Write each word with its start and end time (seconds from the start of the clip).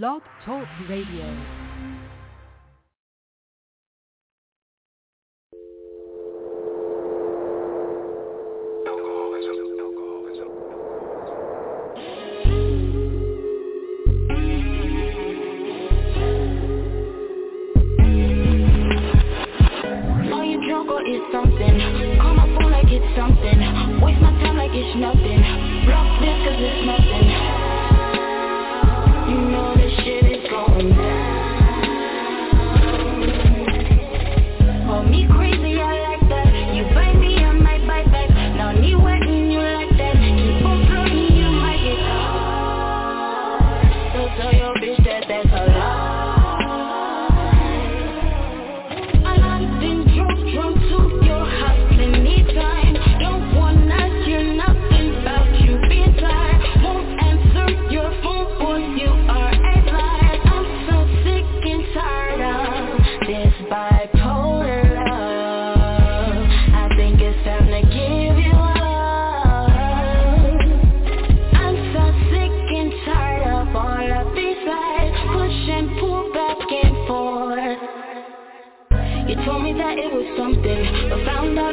Blog 0.00 0.22
Talk 0.46 0.66
Radio. 0.88 1.36
Is 21.02 21.20
something? 21.32 22.18
Call 22.22 22.34
my 22.34 22.46
phone 22.46 22.70
like 22.70 22.86
it's 22.86 23.16
something. 23.18 23.58
Waste 24.00 24.20
my 24.22 24.30
time 24.40 24.56
like 24.56 24.70
it's 24.72 24.96
nothing. 24.96 25.21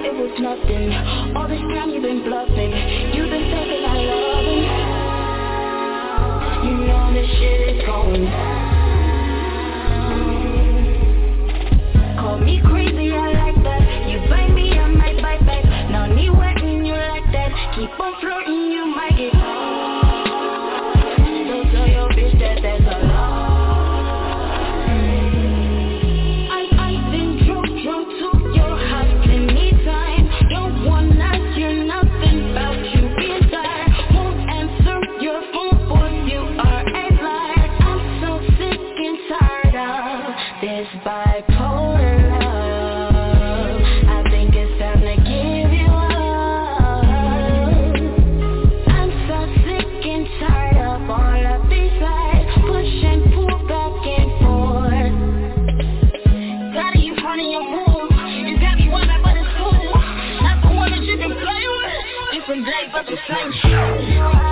It 0.05 0.13
was 0.15 0.31
nothing. 0.39 0.93
All 1.35 1.47
this 1.47 1.59
time 1.75 1.89
you've 1.89 2.03
been 2.03 2.23
bluffing. 2.23 2.71
You've 3.13 3.29
been 3.29 3.49
I 3.51 3.97
love 4.07 4.45
him. 4.47 4.63
You 6.63 6.73
know 6.87 7.13
this 7.13 7.27
shit 7.39 7.75
is 7.75 7.85
going 7.85 8.25
down. 8.25 8.69
Call 12.19 12.37
me 12.39 12.61
crazy, 12.63 13.11
I 13.11 13.31
like 13.43 13.59
that. 13.63 13.81
You 14.07 14.19
bite 14.29 14.53
me, 14.53 14.71
I 14.71 14.87
might 14.87 15.21
bite 15.21 15.45
back. 15.45 15.65
Now 15.91 16.07
me 16.07 16.29
wetting 16.29 16.85
you 16.85 16.95
like 16.95 17.27
that. 17.31 17.51
Keep 17.75 17.99
on 17.99 18.13
flirting, 18.21 18.71
you 18.71 18.85
might 18.95 19.18
but 63.51 64.48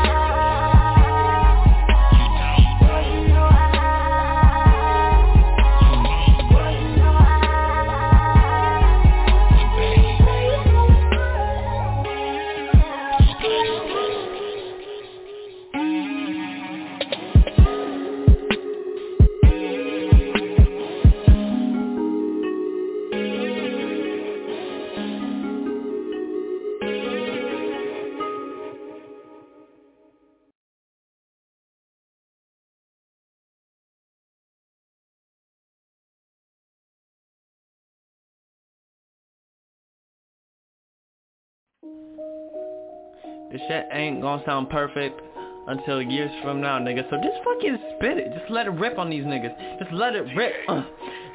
the 43.57 43.67
shit 43.67 43.87
ain't 43.91 44.21
gonna 44.21 44.43
sound 44.45 44.69
perfect 44.69 45.21
until 45.67 46.01
years 46.01 46.31
from 46.43 46.61
now, 46.61 46.79
nigga. 46.79 47.09
So 47.09 47.17
just 47.17 47.43
fucking 47.43 47.77
spit 47.95 48.17
it. 48.17 48.33
Just 48.33 48.49
let 48.49 48.67
it 48.67 48.71
rip 48.71 48.97
on 48.97 49.09
these 49.09 49.23
niggas. 49.23 49.79
Just 49.79 49.91
let 49.91 50.15
it 50.15 50.25
rip. 50.35 50.53
Uh, 50.67 50.83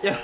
yeah, 0.03 0.19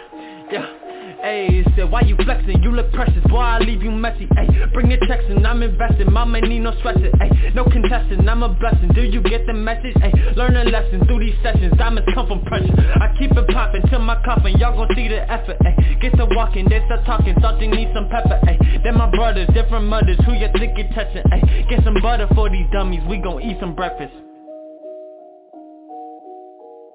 yeah. 0.51 0.78
Ayy, 1.25 1.65
said 1.75 1.91
why 1.91 2.03
you 2.03 2.17
flexing? 2.17 2.63
You 2.63 2.71
look 2.71 2.93
precious, 2.93 3.23
boy. 3.29 3.39
I 3.39 3.59
leave 3.59 3.83
you 3.83 3.91
messy. 3.91 4.27
Ayy, 4.39 4.73
bring 4.73 4.91
your 4.91 5.01
checks 5.07 5.25
and 5.29 5.45
I'm 5.47 5.63
invested. 5.63 6.09
Mama 6.09 6.41
need 6.41 6.61
no 6.61 6.73
stressing. 6.79 7.11
Ayy, 7.21 7.55
no 7.55 7.65
contesting. 7.65 8.29
I'm 8.29 8.43
a 8.43 8.49
blessing. 8.49 8.91
Do 8.95 9.03
you 9.03 9.21
get 9.23 9.47
the 9.47 9.53
message? 9.53 9.95
Ayy, 9.97 10.37
learn 10.37 10.57
a 10.57 10.65
lesson 10.65 11.07
through 11.07 11.21
these 11.21 11.35
sessions. 11.43 11.75
Diamonds 11.77 12.09
come 12.15 12.29
from 12.29 12.45
pressure. 12.45 12.73
I 13.01 13.15
keep 13.19 13.33
it 13.33 13.49
popping 13.49 13.83
till 13.91 14.01
my 14.01 14.23
coffin. 14.25 14.59
Y'all 14.59 14.77
gon' 14.77 14.95
see 14.95 15.09
the 15.09 15.29
effort. 15.31 15.59
Ayy, 15.67 16.01
get 16.01 16.17
to 16.17 16.27
walking, 16.31 16.69
they 16.69 16.83
start 16.87 17.05
talking. 17.05 17.35
Thought 17.41 17.61
you 17.61 17.69
need 17.69 17.91
some 17.95 18.09
pepper. 18.09 18.39
Ayy, 18.47 18.83
they're 18.83 18.93
my 18.93 19.11
brothers, 19.11 19.49
different 19.55 19.87
mothers. 19.87 20.19
Who 20.25 20.35
you 20.35 20.49
think 20.57 20.79
you 20.79 20.85
touching? 20.95 21.23
Ayy, 21.33 21.69
get 21.69 21.83
some 21.85 21.97
butter 22.01 22.29
for 22.35 22.49
these 22.49 22.67
dummies. 22.73 23.03
We 23.09 23.19
gon' 23.19 23.43
eat 23.43 23.57
some 23.61 23.75
breakfast. 23.75 24.28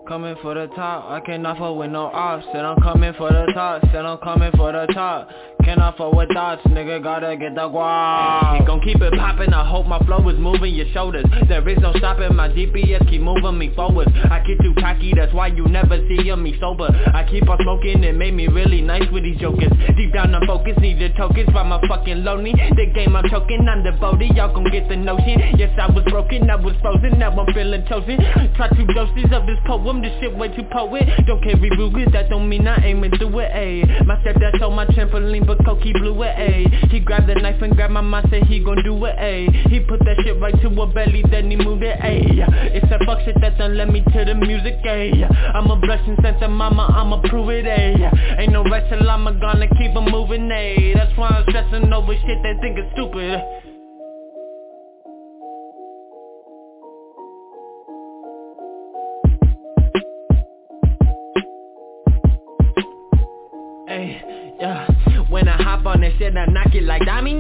Coming 0.08 0.36
for 0.42 0.54
the 0.54 0.68
top, 0.76 1.10
I 1.10 1.22
cannot 1.22 1.58
fuck 1.58 1.78
with 1.78 1.90
no 1.90 2.08
ops 2.08 2.46
Said 2.52 2.66
I'm 2.66 2.82
coming 2.82 3.14
for 3.14 3.30
the 3.30 3.52
top, 3.54 3.82
said 3.92 4.06
I'm 4.06 4.18
coming 4.18 4.52
for 4.58 4.74
the 4.74 4.86
top 4.94 5.30
Cannot 5.64 5.98
fuck 5.98 6.14
with 6.14 6.28
thoughts, 6.34 6.62
nigga? 6.68 7.02
Gotta 7.02 7.38
get 7.38 7.56
the 7.56 7.62
guap. 7.62 8.68
Gon' 8.68 8.82
keep 8.82 9.00
it 9.02 9.14
poppin', 9.14 9.54
I 9.54 9.68
hope 9.68 9.86
my 9.86 10.00
flow 10.00 10.28
is 10.28 10.38
moving 10.38 10.76
your 10.76 10.88
shoulders. 10.92 11.26
There 11.48 11.68
is 11.70 11.78
no 11.80 11.94
stopping, 11.94 12.36
my 12.36 12.50
GPS 12.50 13.08
keep 13.10 13.22
moving 13.22 13.58
me 13.58 13.74
forward. 13.74 14.10
I 14.30 14.44
get 14.46 14.60
too 14.62 14.74
cocky, 14.76 15.14
that's 15.16 15.34
why 15.34 15.48
you 15.48 15.66
never 15.68 15.98
see 16.08 16.36
me 16.36 16.58
sober. 16.60 16.90
I 17.14 17.26
keep 17.30 17.48
on 17.50 17.60
smoking, 17.64 18.04
it 18.04 18.16
made 18.16 18.34
me 18.34 18.48
really 18.48 18.82
nice 18.82 19.10
with 19.12 19.24
these 19.24 19.40
jokers. 19.40 19.72
Deep 19.96 20.14
down 20.14 20.36
I'm 20.36 20.46
focused, 20.46 20.80
need 20.80 21.00
the 21.00 21.16
tokens 21.16 21.50
by 21.54 21.64
my 21.64 21.80
fucking 21.88 22.24
lonely? 22.24 22.52
The 22.52 22.92
game 22.94 23.16
I'm 23.16 23.30
choking, 23.30 23.66
I'm 23.68 23.84
devoted, 23.84 24.36
y'all 24.36 24.54
gon' 24.54 24.66
get 24.66 24.90
the 24.90 24.98
notion. 24.98 25.40
Yes 25.58 25.72
I 25.80 25.90
was 25.92 26.04
broken, 26.10 26.50
I 26.50 26.56
was 26.56 26.76
frozen, 26.82 27.20
now 27.20 27.32
I'm 27.32 27.54
feeling 27.54 27.86
chosen. 27.88 28.20
Try 28.56 28.68
two 28.76 28.86
doses 28.88 29.32
of 29.32 29.46
this 29.48 29.58
poem, 29.66 30.02
this 30.02 30.12
shit 30.20 30.36
way 30.36 30.50
too 30.56 30.64
poet 30.72 31.08
Don't 31.26 31.42
carry 31.42 31.70
Ruger, 31.72 32.12
that 32.12 32.30
don't 32.30 32.50
mean 32.50 32.68
I 32.68 32.84
aiming 32.84 33.12
through 33.18 33.40
it, 33.40 33.52
ayy 33.52 34.06
My 34.06 34.18
stepdad 34.18 34.60
told 34.60 34.76
my 34.76 34.86
trampoline, 34.88 35.48
Coke 35.66 35.82
he 35.82 35.94
blew 35.94 36.22
it, 36.24 36.36
ayy 36.38 36.92
He 36.92 37.00
grabbed 37.00 37.28
the 37.28 37.36
knife 37.36 37.62
and 37.62 37.76
grabbed 37.76 37.94
my 37.94 38.02
mind, 38.02 38.28
said 38.30 38.44
he 38.44 38.64
gon' 38.64 38.82
do 38.84 38.94
it, 39.06 39.16
ayy 39.18 39.70
He 39.70 39.80
put 39.80 40.00
that 40.06 40.18
shit 40.24 40.40
right 40.40 40.56
to 40.62 40.70
her 40.70 40.86
belly, 40.88 41.24
then 41.30 41.50
he 41.50 41.58
moved 41.58 41.84
it, 41.84 41.98
ayy 42.00 42.44
It's 42.76 42.88
that 42.90 43.02
fuck 43.06 43.20
shit 43.26 43.40
that 43.42 43.58
done 43.58 43.78
led 43.78 43.92
me 43.92 44.02
to 44.02 44.26
the 44.26 44.36
music, 44.36 44.80
ayy 44.86 45.24
I'm 45.54 45.70
a 45.70 45.76
blessing 45.76 46.18
sent 46.22 46.40
to 46.40 46.48
mama, 46.48 46.88
I'ma 46.96 47.22
prove 47.30 47.50
it, 47.50 47.66
ayy 47.66 48.40
Ain't 48.40 48.54
no 48.54 48.64
rest 48.64 48.90
till 48.90 49.10
I'm 49.10 49.26
gonna 49.26 49.40
gonna 49.40 49.68
keep 49.68 49.96
it 49.96 50.12
moving, 50.12 50.50
ayy 50.50 50.96
That's 50.96 51.16
why 51.18 51.28
I'm 51.28 51.44
stressing 51.50 51.92
over 51.94 52.14
shit 52.14 52.42
they 52.44 52.54
think 52.62 52.80
is 52.80 52.86
stupid 52.94 53.63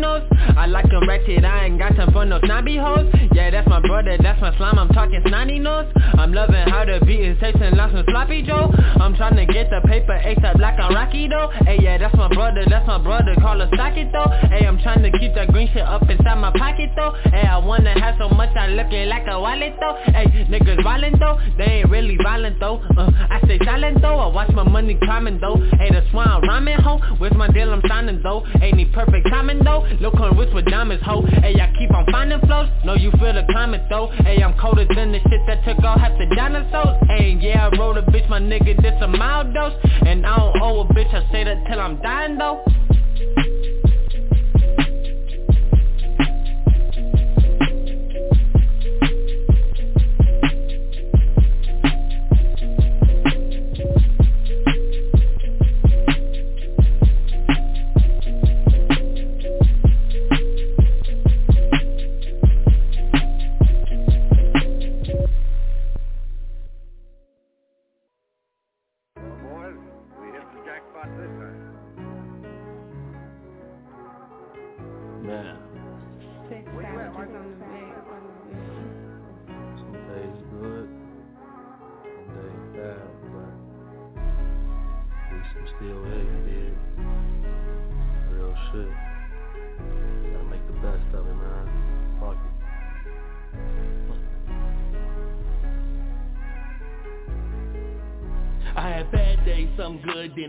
I 0.03 0.65
like 0.67 0.89
them 0.89 1.07
ratchet, 1.07 1.45
I 1.45 1.65
ain't 1.65 1.79
got 1.79 1.95
time 1.95 2.11
for 2.11 2.25
no 2.25 2.39
snobby 2.43 2.75
hoes. 2.75 3.07
Yeah, 3.33 3.49
that's 3.51 3.67
my 3.69 3.79
brother, 3.79 4.17
that's 4.21 4.39
my 4.41 4.55
slime, 4.57 4.77
I'm 4.77 4.89
talking 4.89 5.21
snotty 5.25 5.59
nose. 5.59 5.91
I'm 5.95 6.33
loving 6.33 6.67
how 6.67 6.83
the 6.83 6.99
beat 7.05 7.21
is 7.21 7.39
tasting 7.39 7.75
like 7.75 7.91
some 7.91 8.03
sloppy 8.09 8.41
joe. 8.43 8.69
I'm 8.99 9.15
trying 9.15 9.37
to 9.37 9.45
get 9.45 9.69
the 9.69 9.79
paper 9.87 10.11
ASAP 10.13 10.59
like 10.59 10.77
I'm 10.79 10.93
Rocky 10.93 11.27
though. 11.29 11.51
Hey, 11.65 11.77
yeah, 11.81 11.97
that's 11.97 12.15
my 12.15 12.27
brother, 12.27 12.65
that's 12.69 12.85
my 12.85 12.97
brother, 12.97 13.33
call 13.39 13.61
a 13.61 13.69
socket 13.75 14.11
though. 14.11 14.27
Hey, 14.51 14.65
I'm 14.67 14.77
trying 14.79 15.03
to 15.03 15.11
keep 15.17 15.35
that 15.35 15.51
green 15.51 15.69
shit 15.73 15.83
up 15.83 16.03
inside 16.09 16.35
my 16.35 16.51
pocket 16.51 16.91
though. 16.95 17.15
Hey, 17.31 17.47
I 17.47 17.57
wanna 17.57 17.97
have 17.99 18.15
so 18.19 18.27
much, 18.27 18.55
I 18.57 18.67
looking 18.67 19.07
like 19.07 19.23
a 19.27 19.39
wallet 19.39 19.73
though. 19.79 19.95
Hey, 20.11 20.25
niggas 20.51 20.83
violent 20.83 21.19
though, 21.19 21.39
they 21.57 21.79
ain't 21.79 21.89
really 21.89 22.17
violent 22.21 22.59
though. 22.59 22.83
Uh, 22.97 23.09
I 23.29 23.39
stay 23.45 23.57
silent 23.63 24.01
though, 24.01 24.19
I 24.19 24.27
watch 24.27 24.51
my 24.53 24.63
money 24.63 24.97
climbing 25.01 25.39
though. 25.39 25.55
Hey, 25.79 25.91
that's 25.91 26.11
why 26.13 26.25
I'm 26.25 26.41
rhyming 26.43 26.79
ho, 26.81 26.99
where's 27.19 27.33
my 27.35 27.47
deal 27.47 27.71
I'm 27.71 27.81
signing 27.87 28.21
though. 28.21 28.45
Ain't 28.61 28.77
need 28.77 28.91
perfect 28.93 29.27
timing 29.29 29.63
though, 29.63 29.85
look 30.01 30.15
on 30.15 30.37
rich 30.37 30.53
with 30.53 30.65
diamonds 30.65 31.03
ho. 31.03 31.21
Hey, 31.41 31.55
I 31.59 31.73
keep 31.77 31.93
on 31.93 32.05
finding 32.11 32.39
flows, 32.41 32.69
know 32.85 32.95
you 32.95 33.11
feel 33.11 33.33
the 33.33 33.45
climate 33.51 33.83
though. 33.89 34.11
Hey, 34.23 34.41
I'm 34.41 34.57
colder 34.57 34.85
than 34.93 35.11
the 35.11 35.19
shit 35.29 35.41
that 35.47 35.63
took 35.65 35.83
off 35.83 35.99
half 35.99 36.17
the 36.17 36.33
dinosaurs. 36.35 36.97
Hey, 37.07 37.37
yeah, 37.39 37.69
I 37.69 37.77
wrote 37.77 37.97
a 37.97 38.01
bitch, 38.03 38.27
my 38.29 38.39
nigga, 38.39 38.81
this 38.81 38.95
a 39.01 39.07
mild 39.07 39.53
dose. 39.53 39.73
And 40.05 40.25
I 40.25 40.37
don't 40.37 40.61
owe 40.61 40.81
a 40.81 40.85
bitch, 40.93 41.13
I 41.13 41.29
say 41.31 41.43
that 41.43 41.65
till 41.67 41.79
I'm 41.79 42.01
dying 42.01 42.37
though 42.37 42.63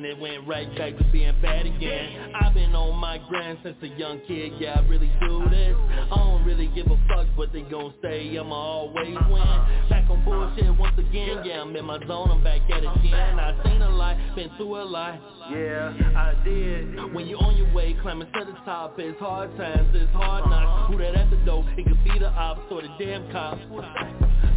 then 0.05 0.13
it 0.13 0.21
went 0.21 0.47
right 0.47 0.69
back 0.77 0.97
to 0.97 1.05
being 1.13 1.35
bad 1.41 1.67
again. 1.67 2.33
I've 2.41 2.55
been 2.55 2.75
on 2.75 2.97
my 2.97 3.19
grind 3.29 3.59
since 3.63 3.77
a 3.83 3.87
young 3.87 4.21
kid, 4.27 4.53
yeah 4.59 4.81
I 4.81 4.89
really 4.89 5.11
do 5.21 5.49
this. 5.51 5.75
I 5.77 6.17
don't 6.17 6.45
really 6.45 6.69
give 6.69 6.87
a 6.87 6.97
fuck 7.09 7.27
but 7.37 7.53
they 7.53 7.63
gon' 7.63 7.95
say. 8.03 8.37
I'ma 8.37 8.55
always 8.55 9.17
win. 9.31 9.89
Back 9.89 10.09
on 10.11 10.25
bullshit 10.25 10.77
once 10.79 10.99
again, 10.99 11.43
yeah 11.45 11.63
I'm 11.63 11.75
in 11.75 11.85
my 11.85 11.99
zone, 12.07 12.31
I'm 12.31 12.43
back 12.43 12.61
at 12.71 12.85
it 12.85 12.97
again. 12.99 13.39
I 13.39 13.63
seen 13.65 13.83
a 13.83 13.91
lot, 13.91 14.17
been 14.35 14.51
through 14.57 14.83
a 14.83 14.85
lot. 14.85 15.19
Yeah, 15.51 15.93
I 16.17 16.35
did. 16.45 17.13
When 17.13 17.27
you're 17.27 17.43
on 17.43 17.57
your 17.57 17.73
way, 17.75 17.97
climbing 18.01 18.29
to 18.33 18.45
the 18.45 18.53
top 18.65 18.99
It's 18.99 19.19
hard 19.19 19.57
times, 19.57 19.91
it's 19.95 20.11
hard 20.13 20.49
knocks. 20.49 20.65
Uh-huh. 20.65 20.93
Who 20.93 20.99
that 20.99 21.15
at 21.15 21.31
the 21.31 21.37
door? 21.45 21.65
It 21.77 21.85
could 21.87 22.03
be 22.05 22.19
the 22.19 22.29
ops 22.29 22.63
or 22.71 22.83
the 22.83 22.89
damn 22.99 23.31
cops. 23.31 23.61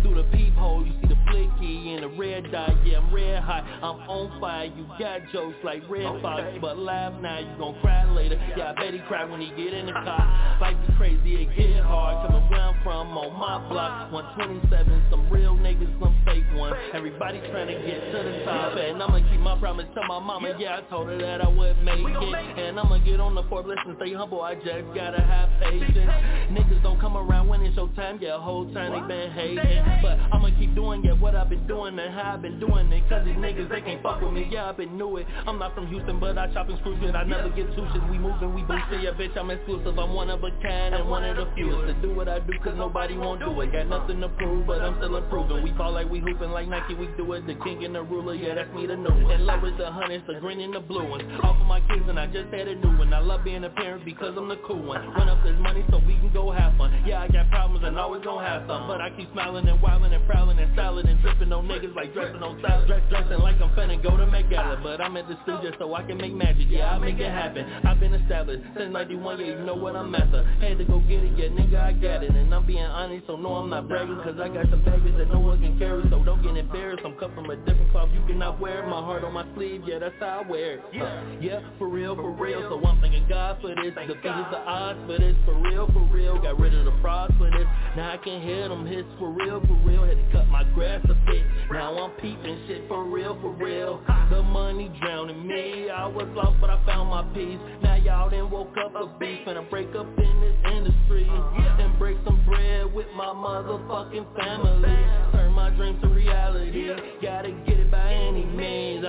Through 0.02 0.16
the 0.16 0.24
peephole, 0.32 0.86
you 0.86 0.94
see 1.02 1.08
the 1.08 1.16
flicky 1.28 1.96
and 1.96 2.04
the 2.04 2.18
red 2.18 2.52
dot 2.52 2.86
Yeah, 2.86 3.00
I'm 3.00 3.14
red 3.14 3.44
hot, 3.44 3.64
I'm 3.66 4.10
on 4.10 4.40
fire. 4.40 4.66
You 4.66 4.86
got 5.00 5.22
jokes 5.38 5.57
like 5.63 5.84
Redd 5.89 6.22
Foxx 6.22 6.57
But 6.60 6.78
laugh 6.80 7.13
now, 7.22 7.38
you 7.39 7.54
gon' 7.57 7.80
cry 7.81 8.10
later. 8.12 8.42
Yeah, 8.57 8.72
I 8.72 8.74
bet 8.74 8.94
he 8.94 9.00
cry 9.07 9.24
when 9.25 9.39
he 9.39 9.50
get 9.50 9.74
in 9.74 9.86
the 9.86 9.94
car. 9.94 10.57
Life 10.60 10.78
is 10.89 10.95
crazy, 10.98 11.44
it 11.44 11.56
get 11.56 11.84
hard. 11.84 12.28
Coming 12.28 12.50
where 12.50 12.62
I'm 12.62 12.84
from, 12.84 13.18
on 13.18 13.38
my 13.38 13.69
block 13.69 14.12
127, 14.12 15.06
some 15.12 15.30
real 15.30 15.56
niggas, 15.56 15.94
some 16.00 16.16
fake 16.25 16.44
ones 16.56 16.75
Everybody 16.94 17.39
trying 17.51 17.68
to 17.68 17.78
get 17.86 18.00
to 18.12 18.18
the 18.18 18.45
top 18.45 18.78
And 18.78 19.01
I'ma 19.01 19.19
keep 19.30 19.37
my 19.48 19.58
promise 19.60 19.88
to 19.96 20.02
my 20.08 20.20
mama. 20.20 20.56
Yeah, 20.60 20.80
I 20.80 20.90
told 20.90 21.08
her 21.08 21.18
that 21.18 21.42
I 21.42 21.48
would 21.48 21.82
make 21.84 22.00
it. 22.00 22.60
And 22.60 22.80
I'ma 22.80 22.98
get 23.00 23.20
on 23.20 23.34
the 23.34 23.44
Forbes 23.44 23.70
and 23.86 23.96
stay 23.96 24.14
humble. 24.14 24.42
I 24.42 24.56
just 24.56 24.92
gotta 24.94 25.22
have 25.22 25.50
patience. 25.62 26.12
Niggas 26.52 26.84
don't 26.84 27.00
come 27.00 27.16
around 27.16 27.48
when 27.48 27.62
it's 27.62 27.76
your 27.76 27.88
time. 27.96 28.20
Yeah, 28.22 28.42
whole 28.42 28.72
time 28.74 28.92
they 28.92 29.08
been 29.08 29.32
hating. 29.32 30.02
But 30.02 30.20
I'ma 30.36 30.50
keep 30.60 30.76
doing 30.76 31.06
it, 31.06 31.18
what 31.18 31.36
I've 31.36 31.50
been 31.50 31.66
doing 31.68 31.98
And 31.98 32.14
how 32.14 32.34
I've 32.36 32.42
been 32.42 32.60
doing 32.60 32.92
it. 32.92 33.08
Cause 33.08 33.24
these 33.24 33.36
niggas, 33.36 33.70
they 33.70 33.82
can't 33.82 34.04
fuck 34.04 34.22
with 34.22 34.34
me. 34.34 34.48
Yeah, 34.52 34.70
I've 34.70 34.78
been 34.78 34.98
new 34.98 35.18
it. 35.18 35.28
I'm 35.46 35.58
not 35.60 35.74
from 35.76 35.88
Houston, 35.88 36.20
but 36.20 36.38
I 36.38 36.52
chop 36.54 36.68
and 36.68 36.78
screw 36.80 37.00
shit. 37.00 37.16
I 37.16 37.24
never 37.24 37.50
get 37.50 37.68
two 37.76 37.88
shit, 37.94 38.04
we 38.10 38.18
moving, 38.18 38.54
we 38.54 38.64
boosting. 38.64 39.02
Yeah, 39.02 39.12
bitch, 39.12 39.38
I'm 39.38 39.50
exclusive. 39.50 39.98
I'm 39.98 40.14
one 40.14 40.30
of 40.30 40.44
a 40.44 40.52
kind 40.62 40.96
and 40.96 41.10
one 41.10 41.24
of 41.24 41.38
the 41.38 41.48
few. 41.56 41.72
To 41.72 41.94
do 42.02 42.14
what 42.14 42.28
I 42.28 42.40
do 42.40 42.52
cause 42.64 42.76
nobody 42.76 43.18
won't 43.18 43.40
do 43.40 43.62
it. 43.62 43.72
Got 43.72 43.88
nothing 43.88 44.20
to 44.22 44.30
prove, 44.30 44.68
but 44.68 44.82
I'm 44.82 44.98
still 44.98 45.16
improving 45.16 45.64
We 45.64 45.72
fall 45.78 45.94
like 45.94 46.10
we 46.10 46.20
hooping 46.20 46.52
like 46.52 46.68
Nike, 46.68 46.96
we 46.96 47.08
do 47.16 47.32
it. 47.34 47.48
The 47.48 47.56
king 47.64 47.86
and 47.86 47.96
the 47.96 48.02
ruler, 48.04 48.36
yeah, 48.36 48.56
that's 48.56 48.74
me 48.76 48.86
the 48.88 48.96
new 48.96 49.24
one 49.24 49.37
And 49.38 49.45
love 49.45 49.63
is 49.66 49.78
the 49.78 49.86
hunters, 49.92 50.24
the 50.25 50.42
green 50.42 50.62
and 50.62 50.74
the 50.74 50.80
blue 50.80 51.07
ones 51.07 51.22
Off 51.44 51.62
of 51.62 51.68
my 51.68 51.80
kids 51.81 52.10
and 52.10 52.18
I 52.19 52.25
just 52.25 52.50
had 52.50 52.68
a 52.68 52.74
new 52.74 52.98
one. 52.98 53.13
I 53.13 53.19
love 53.19 53.44
being 53.45 53.63
a 53.63 53.69
parent 53.69 54.04
because 54.04 54.34
I'm 54.36 54.50
the 54.50 54.57
cool 54.66 54.81
one. 54.81 55.13
Run 55.13 55.30
up 55.30 55.44
this 55.44 55.54
money 55.62 55.86
so 55.92 56.01
we 56.10 56.18
can 56.18 56.34
go 56.34 56.50
have 56.50 56.75
fun. 56.75 56.89
Yeah, 57.06 57.22
I 57.22 57.28
got 57.28 57.48
problems 57.51 57.86
and 57.86 58.00
always 58.00 58.24
gon' 58.24 58.42
have 58.44 58.66
some. 58.66 58.88
But 58.88 59.00
I 59.00 59.12
keep 59.13 59.31
smiling 59.34 59.68
and 59.69 59.78
wildin' 59.78 60.10
and 60.10 60.25
prowling 60.25 60.57
and 60.57 60.74
styling 60.74 61.06
And 61.06 61.22
dripping 61.22 61.54
on 61.54 61.68
niggas 61.68 61.94
like 61.94 62.16
dressing 62.16 62.42
on 62.42 62.60
salad. 62.66 62.88
Dress, 62.88 63.04
Dressing 63.13 63.38
like 63.38 63.62
I'm 63.62 63.69
finna 63.78 64.01
go 64.01 64.18
to 64.18 64.25
Met 64.25 64.50
Gala. 64.50 64.81
But 64.81 65.01
I'm 65.01 65.16
at 65.18 65.28
the 65.28 65.38
studio 65.44 65.69
so 65.78 65.94
I 65.94 66.01
can 66.01 66.18
make 66.18 66.34
magic. 66.34 66.66
Yeah, 66.69 66.89
I 66.89 66.98
make 66.98 67.19
it 67.19 67.30
happen. 67.30 67.62
I've 67.86 68.00
been 68.00 68.16
established 68.16 68.66
since 68.75 68.92
91, 68.92 69.39
yeah, 69.39 69.45
you 69.45 69.66
know 69.66 69.75
what 69.75 69.95
I'm 69.95 70.16
after. 70.16 70.50
Had 70.66 70.80
to 70.80 70.86
go 70.86 70.98
get 71.01 71.22
it, 71.22 71.38
yeah, 71.38 71.54
nigga, 71.54 71.78
I 71.78 71.94
got 71.94 72.24
it. 72.24 72.34
And 72.34 72.54
I'm 72.56 72.66
being 72.66 72.81
honest, 72.81 73.28
so 73.28 73.36
no, 73.36 73.54
I'm 73.54 73.69
not 73.69 73.88
bragging 73.88 74.18
Cause 74.25 74.42
I 74.42 74.50
got 74.50 74.66
some 74.72 74.84
baggage 74.84 75.13
that 75.18 75.30
no 75.30 75.39
one 75.39 75.62
can 75.62 75.78
carry. 75.78 76.01
So 76.10 76.24
don't 76.25 76.42
get 76.42 76.57
embarrassed, 76.57 77.06
I'm 77.06 77.13
cut 77.22 77.36
from 77.36 77.51
a 77.51 77.56
different 77.56 77.92
cloth. 77.92 78.10
You 78.13 78.25
cannot 78.25 78.60
wear 78.60 78.81
my 78.88 78.98
heart 78.98 79.26
on 79.27 79.33
my 79.33 79.45
sleeve, 79.56 79.83
yeah, 79.85 80.00
that's 80.00 80.15
how 80.19 80.44
I 80.45 80.47
wear 80.50 80.75
it. 80.75 80.81
Uh, 80.95 81.38
Yeah, 81.41 81.59
for 81.77 81.88
real, 81.89 82.15
for 82.15 82.31
real. 82.31 82.62
So 82.69 82.88
I'm 82.88 83.00
thanking 83.01 83.27
God 83.27 83.57
for 83.62 83.68
this. 83.69 83.94
Defeated 83.94 84.24
the 84.24 84.59
odds 84.65 85.00
for 85.06 85.18
this. 85.19 85.35
For 85.45 85.53
real, 85.53 85.88
for 85.88 86.07
real. 86.13 86.41
Got 86.41 86.59
rid 86.59 86.74
of 86.74 86.85
the 86.85 86.94
frauds 87.01 87.33
for 87.38 87.50
this. 87.51 87.68
Now 87.95 88.13
I 88.13 88.18
can 88.18 88.41
hear 88.41 88.69
them 88.69 88.85
hits 88.85 89.07
For 89.19 89.31
real, 89.31 89.59
for 89.59 89.74
real. 89.85 90.06
Had 90.06 90.18
to 90.18 90.31
cut 90.31 90.47
my 90.47 90.63
grass 90.74 91.03
a 91.06 91.13
bit. 91.29 91.44
Now 91.71 91.97
I'm 91.97 92.12
peeping 92.21 92.59
shit 92.68 92.88
For 92.88 93.03
real, 93.03 93.38
for 93.41 93.51
real. 93.51 94.01
The 94.29 94.41
money 94.41 94.89
drowning 95.01 95.46
me. 95.46 95.89
I 95.89 96.05
was 96.07 96.27
lost 96.34 96.57
but 96.62 96.69
I 96.69 96.84
found 96.86 97.10
my 97.10 97.24
peace. 97.34 97.60
Now 97.84 97.96
y'all 97.96 98.29
done 98.29 98.50
woke 98.50 98.75
up 98.84 98.96
a 98.96 99.07
beef 99.19 99.39
And 99.46 99.57
I 99.60 99.63
break 99.63 99.93
up 99.96 100.07
in 100.17 100.41
this 100.41 100.72
industry. 100.72 101.27
And 101.29 102.00
break 102.00 102.17
some 102.25 102.43
bread 102.46 102.93
with 102.93 103.07
my 103.15 103.25
motherfucking 103.27 104.36
family. 104.38 104.98
Turn 105.34 105.51
my 105.51 105.69
dreams 105.72 106.01
to 106.01 106.07
reality. 106.07 106.88
Gotta 107.22 107.51
get 107.65 107.79
it 107.79 107.91
by 107.91 108.13
any 108.13 108.46
means 108.46 109.05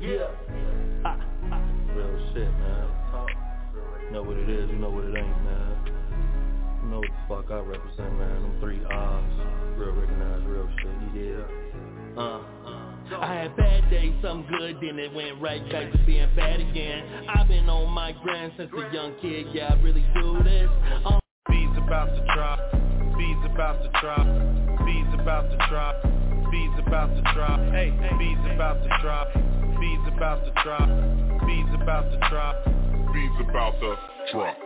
Yeah 0.00 0.28
ah, 1.04 1.16
ah. 1.52 1.62
Real 1.94 2.32
shit, 2.32 2.52
man. 2.60 2.88
You 4.06 4.12
know 4.12 4.22
what 4.22 4.36
it 4.36 4.48
is, 4.48 4.70
you 4.70 4.76
know 4.76 4.90
what 4.90 5.04
it 5.04 5.16
ain't, 5.16 5.44
man. 5.44 5.76
You 6.82 6.88
know 6.90 6.98
what 7.00 7.08
the 7.08 7.48
fuck 7.48 7.50
I 7.50 7.60
represent, 7.60 8.12
man. 8.18 8.42
Them 8.42 8.56
three 8.60 8.80
R's. 8.84 9.24
Real 9.76 9.92
recognized, 9.92 10.46
real 10.46 10.68
shit. 10.80 11.14
You 11.14 11.20
did. 11.20 11.44
Uh. 12.16 12.40
I 13.20 13.34
had 13.34 13.56
bad 13.56 13.90
days, 13.90 14.14
some 14.22 14.44
good, 14.48 14.76
then 14.82 14.98
it 14.98 15.12
went 15.14 15.40
right 15.40 15.62
back 15.70 15.90
to 15.92 15.98
being 16.04 16.28
bad 16.36 16.60
again 16.60 17.26
I've 17.34 17.48
been 17.48 17.66
on 17.68 17.90
my 17.90 18.12
grind 18.12 18.52
since 18.58 18.70
a 18.70 18.94
young 18.94 19.14
kid, 19.22 19.46
yeah, 19.52 19.72
I 19.72 19.82
really 19.82 20.04
do 20.14 20.42
this 20.44 20.68
um, 21.06 21.18
Bees 21.48 21.70
about 21.78 22.06
to 22.06 22.24
drop, 22.34 22.60
bees 23.16 23.36
about 23.46 23.82
to 23.82 23.90
drop, 24.00 24.26
bees 24.84 25.06
about 25.14 25.50
to 25.50 25.56
drop, 25.70 25.96
bees 26.50 26.70
about 26.86 27.14
to 27.14 27.22
drop, 27.34 27.60
hey, 27.72 27.90
bees 28.18 28.38
about 28.54 28.82
to 28.82 28.88
drop, 29.02 29.28
bees 29.80 30.00
about 30.14 30.44
to 30.44 30.52
drop, 30.62 30.88
bees 31.46 31.66
about 31.74 32.10
to 32.10 32.18
drop, 32.28 32.56
bees 33.12 33.30
about 33.40 33.78
to 33.80 33.96
drop. 34.32 34.56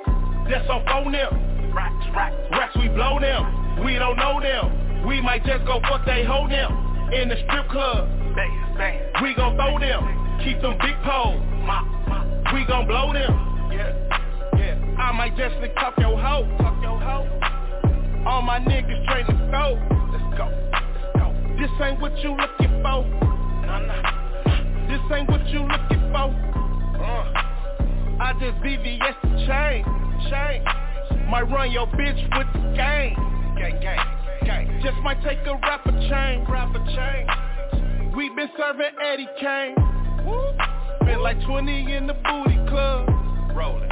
That's 0.49 0.69
our 0.69 0.83
phone 0.87 1.12
them, 1.12 1.73
racks, 1.75 2.07
racks, 2.15 2.37
racks 2.51 2.77
we 2.77 2.89
blow 2.89 3.19
them, 3.21 3.85
we 3.85 3.95
don't 3.95 4.17
know 4.17 4.41
them, 4.41 5.07
we 5.07 5.21
might 5.21 5.45
just 5.45 5.65
go 5.67 5.81
fuck 5.83 6.05
they 6.07 6.25
hold 6.25 6.51
them 6.51 7.12
in 7.12 7.29
the 7.29 7.37
strip 7.47 7.69
club. 7.69 8.09
We 9.23 9.35
gon' 9.35 9.57
throw 9.57 9.79
them, 9.79 10.41
keep 10.43 10.61
them 10.62 10.79
big 10.81 10.97
poles. 11.05 11.43
We 12.55 12.65
gon' 12.67 12.87
blow 12.87 13.12
them. 13.12 13.71
Yeah, 13.73 13.93
yeah. 14.57 14.97
I 14.99 15.12
might 15.12 15.37
just 15.37 15.57
lick 15.57 15.75
talk 15.77 15.95
your 15.99 16.19
hoe. 16.19 16.47
Talk 16.59 16.83
your 16.83 16.99
hoe. 17.01 17.29
All 18.27 18.43
my 18.43 18.59
niggas 18.61 19.05
straight 19.05 19.27
to 19.27 19.33
go. 19.51 19.82
You 22.23 22.31
looking 22.31 22.83
for. 22.83 23.02
Nah, 23.67 23.81
nah. 23.81 24.88
This 24.88 25.00
ain't 25.12 25.29
what 25.29 25.47
you 25.49 25.61
looking 25.61 26.05
for. 26.12 26.31
Uh. 27.02 27.52
I 28.21 28.33
just 28.35 28.59
VVS 28.62 29.17
the 29.23 29.29
chain, 29.47 29.85
chain. 30.31 31.29
Might 31.29 31.50
run 31.50 31.73
your 31.73 31.87
bitch 31.88 32.23
with 32.38 32.47
the 32.52 32.61
gang, 32.76 33.17
gang, 33.59 33.81
gang, 33.81 33.99
gang. 34.45 34.81
Just 34.85 34.97
might 35.02 35.21
take 35.25 35.38
a 35.47 35.55
rapper 35.55 35.91
chain, 35.91 36.47
rapper 36.49 36.79
chain. 36.95 38.12
We 38.14 38.29
been 38.37 38.50
serving 38.57 38.93
Eddie 39.02 39.29
Kane. 39.41 39.75
Woo. 40.25 40.52
Spent 41.02 41.23
like 41.23 41.43
20 41.47 41.95
in 41.95 42.07
the 42.07 42.14
booty 42.14 42.57
club. 42.69 43.09
Rolling, 43.57 43.88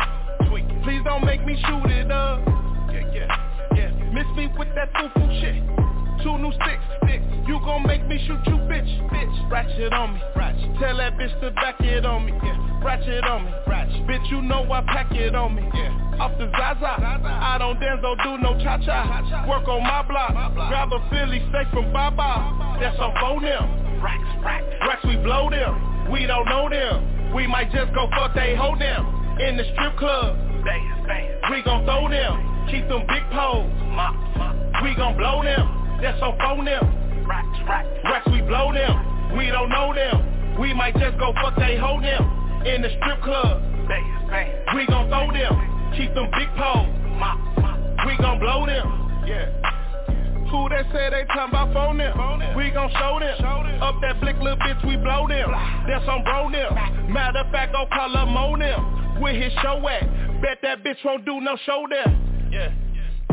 tweaking. 0.49 0.80
Please 0.84 1.02
don't 1.04 1.25
make 1.25 1.44
me 1.44 1.56
shoot 1.66 1.90
it 1.90 2.10
up. 2.12 2.46
Yeah, 2.92 3.12
yeah, 3.12 3.75
yeah. 3.75 3.90
Miss 4.12 4.26
me 4.37 4.49
with 4.56 4.68
that 4.76 4.90
foo-foo 4.92 5.40
shit. 5.40 5.79
Two 6.22 6.36
new 6.36 6.52
sticks, 6.52 6.84
sticks. 7.02 7.24
You 7.48 7.58
gon' 7.64 7.86
make 7.86 8.06
me 8.06 8.20
shoot 8.26 8.40
you, 8.46 8.60
bitch, 8.68 8.92
bitch. 9.08 9.50
Ratchet 9.50 9.92
on 9.92 10.14
me, 10.14 10.20
ratchet. 10.36 10.68
Tell 10.78 10.96
that 10.98 11.16
bitch 11.16 11.32
to 11.40 11.50
back 11.52 11.80
it 11.80 12.04
on 12.04 12.26
me, 12.26 12.32
yeah. 12.44 12.84
Ratchet 12.84 13.24
on 13.24 13.44
me, 13.46 13.50
ratchet. 13.66 14.06
Bitch, 14.06 14.30
you 14.30 14.42
know 14.42 14.70
I 14.70 14.82
pack 14.82 15.10
it 15.12 15.34
on 15.34 15.54
me, 15.54 15.62
yeah. 15.72 16.20
Off 16.20 16.36
the 16.36 16.50
Zaza, 16.52 17.00
I 17.24 17.56
don't 17.58 17.80
dance, 17.80 18.02
don't 18.02 18.20
do 18.22 18.36
no 18.36 18.52
cha-cha. 18.62 19.48
Work 19.48 19.66
on 19.66 19.82
my 19.82 20.02
block, 20.02 20.54
grab 20.68 20.92
a 20.92 21.00
Philly 21.08 21.40
steak 21.48 21.72
from 21.72 21.90
Baba. 21.92 22.76
That's 22.78 22.98
on 23.00 23.14
phone 23.18 23.42
them. 23.42 24.02
Racks, 24.02 24.44
racks, 24.44 24.66
racks, 24.86 25.04
we 25.06 25.16
blow 25.16 25.48
them. 25.48 26.12
We 26.12 26.26
don't 26.26 26.46
know 26.46 26.68
them. 26.68 27.34
We 27.34 27.46
might 27.46 27.72
just 27.72 27.94
go 27.94 28.08
fuck 28.12 28.34
they 28.34 28.54
hold 28.54 28.78
them 28.78 29.40
in 29.40 29.56
the 29.56 29.64
strip 29.72 29.96
club. 29.96 30.36
Bang, 30.64 31.04
bang. 31.08 31.32
We 31.50 31.62
gon' 31.62 31.84
throw 31.86 32.10
them, 32.10 32.68
keep 32.70 32.86
them 32.88 33.06
big 33.08 33.24
poles. 33.32 33.72
We 34.84 34.94
gon' 34.94 35.16
blow 35.16 35.42
them 35.42 35.79
that's 36.00 36.21
on 36.23 36.37
phone 36.38 36.64
them. 36.64 37.26
Racks, 37.26 37.59
racks, 37.69 37.88
racks, 38.04 38.26
we 38.30 38.40
blow 38.42 38.73
them. 38.73 39.37
We 39.37 39.47
don't 39.47 39.71
know 39.71 39.95
them. 39.95 40.59
We 40.59 40.75
might 40.75 40.95
just 40.97 41.19
go 41.19 41.33
fuck 41.40 41.57
they 41.57 41.76
hold 41.76 42.02
them 42.02 42.64
in 42.66 42.83
the 42.83 42.90
strip 42.99 43.23
club. 43.23 43.62
We 44.75 44.87
gon' 44.87 45.09
throw 45.09 45.33
them, 45.33 45.92
keep 45.97 46.14
them 46.14 46.30
big 46.37 46.49
poles. 46.57 46.88
We 48.07 48.16
gon' 48.19 48.38
blow 48.38 48.66
them. 48.66 49.25
Yeah. 49.26 49.50
Who 50.50 50.69
that 50.69 50.87
say 50.92 51.11
they 51.11 51.25
talking 51.26 51.54
about 51.54 51.73
phone 51.73 51.99
them? 51.99 52.57
We 52.57 52.71
gon' 52.71 52.90
show 52.99 53.19
them. 53.21 53.83
Up 53.83 53.95
that 54.02 54.21
blick 54.21 54.37
little 54.38 54.59
bitch, 54.59 54.85
we 54.87 54.97
blow 54.97 55.28
them. 55.28 55.50
That's 55.87 56.07
on 56.09 56.25
bro 56.25 56.50
them. 56.50 56.75
Matter 57.12 57.40
of 57.40 57.50
fact, 57.52 57.73
go 57.73 57.87
call 57.92 58.16
up 58.16 58.28
Mo 58.28 58.57
them. 58.59 59.23
With 59.23 59.37
his 59.40 59.52
show 59.62 59.87
at? 59.87 60.42
Bet 60.42 60.59
that 60.62 60.83
bitch 60.83 61.04
won't 61.04 61.25
do 61.25 61.40
no 61.40 61.57
show 61.66 61.87
there. 61.88 62.11
Yeah. 62.50 62.73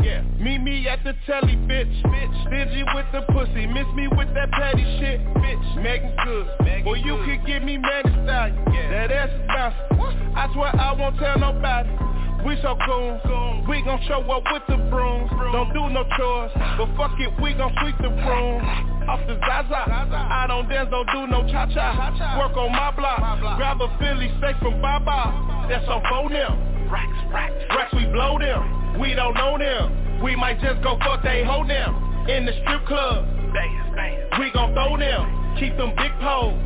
Yeah, 0.02 0.22
meet 0.38 0.58
me 0.58 0.86
at 0.88 1.02
the 1.04 1.14
telly, 1.26 1.56
bitch. 1.66 1.90
Bitch, 2.02 2.46
stingy 2.46 2.84
with 2.94 3.06
the 3.12 3.22
pussy, 3.32 3.66
miss 3.66 3.86
me 3.94 4.08
with 4.08 4.32
that 4.34 4.50
petty 4.52 4.84
shit, 5.00 5.20
bitch. 5.42 5.82
Megan 5.82 6.14
good, 6.24 6.46
Megan 6.64 6.86
or 6.86 6.96
you 6.96 7.16
good. 7.16 7.40
could 7.40 7.46
give 7.46 7.62
me 7.62 7.78
Megan 7.78 8.12
style. 8.24 8.52
Yeah. 8.72 8.90
That 8.90 9.10
ass 9.10 9.30
is 9.30 9.46
bouncing. 9.48 10.34
I 10.36 10.52
swear 10.54 10.70
I 10.80 10.92
won't 10.92 11.18
tell 11.18 11.38
nobody. 11.38 11.90
We 12.46 12.54
so 12.62 12.78
cool, 12.86 13.66
we 13.68 13.82
gon' 13.82 14.00
show 14.06 14.22
up 14.30 14.44
with 14.52 14.62
the 14.68 14.76
brooms 14.88 15.28
Don't 15.52 15.74
do 15.74 15.90
no 15.90 16.04
chores, 16.16 16.52
but 16.78 16.86
fuck 16.96 17.18
it, 17.18 17.34
we 17.42 17.52
gon' 17.52 17.74
sweep 17.82 17.98
the 17.98 18.08
room. 18.08 18.62
Off 19.10 19.18
the 19.26 19.34
Zaza, 19.42 19.74
I 19.74 20.46
don't 20.46 20.68
dance, 20.68 20.88
don't 20.88 21.08
do 21.10 21.26
no 21.26 21.42
cha-cha. 21.50 22.38
Work 22.38 22.56
on 22.56 22.70
my 22.70 22.92
block, 22.92 23.58
grab 23.58 23.80
a 23.82 23.90
Philly 23.98 24.30
steak 24.38 24.56
from 24.62 24.80
Baba. 24.80 25.66
That's 25.68 25.88
on 25.88 26.00
phone 26.08 26.32
them, 26.32 26.88
racks, 26.88 27.18
racks, 27.32 27.64
racks, 27.70 27.92
we 27.94 28.06
blow 28.06 28.38
them 28.38 28.77
We 29.00 29.14
don't 29.14 29.34
know 29.34 29.58
them, 29.58 30.22
we 30.22 30.36
might 30.36 30.60
just 30.60 30.82
go 30.82 30.98
fuck 30.98 31.22
they 31.22 31.44
hold 31.44 31.70
them 31.70 32.26
In 32.28 32.46
the 32.46 32.52
strip 32.62 32.84
club, 32.86 33.26
we 34.38 34.50
gon' 34.52 34.74
throw 34.74 34.96
them 34.96 35.56
Keep 35.58 35.76
them 35.76 35.90
big 35.96 36.12
poles, 36.20 36.58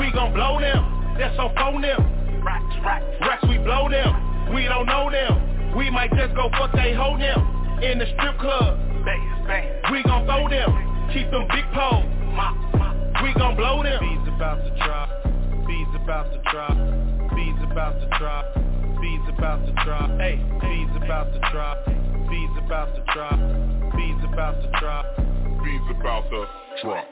we 0.00 0.12
gon' 0.12 0.32
blow 0.32 0.60
them 0.60 1.16
That's 1.18 1.38
on 1.38 1.54
phone 1.54 1.82
them, 1.82 2.42
racks, 2.42 2.74
racks, 2.84 3.04
racks, 3.20 3.44
we 3.48 3.58
blow 3.58 3.88
them 3.88 4.26
we 4.54 4.64
don't 4.64 4.86
know 4.86 5.10
them. 5.10 5.74
We 5.76 5.90
might 5.90 6.10
just 6.12 6.34
go 6.34 6.48
fuck 6.50 6.72
they 6.72 6.94
hold 6.94 7.20
them 7.20 7.82
in 7.82 7.98
the 7.98 8.06
strip 8.14 8.38
club. 8.38 8.78
We 9.90 10.02
gon' 10.02 10.24
throw 10.24 10.48
them, 10.48 11.10
keep 11.12 11.30
them 11.30 11.46
big 11.50 11.64
poles. 11.74 12.06
We 13.22 13.34
gon' 13.34 13.56
blow 13.56 13.82
them. 13.82 13.98
Bees 14.00 14.34
about 14.34 14.62
to 14.62 14.70
drop. 14.84 15.10
Bees 15.66 15.88
about 15.94 16.32
to 16.32 16.38
drop. 16.50 16.76
Bees 17.34 17.58
about 17.70 18.00
to 18.00 18.18
drop. 18.18 18.54
Bees 19.00 19.20
about 19.28 19.66
to 19.66 19.72
drop. 19.84 20.10
Hey, 20.20 20.36
bees 20.36 20.55
about 21.16 21.32
to 21.32 21.40
drop. 21.50 21.80
Bees 22.28 22.50
about 22.62 22.94
to 22.94 23.02
drop. 23.14 23.38
Bees 23.96 24.22
about 24.30 24.60
to 24.60 24.68
drop. 24.78 25.06
Bees 25.64 25.80
about 25.98 26.28
to 26.28 26.46
drop. 26.82 27.06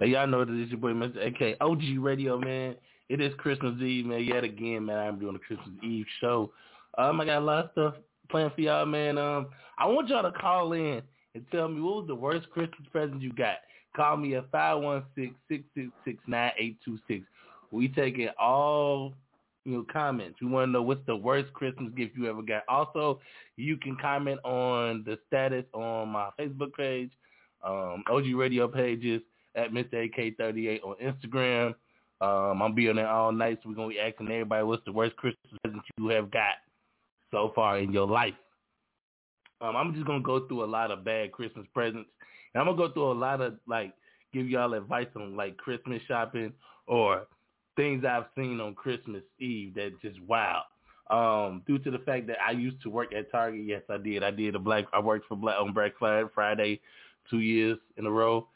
Hey, 0.00 0.06
y'all 0.06 0.26
know 0.26 0.42
that 0.44 0.54
it's 0.54 0.70
your 0.70 0.80
boy 0.80 0.92
Mr. 0.92 1.26
AK 1.26 1.58
OG 1.60 1.82
Radio, 1.98 2.38
man. 2.38 2.76
It 3.10 3.20
is 3.20 3.34
Christmas 3.36 3.78
Eve, 3.82 4.06
man. 4.06 4.24
Yet 4.24 4.42
again, 4.42 4.86
man, 4.86 4.96
I'm 4.96 5.18
doing 5.18 5.36
a 5.36 5.38
Christmas 5.38 5.68
Eve 5.82 6.06
show. 6.22 6.50
Um, 6.96 7.20
I 7.20 7.26
got 7.26 7.42
a 7.42 7.44
lot 7.44 7.66
of 7.66 7.70
stuff 7.72 7.94
planned 8.30 8.54
for 8.54 8.62
y'all, 8.62 8.86
man. 8.86 9.18
Um, 9.18 9.48
I 9.76 9.84
want 9.86 10.08
y'all 10.08 10.22
to 10.22 10.32
call 10.32 10.72
in 10.72 11.02
and 11.34 11.44
tell 11.52 11.68
me 11.68 11.82
what 11.82 11.96
was 11.96 12.06
the 12.06 12.14
worst 12.14 12.48
Christmas 12.48 12.88
present 12.90 13.20
you 13.20 13.34
got. 13.34 13.56
Call 13.94 14.16
me 14.16 14.34
at 14.36 14.50
516-666-9826. 14.50 17.24
We 17.70 17.88
taking 17.88 18.30
all 18.40 19.12
you 19.64 19.72
know 19.72 19.86
comments. 19.92 20.40
We 20.40 20.48
want 20.48 20.68
to 20.68 20.72
know 20.72 20.82
what's 20.82 21.04
the 21.06 21.16
worst 21.16 21.52
Christmas 21.52 21.92
gift 21.96 22.16
you 22.16 22.28
ever 22.28 22.42
got. 22.42 22.62
Also, 22.68 23.20
you 23.56 23.76
can 23.76 23.96
comment 24.00 24.40
on 24.44 25.04
the 25.04 25.18
status 25.26 25.64
on 25.72 26.08
my 26.08 26.30
Facebook 26.38 26.74
page, 26.74 27.10
um, 27.62 28.02
OG 28.10 28.34
Radio 28.34 28.68
pages 28.68 29.22
at 29.54 29.72
Mr. 29.72 30.10
AK38 30.10 30.80
on 30.82 30.96
Instagram. 30.96 31.74
Um, 32.20 32.62
I'm 32.62 32.74
be 32.74 32.88
on 32.88 32.96
there 32.96 33.08
all 33.08 33.32
night, 33.32 33.58
so 33.62 33.68
we're 33.68 33.74
gonna 33.74 33.88
be 33.88 34.00
asking 34.00 34.30
everybody 34.30 34.64
what's 34.64 34.84
the 34.84 34.92
worst 34.92 35.16
Christmas 35.16 35.58
present 35.62 35.82
you 35.98 36.08
have 36.08 36.30
got 36.30 36.54
so 37.30 37.52
far 37.54 37.78
in 37.78 37.92
your 37.92 38.06
life. 38.06 38.34
Um, 39.60 39.76
I'm 39.76 39.94
just 39.94 40.06
gonna 40.06 40.22
go 40.22 40.46
through 40.46 40.64
a 40.64 40.66
lot 40.66 40.90
of 40.90 41.04
bad 41.04 41.32
Christmas 41.32 41.66
presents, 41.74 42.10
and 42.54 42.60
I'm 42.60 42.66
gonna 42.66 42.88
go 42.88 42.92
through 42.92 43.12
a 43.12 43.14
lot 43.14 43.40
of 43.40 43.54
like 43.66 43.92
give 44.32 44.48
y'all 44.48 44.74
advice 44.74 45.08
on 45.16 45.36
like 45.36 45.56
Christmas 45.56 46.00
shopping 46.06 46.52
or 46.86 47.26
things 47.76 48.04
I've 48.04 48.26
seen 48.36 48.60
on 48.60 48.74
Christmas 48.74 49.22
Eve 49.38 49.74
that 49.74 50.00
just 50.00 50.20
wow. 50.22 50.62
Um, 51.10 51.62
due 51.66 51.78
to 51.78 51.90
the 51.90 51.98
fact 51.98 52.26
that 52.28 52.38
I 52.46 52.52
used 52.52 52.80
to 52.82 52.90
work 52.90 53.12
at 53.14 53.30
Target, 53.30 53.64
yes, 53.66 53.82
I 53.90 53.98
did. 53.98 54.22
I 54.22 54.30
did 54.30 54.54
a 54.54 54.58
black. 54.58 54.84
I 54.92 55.00
worked 55.00 55.26
for 55.28 55.36
Black 55.36 55.56
on 55.58 55.72
Black 55.72 55.92
Friday, 55.98 56.80
two 57.28 57.40
years 57.40 57.78
in 57.96 58.06
a 58.06 58.10
row. 58.10 58.46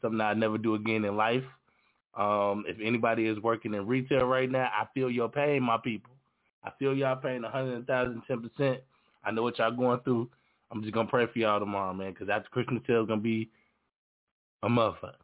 Something 0.00 0.20
I 0.20 0.34
never 0.34 0.58
do 0.58 0.74
again 0.74 1.04
in 1.04 1.16
life. 1.16 1.44
Um, 2.14 2.64
if 2.66 2.76
anybody 2.82 3.26
is 3.26 3.38
working 3.40 3.74
in 3.74 3.86
retail 3.86 4.26
right 4.26 4.50
now, 4.50 4.70
I 4.72 4.86
feel 4.94 5.10
your 5.10 5.28
pain, 5.28 5.62
my 5.62 5.78
people. 5.78 6.12
I 6.62 6.70
feel 6.78 6.94
y'all 6.94 7.16
paying 7.16 7.44
a 7.44 7.50
hundred 7.50 7.86
thousand, 7.86 8.22
ten 8.26 8.40
percent. 8.40 8.80
I 9.24 9.30
know 9.30 9.42
what 9.42 9.58
y'all 9.58 9.74
going 9.74 10.00
through. 10.00 10.30
I'm 10.70 10.82
just 10.82 10.94
gonna 10.94 11.08
pray 11.08 11.26
for 11.26 11.38
y'all 11.38 11.60
tomorrow, 11.60 11.92
man, 11.92 12.12
because 12.12 12.28
after 12.28 12.48
Christmas 12.50 12.82
sale 12.86 13.02
is 13.02 13.08
gonna 13.08 13.20
be 13.20 13.50
a 14.62 14.68
motherfucker. 14.68 15.14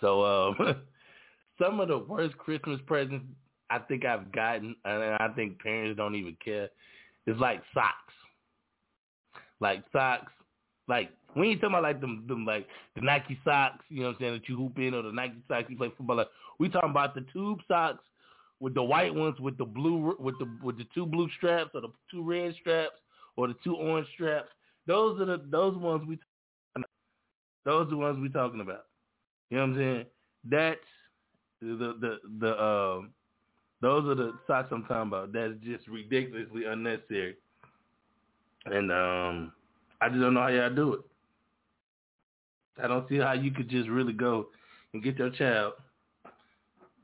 So, 0.00 0.24
um, 0.24 0.56
some 1.60 1.80
of 1.80 1.88
the 1.88 1.98
worst 1.98 2.36
Christmas 2.38 2.80
presents 2.86 3.26
I 3.70 3.78
think 3.78 4.04
I've 4.04 4.32
gotten, 4.32 4.74
and 4.84 5.02
I 5.20 5.28
think 5.36 5.60
parents 5.60 5.96
don't 5.96 6.16
even 6.16 6.36
care, 6.44 6.68
is 7.26 7.38
like 7.38 7.62
socks. 7.72 8.14
Like 9.60 9.84
socks, 9.92 10.32
like 10.88 11.10
we 11.36 11.50
ain't 11.50 11.60
talking 11.60 11.74
about 11.74 11.84
like 11.84 12.00
them, 12.00 12.24
them 12.26 12.44
like 12.44 12.66
the 12.96 13.02
Nike 13.02 13.38
socks, 13.44 13.84
you 13.88 14.00
know 14.00 14.08
what 14.08 14.16
I'm 14.16 14.20
saying, 14.20 14.32
that 14.34 14.48
you 14.48 14.56
hoop 14.56 14.78
in 14.78 14.94
or 14.94 15.02
the 15.02 15.12
Nike 15.12 15.36
socks 15.46 15.66
you 15.68 15.76
play 15.76 15.92
football. 15.96 16.16
Like, 16.16 16.28
we 16.58 16.68
talking 16.68 16.90
about 16.90 17.14
the 17.14 17.24
tube 17.32 17.60
socks 17.68 18.02
with 18.58 18.74
the 18.74 18.82
white 18.82 19.14
ones 19.14 19.38
with 19.38 19.56
the 19.56 19.64
blue 19.64 20.16
with 20.18 20.38
the 20.38 20.50
with 20.62 20.78
the 20.78 20.86
two 20.94 21.06
blue 21.06 21.28
straps 21.36 21.70
or 21.74 21.82
the 21.82 21.92
two 22.10 22.24
red 22.24 22.54
straps 22.60 22.96
or 23.36 23.48
the 23.48 23.54
two 23.62 23.76
orange 23.76 24.08
straps. 24.14 24.48
Those 24.86 25.20
are 25.20 25.26
the 25.26 25.44
those 25.50 25.76
ones 25.76 26.02
we 26.08 26.18
those 27.64 27.86
are 27.86 27.90
the 27.90 27.96
ones 27.96 28.18
we 28.20 28.30
talking 28.30 28.60
about. 28.60 28.86
You 29.50 29.58
know 29.58 29.66
what 29.66 29.70
I'm 29.72 29.76
saying? 29.76 30.04
That's 30.50 30.80
the 31.60 31.94
the 32.00 32.18
the 32.40 32.62
um 32.62 33.10
those 33.82 34.06
are 34.06 34.14
the 34.14 34.32
socks 34.46 34.68
I'm 34.70 34.82
talking 34.84 35.08
about. 35.08 35.32
That's 35.32 35.54
just 35.64 35.86
ridiculously 35.88 36.64
unnecessary. 36.64 37.36
And 38.66 38.92
um 38.92 39.52
I 40.00 40.08
just 40.08 40.20
don't 40.20 40.34
know 40.34 40.42
how 40.42 40.48
y'all 40.48 40.74
do 40.74 40.94
it. 40.94 41.00
I 42.82 42.86
don't 42.88 43.08
see 43.08 43.16
how 43.18 43.32
you 43.32 43.50
could 43.50 43.68
just 43.68 43.88
really 43.88 44.12
go 44.12 44.46
and 44.92 45.02
get 45.02 45.18
your 45.18 45.30
child 45.30 45.74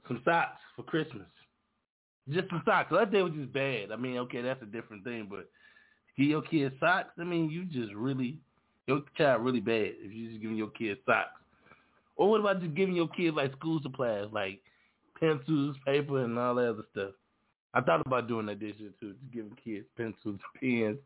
some 0.09 0.23
socks 0.25 0.61
for 0.75 0.83
Christmas. 0.83 1.27
Just 2.29 2.49
some 2.49 2.63
socks. 2.65 2.91
That 2.91 3.13
day 3.13 3.23
was 3.23 3.33
just 3.33 3.53
bad. 3.53 3.93
I 3.93 3.97
mean, 3.97 4.19
okay, 4.19 4.43
that's 4.43 4.63
a 4.63 4.67
different 4.67 5.05
thing, 5.05 5.27
but 5.31 5.49
give 6.17 6.27
your 6.27 6.43
kid 6.43 6.73
socks, 6.81 7.11
I 7.19 7.25
mean, 7.25 7.51
you 7.51 7.65
just 7.65 7.95
really, 7.95 8.39
your 8.87 9.03
child 9.17 9.45
really 9.45 9.61
bad 9.61 9.93
if 9.99 10.13
you 10.13 10.31
just 10.31 10.41
giving 10.41 10.57
your 10.57 10.71
kid 10.71 10.99
socks. 11.07 11.41
Or 12.16 12.30
what 12.30 12.40
about 12.40 12.61
just 12.61 12.75
giving 12.75 12.96
your 12.96 13.08
kids 13.08 13.37
like 13.37 13.52
school 13.52 13.80
supplies, 13.82 14.26
like 14.32 14.61
pencils, 15.20 15.76
paper, 15.85 16.25
and 16.25 16.38
all 16.38 16.54
that 16.56 16.70
other 16.70 16.85
stuff? 16.92 17.11
I 17.75 17.82
thought 17.82 18.06
about 18.06 18.28
doing 18.28 18.46
that 18.46 18.61
this 18.61 18.75
year 18.78 18.90
too, 18.99 19.14
just 19.20 19.32
giving 19.32 19.56
kids 19.62 19.87
pencils, 19.96 20.40
pens, 20.61 20.99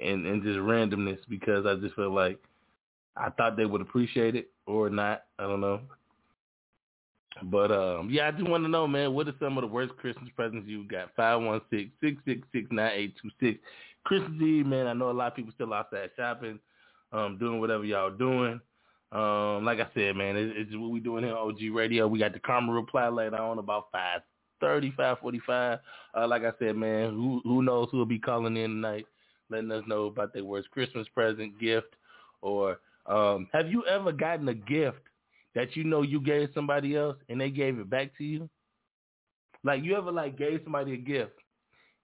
and 0.00 0.26
and 0.26 0.42
just 0.42 0.58
randomness 0.58 1.20
because 1.28 1.66
I 1.66 1.76
just 1.76 1.94
feel 1.94 2.12
like 2.12 2.38
I 3.16 3.30
thought 3.30 3.56
they 3.56 3.66
would 3.66 3.80
appreciate 3.80 4.34
it 4.34 4.50
or 4.66 4.90
not. 4.90 5.22
I 5.38 5.44
don't 5.44 5.60
know. 5.60 5.80
But 7.44 7.70
um, 7.70 8.08
yeah, 8.10 8.26
I 8.28 8.32
just 8.32 8.48
want 8.48 8.64
to 8.64 8.68
know, 8.68 8.88
man, 8.88 9.14
what 9.14 9.28
are 9.28 9.34
some 9.40 9.56
of 9.56 9.62
the 9.62 9.68
worst 9.68 9.96
Christmas 9.96 10.28
presents 10.34 10.68
you 10.68 10.86
got? 10.88 11.14
516-666-9826. 11.16 13.58
Christmas 14.04 14.42
Eve, 14.42 14.66
man, 14.66 14.86
I 14.86 14.92
know 14.94 15.10
a 15.10 15.12
lot 15.12 15.28
of 15.28 15.36
people 15.36 15.52
still 15.54 15.72
outside 15.72 16.10
shopping, 16.16 16.58
um, 17.12 17.38
doing 17.38 17.60
whatever 17.60 17.84
y'all 17.84 18.10
doing. 18.10 18.60
Um, 19.12 19.64
like 19.64 19.80
I 19.80 19.88
said, 19.94 20.14
man, 20.16 20.36
it, 20.36 20.52
it's 20.56 20.76
what 20.76 20.90
we 20.90 21.00
doing 21.00 21.24
here 21.24 21.34
on 21.36 21.48
OG 21.50 21.74
Radio. 21.74 22.06
We 22.06 22.20
got 22.20 22.32
the 22.32 22.38
Karma 22.38 22.72
reply 22.72 23.08
later 23.08 23.36
on 23.36 23.58
about 23.58 23.88
530, 23.90 24.90
545. 24.90 25.78
Uh, 26.16 26.28
like 26.28 26.42
I 26.44 26.52
said, 26.58 26.76
man, 26.76 27.10
who 27.10 27.40
who 27.44 27.62
knows 27.62 27.88
who 27.90 27.98
will 27.98 28.06
be 28.06 28.20
calling 28.20 28.56
in 28.56 28.70
tonight, 28.70 29.06
letting 29.50 29.72
us 29.72 29.82
know 29.88 30.06
about 30.06 30.32
their 30.32 30.44
worst 30.44 30.70
Christmas 30.70 31.08
present, 31.12 31.58
gift, 31.58 31.94
or 32.40 32.78
um, 33.06 33.48
have 33.52 33.68
you 33.68 33.84
ever 33.86 34.12
gotten 34.12 34.48
a 34.48 34.54
gift 34.54 35.02
that 35.56 35.74
you 35.74 35.82
know 35.82 36.02
you 36.02 36.20
gave 36.20 36.50
somebody 36.54 36.96
else 36.96 37.16
and 37.28 37.40
they 37.40 37.50
gave 37.50 37.78
it 37.80 37.90
back 37.90 38.16
to 38.18 38.24
you? 38.24 38.48
Like 39.64 39.82
you 39.82 39.96
ever 39.96 40.12
like 40.12 40.38
gave 40.38 40.60
somebody 40.62 40.94
a 40.94 40.96
gift 40.96 41.32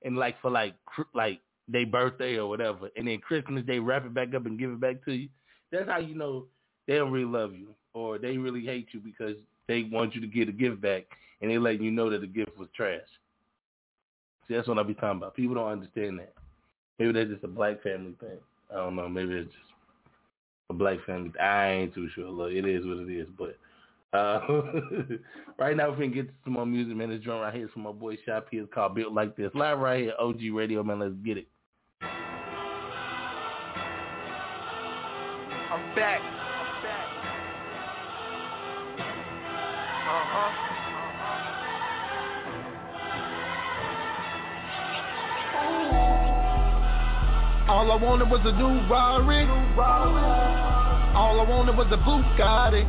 and 0.05 0.17
like 0.17 0.41
for 0.43 0.51
like 0.51 0.75
like 1.15 1.41
their 1.69 1.87
birthday 1.87 2.37
or 2.37 2.49
whatever, 2.49 2.91
and 2.97 3.07
then 3.07 3.19
Christmas 3.19 3.63
they 3.65 3.79
wrap 3.79 4.05
it 4.05 4.13
back 4.15 4.35
up 4.35 4.47
and 4.47 4.59
give 4.59 4.73
it 4.73 4.81
back 4.81 5.05
to 5.05 5.13
you. 5.13 5.29
That's 5.71 5.89
how 5.89 5.99
you 5.99 6.17
know 6.17 6.47
they 6.87 6.97
don't 6.97 7.13
really 7.13 7.27
love 7.27 7.55
you 7.55 7.69
or 7.95 8.19
they 8.19 8.37
really 8.37 8.65
hate 8.65 8.89
you 8.93 9.01
because 9.01 9.37
they 9.69 9.85
want 9.85 10.15
you 10.15 10.21
to 10.21 10.27
get 10.27 10.49
a 10.49 10.53
gift 10.53 10.81
back 10.81 11.05
and 11.41 11.51
they 11.51 11.59
letting 11.59 11.83
you 11.83 11.91
know 11.91 12.11
that 12.11 12.21
the 12.21 12.27
gift 12.27 12.57
was 12.59 12.69
trash. 12.75 13.01
See, 14.47 14.55
that's 14.55 14.69
what 14.69 14.79
I 14.79 14.83
be 14.83 14.95
talking 14.95 15.19
about. 15.19 15.35
People 15.35 15.57
don't 15.57 15.71
understand 15.71 16.19
that. 16.21 16.35
Maybe 16.99 17.13
that's 17.13 17.31
just 17.31 17.45
a 17.45 17.49
black 17.49 17.83
family 17.83 18.15
thing. 18.21 18.39
I 18.71 18.77
don't 18.77 18.97
know. 18.97 19.09
Maybe 19.09 19.35
it's 19.35 19.51
just 19.51 19.73
a 20.71 20.75
black 20.75 20.99
family. 21.05 21.33
I 21.41 21.69
ain't 21.69 21.95
too 21.95 22.09
sure. 22.15 22.29
Look, 22.29 22.53
it 22.53 22.65
is 22.65 22.87
what 22.87 22.99
it 22.99 23.11
is. 23.13 23.27
But 23.37 23.57
uh, 24.17 24.41
right 25.59 25.77
now, 25.77 25.91
we 25.91 26.07
can 26.07 26.15
get 26.15 26.29
to 26.29 26.35
some 26.45 26.55
more 26.55 26.67
music, 26.67 26.97
man. 26.97 27.11
This 27.11 27.23
drum 27.23 27.41
right 27.41 27.53
here 27.53 27.67
is 27.67 27.73
from 27.73 27.83
my 27.83 27.93
boy 27.93 28.17
Shop. 28.25 28.47
It's 28.53 28.73
called 28.73 28.95
Built 28.95 29.13
Like 29.13 29.37
This. 29.37 29.51
Live 29.55 29.79
right 29.79 30.05
here, 30.05 30.15
OG 30.19 30.41
Radio, 30.53 30.83
man. 30.83 31.01
Let's 31.01 31.15
get 31.25 31.39
it. 31.39 31.49
I'm 35.71 35.95
back. 35.95 36.46
All 47.69 47.91
I 47.91 47.97
wanted 47.97 48.29
was 48.29 48.41
a 48.45 48.53
new 48.53 48.81
Rari. 48.87 49.47
All 51.17 51.41
I 51.41 51.45
wanted 51.49 51.77
was 51.77 51.87
a 51.91 51.97
Bugatti. 51.97 52.85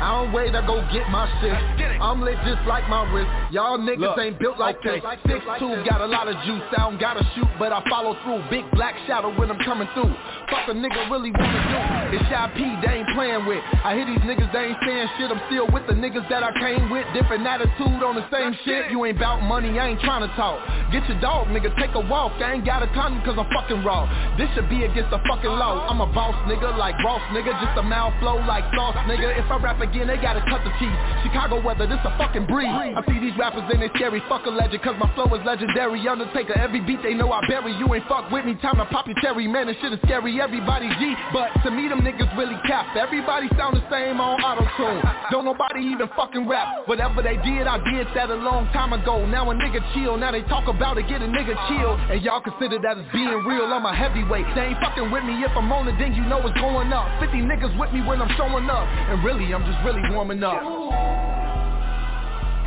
I 0.00 0.20
don't 0.20 0.32
wait, 0.32 0.54
I 0.54 0.66
go 0.66 0.82
get 0.92 1.08
my 1.10 1.26
shit. 1.40 1.87
I'm 2.00 2.22
lit 2.22 2.38
just 2.46 2.62
like 2.66 2.88
my 2.88 3.02
wrist. 3.12 3.30
Y'all 3.50 3.78
niggas 3.78 3.98
Look, 3.98 4.18
ain't 4.18 4.38
built 4.38 4.58
like 4.58 4.78
okay. 4.78 5.00
this. 5.00 5.18
Six 5.26 5.44
two, 5.58 5.74
got 5.88 6.00
a 6.00 6.06
lot 6.06 6.28
of 6.28 6.36
juice. 6.46 6.62
I 6.76 6.86
don't 6.86 7.00
gotta 7.00 7.26
shoot, 7.34 7.48
but 7.58 7.72
I 7.72 7.82
follow 7.90 8.14
through. 8.22 8.42
Big 8.50 8.64
black 8.72 8.94
shadow 9.06 9.34
when 9.34 9.50
I'm 9.50 9.58
coming 9.64 9.88
through. 9.94 10.14
Fuck 10.50 10.68
a 10.70 10.74
nigga 10.74 11.10
really 11.10 11.30
wanna 11.34 11.60
do. 11.68 12.16
It's 12.16 12.24
Shy 12.30 12.44
P, 12.54 12.60
they 12.80 13.02
ain't 13.02 13.08
playing 13.14 13.44
with. 13.46 13.62
I 13.84 13.94
hear 13.94 14.06
these 14.06 14.22
niggas, 14.22 14.52
they 14.52 14.72
ain't 14.72 14.80
saying 14.84 15.08
shit. 15.18 15.30
I'm 15.30 15.42
still 15.50 15.66
with 15.74 15.86
the 15.86 15.94
niggas 15.94 16.28
that 16.30 16.42
I 16.42 16.54
came 16.56 16.88
with. 16.88 17.04
Different 17.12 17.46
attitude 17.46 18.00
on 18.00 18.14
the 18.14 18.24
same 18.30 18.54
shit. 18.64 18.90
You 18.90 19.04
ain't 19.04 19.18
bout 19.18 19.42
money, 19.42 19.78
I 19.78 19.88
ain't 19.90 20.00
trying 20.00 20.22
to 20.22 20.30
talk. 20.36 20.62
Get 20.92 21.04
your 21.08 21.20
dog, 21.20 21.48
nigga, 21.48 21.74
take 21.76 21.92
a 21.92 22.00
walk. 22.00 22.38
I 22.40 22.54
ain't 22.54 22.64
got 22.64 22.82
a 22.82 22.88
condom 22.94 23.20
cause 23.24 23.36
I'm 23.36 23.50
fucking 23.52 23.84
raw. 23.84 24.06
This 24.38 24.48
should 24.54 24.70
be 24.70 24.84
against 24.84 25.10
the 25.10 25.20
fucking 25.28 25.50
law. 25.50 25.82
Uh-huh. 25.82 25.92
I'm 25.92 26.00
a 26.00 26.08
boss 26.12 26.36
nigga 26.48 26.76
like 26.78 26.96
Ross 27.02 27.20
nigga. 27.34 27.52
Just 27.60 27.76
a 27.76 27.82
mouth 27.82 28.14
flow 28.20 28.38
like 28.46 28.64
sauce 28.72 28.96
nigga. 29.04 29.34
If 29.36 29.50
I 29.50 29.56
rap 29.58 29.80
again, 29.80 30.06
they 30.06 30.16
gotta 30.16 30.40
cut 30.48 30.62
the 30.64 30.72
teeth. 30.80 30.96
Chicago 31.24 31.60
weather, 31.60 31.87
this 31.88 32.00
a 32.04 32.12
fucking 32.20 32.46
breeze. 32.46 32.68
I 32.68 33.00
see 33.08 33.18
these 33.18 33.36
rappers 33.36 33.64
and 33.68 33.80
they 33.80 33.88
scary, 33.96 34.22
fuck 34.28 34.44
a 34.46 34.50
legend, 34.50 34.82
cause 34.82 34.96
my 35.00 35.08
flow 35.14 35.26
is 35.34 35.44
legendary. 35.44 36.00
Undertaker, 36.08 36.56
every 36.56 36.80
beat 36.80 37.02
they 37.02 37.14
know 37.14 37.32
I 37.32 37.40
bury. 37.48 37.72
You 37.76 37.88
ain't 37.94 38.06
fuck 38.06 38.30
with 38.30 38.44
me, 38.44 38.54
time 38.60 38.76
to 38.76 38.86
pop 38.86 39.06
your 39.06 39.16
cherry. 39.20 39.48
Man, 39.48 39.66
this 39.66 39.76
shit 39.80 39.92
is 39.92 40.00
scary, 40.04 40.40
everybody 40.40 40.88
G. 41.00 41.14
But 41.32 41.50
to 41.64 41.70
me, 41.70 41.88
them 41.88 42.00
niggas 42.00 42.30
really 42.36 42.56
cap. 42.66 42.94
Everybody 42.96 43.48
sound 43.56 43.76
the 43.76 43.84
same 43.90 44.20
on 44.20 44.40
auto-tune. 44.40 45.02
Don't 45.30 45.44
nobody 45.44 45.80
even 45.88 46.08
fucking 46.16 46.48
rap. 46.48 46.86
Whatever 46.86 47.22
they 47.22 47.36
did, 47.40 47.66
I 47.66 47.80
did 47.80 48.06
that 48.14 48.30
a 48.30 48.36
long 48.36 48.66
time 48.72 48.92
ago. 48.92 49.24
Now 49.26 49.50
a 49.50 49.54
nigga 49.54 49.80
chill, 49.94 50.16
now 50.16 50.32
they 50.32 50.42
talk 50.42 50.68
about 50.68 50.98
it, 50.98 51.08
get 51.08 51.22
a 51.22 51.28
nigga 51.28 51.56
chill. 51.68 51.94
And 52.12 52.22
y'all 52.22 52.40
consider 52.40 52.78
that 52.80 52.98
as 52.98 53.06
being 53.12 53.28
real, 53.44 53.64
I'm 53.64 53.84
a 53.84 53.94
heavyweight. 53.94 54.46
They 54.54 54.72
ain't 54.72 54.80
fucking 54.80 55.10
with 55.10 55.24
me 55.24 55.44
if 55.44 55.52
I'm 55.56 55.72
on 55.72 55.88
it, 55.88 55.96
then 55.98 56.14
you 56.14 56.24
know 56.24 56.38
what's 56.38 56.58
going 56.60 56.92
up. 56.92 57.08
50 57.20 57.36
niggas 57.44 57.78
with 57.78 57.92
me 57.92 58.00
when 58.02 58.20
I'm 58.20 58.30
showing 58.36 58.68
up. 58.68 58.86
And 59.08 59.24
really, 59.24 59.52
I'm 59.52 59.64
just 59.64 59.78
really 59.84 60.02
warming 60.14 60.42
up. 60.42 61.27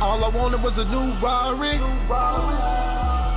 All 0.02 0.24
I 0.24 0.28
wanted 0.34 0.60
was 0.60 0.74
a 0.74 0.84
new 0.84 1.14
Rari. 1.22 1.78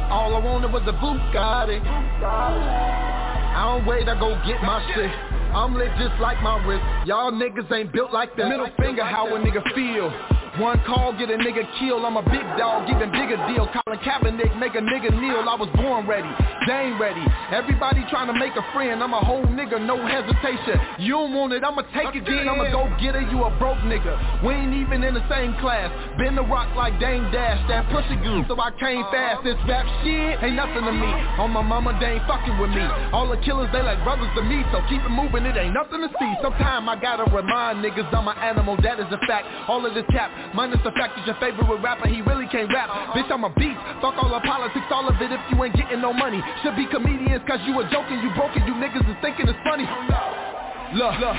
All 0.10 0.36
I 0.36 0.40
wanted 0.44 0.74
was 0.74 0.82
a 0.88 0.94
Bugatti. 0.98 1.80
I 1.86 3.70
don't 3.70 3.86
wait, 3.86 4.10
I 4.10 4.20
go 4.20 4.34
get 4.48 4.64
my 4.64 4.82
shit. 4.96 5.12
I'm 5.54 5.78
lit 5.78 5.92
just 6.00 6.20
like 6.20 6.42
my 6.42 6.58
wrist. 6.66 6.82
Y'all 7.06 7.32
niggas 7.32 7.72
ain't 7.72 7.94
built 7.94 8.12
like 8.12 8.36
that. 8.38 8.50
Middle 8.50 8.68
finger, 8.82 9.06
how 9.06 9.28
a 9.28 9.40
nigga 9.40 9.62
feel. 9.76 10.35
One 10.60 10.80
call, 10.88 11.12
get 11.20 11.28
a 11.28 11.36
nigga 11.36 11.68
killed. 11.80 12.08
I'm 12.08 12.16
a 12.16 12.24
big 12.24 12.48
dog, 12.56 12.88
even 12.88 13.12
bigger 13.12 13.36
deal. 13.52 13.68
Colin 13.76 14.00
Kaepernick, 14.00 14.56
make 14.56 14.72
a 14.76 14.80
nigga 14.80 15.12
kneel. 15.12 15.44
I 15.44 15.56
was 15.60 15.68
born 15.76 16.08
ready, 16.08 16.32
ain't 16.72 16.96
ready. 16.96 17.24
Everybody 17.52 18.08
trying 18.08 18.32
to 18.32 18.38
make 18.40 18.56
a 18.56 18.64
friend. 18.72 19.04
I'm 19.04 19.12
a 19.12 19.20
whole 19.20 19.44
nigga, 19.52 19.84
no 19.84 20.00
hesitation. 20.08 20.80
You 21.04 21.20
don't 21.20 21.36
want 21.36 21.52
it, 21.52 21.64
I'ma 21.64 21.84
take 21.92 22.16
it 22.16 22.24
then. 22.24 22.48
I'ma 22.48 22.72
go 22.72 22.88
get 23.04 23.20
it, 23.20 23.28
you 23.28 23.44
a 23.44 23.52
broke 23.60 23.84
nigga. 23.84 24.16
We 24.48 24.56
ain't 24.56 24.72
even 24.80 25.04
in 25.04 25.14
the 25.14 25.26
same 25.28 25.60
class. 25.60 25.92
Been 26.16 26.40
the 26.40 26.48
rock 26.48 26.72
like 26.80 26.96
Dame 27.04 27.28
Dash, 27.36 27.60
that 27.68 27.92
pussy 27.92 28.16
glue, 28.24 28.48
so 28.48 28.56
I 28.56 28.72
came 28.80 29.04
fast. 29.12 29.44
This 29.44 29.60
rap 29.68 29.84
shit 30.08 30.40
ain't 30.40 30.56
nothing 30.56 30.88
to 30.88 30.94
me. 30.96 31.12
On 31.36 31.52
my 31.52 31.68
mama, 31.68 32.00
they 32.00 32.16
ain't 32.16 32.28
fucking 32.32 32.56
with 32.64 32.72
me. 32.72 32.88
All 33.12 33.28
the 33.28 33.40
killers, 33.44 33.68
they 33.76 33.84
like 33.84 34.00
brothers 34.08 34.32
to 34.40 34.44
me, 34.48 34.64
so 34.72 34.80
keep 34.88 35.04
it 35.04 35.12
moving, 35.12 35.44
it 35.44 35.60
ain't 35.60 35.76
nothing 35.76 36.00
to 36.00 36.10
see. 36.16 36.32
Sometime 36.40 36.88
I 36.88 36.96
gotta 36.96 37.28
remind 37.28 37.84
niggas 37.84 38.08
I'm 38.16 38.32
an 38.32 38.40
animal, 38.40 38.80
that 38.88 39.04
is 39.04 39.12
a 39.12 39.20
fact. 39.28 39.52
All 39.68 39.84
of 39.84 39.92
this 39.92 40.08
cap 40.16 40.32
Minus 40.54 40.80
the 40.84 40.92
fact 40.92 41.16
that 41.18 41.26
your 41.26 41.36
favorite 41.40 41.66
rapper, 41.82 42.08
he 42.08 42.22
really 42.22 42.48
can't 42.48 42.72
rap. 42.72 42.90
Bitch, 43.16 43.32
I'm 43.32 43.44
a 43.44 43.52
beast. 43.56 43.80
Fuck 44.02 44.20
all 44.22 44.30
the 44.30 44.44
politics, 44.46 44.86
all 44.92 45.08
of 45.08 45.16
it 45.22 45.32
if 45.32 45.42
you 45.50 45.58
ain't 45.64 45.76
getting 45.76 46.02
no 46.02 46.14
money. 46.14 46.42
Should 46.64 46.76
be 46.76 46.86
comedians 46.88 47.42
cause 47.48 47.60
you 47.66 47.74
a 47.80 47.84
joking, 47.90 48.20
you 48.22 48.30
broken, 48.36 48.62
you 48.68 48.74
niggas 48.76 49.08
is 49.10 49.18
thinking 49.22 49.48
it's 49.48 49.60
funny. 49.64 49.88
Look, 50.94 51.18
look, 51.20 51.36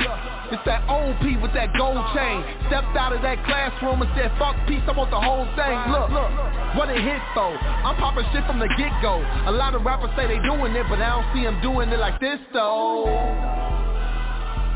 it's 0.53 0.65
that 0.67 0.85
old 0.91 1.17
P 1.23 1.39
with 1.39 1.55
that 1.55 1.73
gold 1.79 2.03
chain. 2.13 2.45
Stepped 2.67 2.93
out 2.99 3.15
of 3.15 3.23
that 3.23 3.41
classroom 3.47 4.03
and 4.03 4.11
said, 4.19 4.29
fuck 4.37 4.57
peace, 4.67 4.83
I 4.85 4.93
want 4.93 5.11
the 5.11 5.21
whole 5.21 5.47
thing. 5.57 5.79
Look, 5.89 6.11
look, 6.11 6.29
what 6.77 6.91
it 6.91 7.01
hit 7.01 7.23
though. 7.35 7.57
I'm 7.57 7.97
popping 7.97 8.27
shit 8.35 8.45
from 8.45 8.59
the 8.59 8.69
get-go. 8.77 9.23
A 9.47 9.55
lot 9.55 9.75
of 9.75 9.83
rappers 9.87 10.11
say 10.17 10.27
they 10.27 10.43
doing 10.43 10.75
it, 10.75 10.85
but 10.91 11.01
I 11.01 11.09
don't 11.15 11.29
see 11.33 11.45
them 11.45 11.63
doing 11.63 11.89
it 11.89 11.99
like 11.99 12.21
this 12.21 12.39
though. 12.53 13.07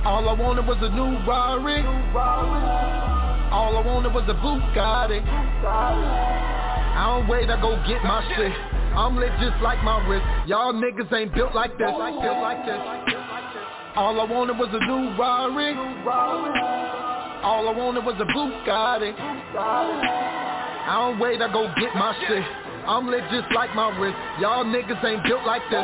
All 0.07 0.25
I 0.29 0.33
wanted 0.33 0.67
was 0.67 0.79
a 0.81 0.89
new 0.89 1.19
Rari. 1.29 3.20
All 3.51 3.77
I 3.77 3.83
wanted 3.83 4.15
was 4.15 4.25
a 4.29 4.35
Bugatti. 4.39 5.21
I 5.27 7.07
don't 7.07 7.27
wait, 7.29 7.51
I 7.51 7.61
go 7.61 7.75
get 7.87 8.03
my 8.05 8.23
shit. 8.37 8.53
I'm 8.95 9.17
lit 9.19 9.33
just 9.41 9.61
like 9.63 9.83
my 9.83 9.99
wrist. 10.07 10.25
Y'all 10.47 10.73
niggas 10.73 11.13
ain't 11.13 11.35
built 11.35 11.55
like 11.55 11.77
this. 11.79 11.91
All 13.97 14.21
I 14.21 14.25
wanted 14.25 14.59
was 14.59 14.69
a 14.71 14.79
new 14.87 15.15
Rari. 15.19 15.75
All 17.43 17.69
I 17.69 17.73
wanted 17.73 18.05
was 18.05 18.15
a 18.21 18.25
Bugatti. 18.31 19.15
I 19.19 20.95
don't 20.99 21.19
wait, 21.19 21.43
I 21.43 21.53
go 21.53 21.67
get 21.79 21.95
my 21.95 22.15
shit. 22.29 22.45
I'm 22.87 23.11
lit 23.11 23.25
just 23.31 23.51
like 23.55 23.75
my 23.75 23.91
wrist. 23.99 24.17
Y'all 24.41 24.65
niggas 24.65 25.05
ain't 25.05 25.23
built. 25.25 25.45
Like 25.45 25.63
this. 25.71 25.83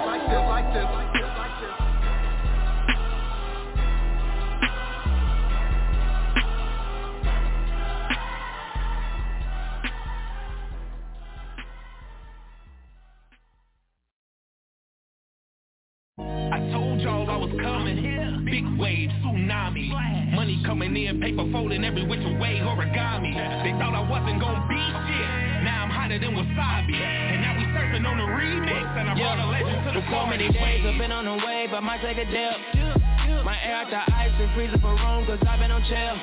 Big 18.44 18.64
wave, 18.78 19.10
tsunami. 19.22 19.90
Money 20.34 20.62
coming 20.64 20.96
in, 20.96 21.20
paper 21.20 21.44
folding 21.50 21.84
every 21.84 22.06
which 22.06 22.22
way, 22.38 22.62
origami. 22.62 23.34
They 23.64 23.72
thought 23.78 23.94
I 23.94 24.04
wasn't 24.08 24.40
gonna 24.40 24.66
be 24.68 24.78
shit. 24.78 25.28
Now 25.66 25.84
I'm 25.84 25.90
hotter 25.90 26.18
than 26.18 26.34
wasabi. 26.34 26.94
And 26.94 27.42
now 27.42 27.58
we 27.58 27.64
surfing 27.74 28.06
on 28.06 28.18
the 28.18 28.28
remix. 28.30 28.86
And 28.98 29.10
I 29.10 29.14
brought 29.18 29.38
a 29.38 29.46
legend 29.50 29.84
to 29.86 30.00
the 30.00 30.02
So 30.10 30.26
many 30.26 30.48
days 30.52 30.86
I've 30.86 30.98
been 30.98 31.12
on 31.12 31.24
the 31.26 31.36
wave, 31.44 31.72
I 31.74 31.80
might 31.80 32.00
take 32.02 32.18
a 32.18 32.24
dip. 32.24 32.56
My 33.44 33.58
air 33.62 33.76
out 33.76 33.90
the 33.90 34.02
ice 34.14 34.30
and 34.38 34.54
freezing 34.54 34.80
for 34.80 34.94
room, 34.94 35.26
cause 35.26 35.38
I've 35.46 35.58
been 35.58 35.70
on 35.70 35.82
chill. 35.90 36.16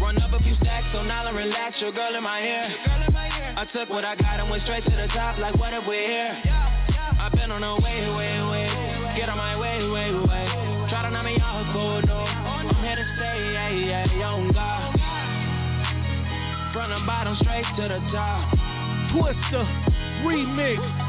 Run 0.00 0.18
up 0.18 0.32
a 0.32 0.42
few 0.42 0.54
stacks, 0.56 0.86
so 0.92 1.02
now 1.02 1.26
I 1.26 1.30
relax, 1.30 1.80
your 1.80 1.92
girl 1.92 2.14
in 2.14 2.22
my 2.22 2.40
ear. 2.40 2.74
I 3.56 3.66
took 3.72 3.90
what 3.90 4.04
I 4.04 4.16
got 4.16 4.40
and 4.40 4.50
went 4.50 4.62
straight 4.64 4.84
to 4.84 4.90
the 4.90 5.06
top, 5.14 5.38
like 5.38 5.54
what 5.58 5.72
if 5.72 5.86
we're 5.86 6.06
here? 6.06 6.42
I've 7.20 7.32
been 7.32 7.50
on 7.52 7.60
the 7.60 7.82
way, 7.82 8.08
way, 8.10 8.42
way. 8.50 8.81
Get 9.16 9.28
on 9.28 9.36
my 9.36 9.56
way, 9.58 9.78
way, 9.88 10.14
way. 10.14 10.46
Try 10.88 11.02
to 11.02 11.10
knock 11.10 11.24
me 11.26 11.38
out, 11.38 11.70
go 11.74 12.00
no. 12.00 12.16
I'm 12.16 12.74
here 12.82 12.96
to 12.96 13.04
stay, 13.16 13.52
yeah, 13.52 13.68
yeah, 13.68 14.18
Young 14.18 14.50
God. 14.52 14.92
From 16.72 16.90
the 16.90 17.06
bottom 17.06 17.36
straight 17.42 17.64
to 17.76 17.82
the 17.82 18.00
top. 18.10 18.56
Twister, 19.12 19.64
remix. 20.24 21.01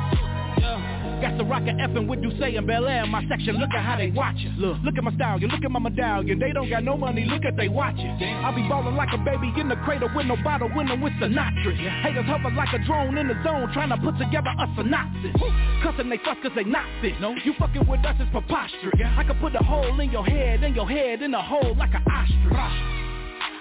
Got 1.21 1.38
the 1.38 1.45
rocket 1.45 1.78
effing 1.78 2.08
with 2.08 2.21
Duce 2.21 2.34
and 2.39 2.67
Bel 2.67 2.88
Air 2.88 3.06
my 3.06 3.26
section. 3.28 3.58
Look 3.58 3.69
at 3.76 3.84
how 3.84 3.97
they 3.97 4.12
watch 4.12 4.36
us. 4.36 4.54
Look, 4.58 4.78
look 4.84 4.97
at 4.97 5.04
my 5.04 5.13
style. 5.15 5.39
You 5.39 5.47
look 5.47 5.63
at 5.63 5.71
my 5.71 5.80
medallion. 5.80 6.39
They 6.39 6.52
don't 6.52 6.69
got 6.69 6.84
no 6.84 6.97
money. 6.97 7.26
Look 7.26 7.45
at 7.45 7.56
they 7.56 7.69
watch 7.69 7.95
it. 7.97 8.23
I 8.23 8.52
be 8.56 8.67
ballin' 8.67 8.95
like 8.95 9.13
a 9.13 9.17
baby 9.17 9.54
in 9.60 9.69
the 9.69 9.76
cradle 9.78 10.10
with 10.15 10.26
no 10.26 10.36
bottle, 10.43 10.69
winning 10.76 11.02
with 11.02 11.13
Sinatra. 11.13 11.76
Haters 12.02 12.26
hover 12.26 12.52
like 12.56 12.73
a 12.73 12.80
drone 12.86 13.17
in 13.17 13.28
the 13.28 13.36
zone, 13.43 13.71
trying 13.73 13.89
to 13.89 13.97
put 13.97 14.17
together 14.17 14.49
a 14.49 14.67
synopsis. 14.76 15.36
Cussing 15.84 16.10
they 16.10 16.19
fuck 16.26 16.41
cause 16.41 16.52
they 16.56 16.63
not 16.63 16.86
fit. 17.02 17.19
No, 17.21 17.36
you 17.43 17.54
fucking 17.60 17.88
with 17.88 18.06
us 18.06 18.15
is 18.19 18.28
preposterous. 18.32 18.93
I 19.17 19.23
could 19.23 19.39
put 19.39 19.56
a 19.56 19.63
hole 19.63 19.99
in 19.99 20.12
your 20.12 20.26
head, 20.26 20.63
and 20.63 20.76
your 20.76 20.88
head 20.88 21.21
in 21.21 21.34
a 21.34 21.41
hole 21.41 21.76
like 21.76 21.93
an 21.93 22.04
ostrich. 22.10 22.54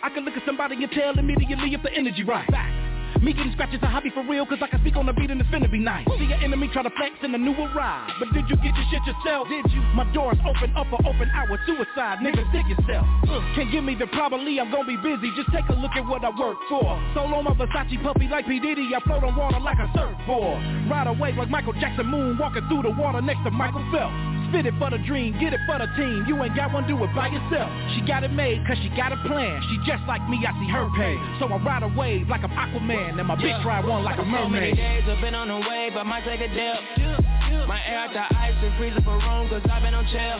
I 0.02 0.10
can 0.12 0.24
look 0.24 0.34
at 0.34 0.42
somebody 0.44 0.82
and 0.82 0.90
tell 0.90 1.16
immediately 1.18 1.74
if 1.74 1.82
the 1.82 1.92
energy 1.92 2.24
right. 2.24 2.50
Back. 2.50 2.91
Me 3.20 3.32
getting 3.32 3.52
scratches 3.52 3.82
a 3.82 3.86
hobby 3.86 4.10
for 4.10 4.24
real, 4.24 4.46
cause 4.46 4.58
I 4.62 4.66
can 4.66 4.80
speak 4.80 4.96
on 4.96 5.06
the 5.06 5.12
beat 5.12 5.30
and 5.30 5.40
it's 5.40 5.50
finna 5.50 5.70
be 5.70 5.78
nice. 5.78 6.06
See 6.18 6.24
your 6.24 6.40
enemy 6.42 6.68
try 6.72 6.82
to 6.82 6.90
flex 6.96 7.14
in 7.22 7.34
a 7.34 7.38
new 7.38 7.52
arrive. 7.52 8.10
But 8.18 8.32
did 8.32 8.48
you 8.48 8.56
get 8.56 8.72
your 8.74 8.86
shit 8.90 9.04
yourself? 9.06 9.48
Did 9.48 9.70
you? 9.72 9.80
My 9.94 10.04
doors 10.12 10.38
open 10.42 10.72
up 10.76 10.88
for 10.88 10.98
open 11.06 11.28
hour 11.30 11.58
suicide, 11.66 12.18
nigga, 12.24 12.48
stick 12.50 12.66
yourself. 12.66 13.06
Uh, 13.28 13.40
can't 13.54 13.70
give 13.70 13.84
me 13.84 13.94
the 13.94 14.06
probably, 14.08 14.58
I'm 14.58 14.70
gonna 14.70 14.86
be 14.86 14.96
busy. 14.96 15.30
Just 15.36 15.52
take 15.52 15.68
a 15.68 15.74
look 15.74 15.92
at 15.94 16.06
what 16.06 16.24
I 16.24 16.30
work 16.30 16.56
for. 16.68 16.82
Solo 17.14 17.42
my 17.42 17.54
Versace 17.54 18.02
puppy 18.02 18.28
like 18.28 18.46
P. 18.46 18.58
Diddy, 18.58 18.90
I 18.94 19.00
float 19.04 19.24
on 19.24 19.36
water 19.36 19.60
like 19.60 19.78
a 19.78 19.90
surfboard. 19.94 20.88
Ride 20.88 21.06
away 21.06 21.32
like 21.32 21.50
Michael 21.50 21.74
Jackson 21.74 22.06
moon, 22.06 22.38
walking 22.38 22.66
through 22.68 22.82
the 22.82 22.90
water 22.90 23.20
next 23.20 23.44
to 23.44 23.50
Michael 23.50 23.84
Phelps. 23.92 24.41
It 24.52 24.74
for 24.78 24.90
the 24.90 24.98
dream, 25.08 25.34
get 25.40 25.56
it 25.56 25.60
for 25.66 25.74
the 25.80 25.88
team. 25.96 26.28
You 26.28 26.38
ain't 26.44 26.54
got 26.54 26.72
one, 26.72 26.86
do 26.86 26.94
it 27.02 27.10
by 27.16 27.26
yourself. 27.26 27.72
She 27.96 28.04
got 28.06 28.22
it 28.22 28.30
made 28.30 28.62
cause 28.68 28.76
she 28.78 28.92
got 28.94 29.10
a 29.10 29.18
plan. 29.26 29.58
She 29.72 29.80
just 29.88 30.04
like 30.06 30.22
me, 30.28 30.38
I 30.44 30.52
see 30.60 30.70
her 30.70 30.86
pay. 30.94 31.16
So 31.40 31.50
I 31.50 31.56
ride 31.58 31.82
a 31.82 31.88
wave 31.88 32.28
like 32.28 32.44
I'm 32.44 32.52
Aquaman, 32.52 33.18
and 33.18 33.26
my 33.26 33.34
bitch 33.34 33.64
ride 33.64 33.82
one 33.84 34.04
like 34.04 34.20
a 34.20 34.24
mermaid. 34.24 34.76
So 34.76 34.76
many 34.76 34.76
days 34.76 35.02
I've 35.08 35.20
been 35.20 35.34
on 35.34 35.48
the 35.48 35.58
wave, 35.66 35.96
I 35.96 36.04
might 36.04 36.22
take 36.22 36.38
a 36.38 36.46
dip. 36.46 37.66
My 37.66 37.80
air 37.82 38.06
out 38.06 38.12
the 38.12 38.22
ice 38.38 38.54
and 38.62 38.76
freeze 38.78 38.94
up 38.94 39.06
a 39.06 39.16
room 39.18 39.48
cause 39.48 39.62
I've 39.66 39.82
been 39.82 39.94
on 39.94 40.06
chill. 40.12 40.38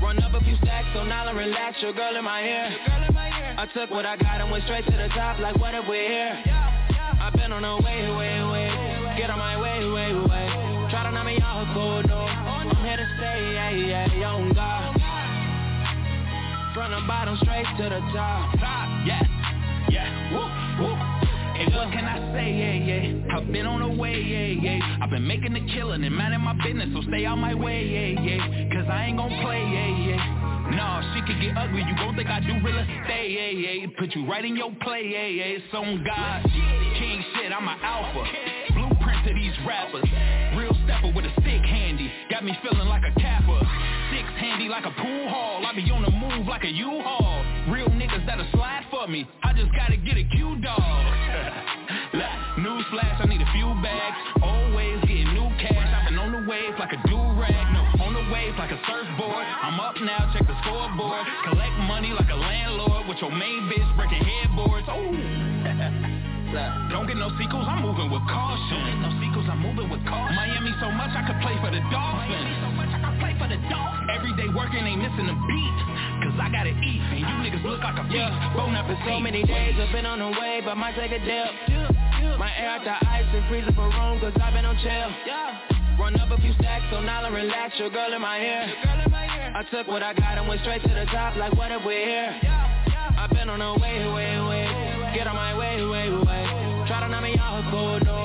Run 0.00 0.22
up 0.22 0.32
a 0.32 0.40
few 0.40 0.56
stacks 0.62 0.88
so 0.94 1.04
now 1.04 1.26
I 1.26 1.32
relax, 1.32 1.82
your 1.82 1.92
girl 1.92 2.16
in 2.16 2.24
my 2.24 2.40
ear. 2.40 2.72
I 3.58 3.68
took 3.74 3.90
what 3.90 4.06
I 4.06 4.16
got 4.16 4.40
and 4.40 4.50
went 4.50 4.64
straight 4.64 4.86
to 4.86 4.96
the 4.96 5.08
top 5.12 5.40
like 5.40 5.58
what 5.58 5.74
if 5.74 5.84
we're 5.88 6.08
here? 6.08 6.40
I've 7.20 7.34
been 7.34 7.52
on 7.52 7.62
the 7.62 7.84
way, 7.84 8.08
way, 8.16 8.38
way. 8.48 9.16
Get 9.18 9.28
on 9.28 9.38
my 9.38 9.60
way, 9.60 9.84
way, 9.84 10.14
way. 10.14 10.88
Try 10.88 11.04
to 11.04 11.10
knock 11.12 11.26
me 11.26 11.36
off, 11.42 11.68
cold, 11.74 12.06
no. 12.08 12.55
Stay, 13.18 13.52
yeah, 13.54 13.70
yeah, 13.70 14.14
young 14.14 14.52
God. 14.52 14.92
From 16.74 16.90
the 16.92 17.06
bottom 17.06 17.38
straight 17.42 17.66
to 17.78 17.84
the 17.84 18.00
top. 18.12 18.54
Yeah, 19.06 19.22
yeah, 19.88 20.32
woo, 20.32 20.84
woo. 20.84 21.16
What 21.56 21.90
can 21.92 22.04
I 22.04 22.20
say, 22.36 22.52
yeah, 22.52 22.76
yeah? 22.84 23.36
I've 23.36 23.50
been 23.50 23.64
on 23.66 23.80
the 23.80 23.88
way, 23.88 24.20
yeah, 24.20 24.60
yeah. 24.60 24.98
I've 25.00 25.08
been 25.08 25.26
making 25.26 25.54
the 25.54 25.64
killing 25.72 26.04
and 26.04 26.14
minding 26.14 26.40
my 26.40 26.52
business 26.62 26.88
So 26.92 27.00
stay 27.08 27.24
out 27.24 27.36
my 27.36 27.54
way, 27.54 27.80
yeah, 27.84 28.20
yeah. 28.20 28.68
Cause 28.72 28.84
I 28.90 29.06
ain't 29.06 29.16
gon' 29.16 29.32
play, 29.40 29.64
yeah, 29.64 30.08
yeah. 30.08 30.72
Nah, 30.76 31.00
shit 31.14 31.24
could 31.26 31.40
get 31.40 31.56
ugly 31.56 31.80
You 31.80 31.96
gon' 31.96 32.14
think 32.16 32.28
I 32.28 32.40
do 32.40 32.60
real 32.60 32.76
estate, 32.76 33.30
yeah, 33.32 33.72
yeah. 33.72 33.86
Put 33.98 34.14
you 34.14 34.28
right 34.28 34.44
in 34.44 34.56
your 34.56 34.72
play, 34.82 35.08
yeah, 35.08 35.26
yeah. 35.26 35.56
It's 35.56 35.72
on 35.72 36.04
God. 36.04 36.44
King 36.98 37.24
shit, 37.34 37.52
I'm 37.52 37.66
an 37.68 37.78
alpha. 37.80 38.24
Blueprint 38.74 39.26
to 39.26 39.32
these 39.32 39.56
rappers 39.66 40.04
Got 42.36 42.44
me 42.44 42.52
feeling 42.60 42.84
like 42.92 43.00
a 43.00 43.16
capper. 43.16 43.56
Six 44.12 44.28
handy 44.36 44.68
like 44.68 44.84
a 44.84 44.92
pool 44.92 45.24
hall. 45.32 45.64
I 45.64 45.72
be 45.72 45.88
on 45.88 46.04
the 46.04 46.12
move 46.12 46.44
like 46.44 46.68
a 46.68 46.68
U-Haul. 46.68 47.72
Real 47.72 47.88
niggas 47.88 48.28
that'll 48.28 48.44
slide 48.52 48.84
for 48.92 49.08
me. 49.08 49.24
I 49.40 49.56
just 49.56 49.72
gotta 49.72 49.96
get 49.96 50.20
a 50.20 50.24
Q-Dog. 50.36 50.76
Newsflash, 52.60 53.24
I 53.24 53.26
need 53.32 53.40
a 53.40 53.48
few 53.56 53.72
bags. 53.80 54.20
Always 54.44 55.00
getting 55.08 55.32
new 55.32 55.48
cash. 55.64 55.80
I've 55.80 56.12
been 56.12 56.20
on 56.20 56.36
the 56.36 56.44
wave 56.44 56.76
like 56.76 56.92
a 56.92 57.00
do-rag. 57.08 57.56
No, 57.72 58.04
on 58.04 58.12
the 58.12 58.28
wave 58.28 58.52
like 58.60 58.68
a 58.68 58.80
surfboard. 58.84 59.46
I'm 59.64 59.80
up 59.80 59.96
now, 60.04 60.28
check 60.36 60.44
the 60.44 60.60
scoreboard. 60.60 61.24
Collect 61.48 61.72
money 61.88 62.12
like 62.12 62.28
a 62.28 62.36
landlord 62.36 63.08
With 63.08 63.16
your 63.24 63.32
main 63.32 63.64
bitch 63.72 63.88
breaking 63.96 64.20
headboards. 64.20 64.84
Ooh. 64.92 65.16
Don't 66.92 67.08
get 67.08 67.16
no 67.16 67.32
sequels, 67.40 67.64
I'm 67.64 67.80
moving 67.80 68.12
with 68.12 68.28
caution. 68.28 69.25
So 70.80 70.92
much 70.92 71.12
I 71.16 71.24
could 71.24 71.40
play 71.40 71.56
for 71.60 71.70
the 71.72 71.80
Dolphins. 71.88 72.52
So 72.60 72.68
much 72.76 72.90
I 72.92 72.98
could 73.00 73.18
play 73.20 73.34
for 73.40 73.48
the 73.48 73.60
Dolphins. 73.68 74.08
Every 74.12 74.32
day 74.36 74.48
working 74.52 74.84
ain't 74.84 75.00
missing 75.00 75.28
a 75.28 75.36
beat. 75.48 75.78
Cause 76.24 76.36
I 76.40 76.48
gotta 76.52 76.72
eat, 76.72 77.02
and 77.12 77.20
you 77.20 77.34
niggas 77.44 77.64
look 77.64 77.80
like 77.80 77.96
a 77.96 78.04
feast. 78.08 78.16
Yeah. 78.16 78.52
Bone 78.56 78.76
up 78.76 78.88
So 79.04 79.20
many 79.20 79.44
days 79.44 79.76
I've 79.76 79.92
been 79.92 80.06
on 80.06 80.20
the 80.20 80.32
way, 80.36 80.60
but 80.64 80.76
might 80.76 80.96
take 80.96 81.12
a 81.12 81.20
dip. 81.20 81.52
My 82.36 82.52
air 82.56 82.76
out 82.76 82.84
the 82.84 82.96
ice 83.08 83.28
and 83.32 83.44
freeze 83.48 83.64
up 83.68 83.76
a 83.76 83.86
room, 83.88 84.20
cause 84.20 84.32
I've 84.40 84.52
been 84.52 84.64
on 84.64 84.76
chill. 84.80 85.08
Run 86.00 86.16
up 86.20 86.30
a 86.30 86.40
few 86.40 86.52
stacks, 86.60 86.84
so 86.92 87.00
now 87.00 87.24
I 87.24 87.28
relax, 87.28 87.78
your 87.78 87.88
girl 87.88 88.12
in 88.12 88.20
my 88.20 88.38
ear. 88.38 88.68
I 89.56 89.64
took 89.70 89.88
what 89.88 90.02
I 90.02 90.12
got 90.12 90.36
and 90.36 90.48
went 90.48 90.60
straight 90.60 90.82
to 90.82 90.88
the 90.92 91.06
top, 91.06 91.36
like 91.36 91.56
what 91.56 91.72
if 91.72 91.80
we're 91.84 92.04
here? 92.04 92.36
I've 93.16 93.30
been 93.30 93.48
on 93.48 93.60
the 93.60 93.80
way, 93.80 94.04
way, 94.12 94.40
way. 94.44 95.12
Get 95.14 95.26
on 95.26 95.36
my 95.36 95.56
way, 95.56 95.80
way, 95.84 96.10
way. 96.12 96.84
Try 96.86 97.00
to 97.00 97.08
knock 97.08 97.22
me 97.22 97.38
off, 97.40 97.64
cold, 97.70 98.04
no. 98.04 98.15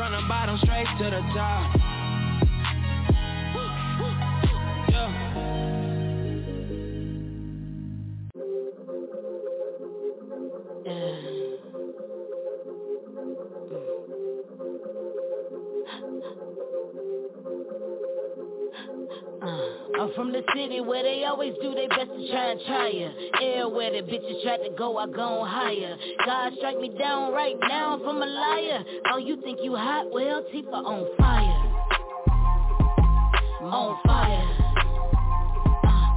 From 0.00 0.12
the 0.12 0.26
bottom 0.26 0.56
straight 0.64 0.86
to 0.96 1.04
the 1.04 1.20
top. 1.34 1.76
Yeah. 10.86 11.29
I'm 20.00 20.10
from 20.14 20.32
the 20.32 20.42
city 20.56 20.80
where 20.80 21.02
they 21.02 21.24
always 21.24 21.52
do 21.60 21.74
their 21.74 21.86
best 21.90 22.08
to 22.08 22.30
try 22.30 22.52
and 22.52 22.60
try 22.66 22.88
ya. 22.88 23.08
Air 23.42 23.68
where 23.68 23.90
the 23.90 23.98
bitches 23.98 24.42
try 24.42 24.56
to 24.56 24.70
go, 24.74 24.96
I 24.96 25.06
go 25.06 25.44
higher. 25.44 25.94
God 26.24 26.54
strike 26.56 26.80
me 26.80 26.88
down 26.98 27.34
right 27.34 27.54
now 27.68 28.00
I'm 28.02 28.22
a 28.22 28.24
liar. 28.24 28.82
Oh, 29.12 29.18
you 29.18 29.38
think 29.42 29.58
you 29.62 29.76
hot? 29.76 30.10
Well, 30.10 30.42
Teefa 30.44 30.72
on 30.72 31.06
fire. 31.18 31.62
On 33.60 34.00
fire. 34.06 34.48
Uh, 35.84 36.08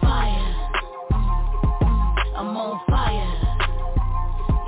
fire. 0.00 0.70
Mm, 1.12 2.14
I'm 2.34 2.56
on 2.56 2.80
fire. 2.88 3.32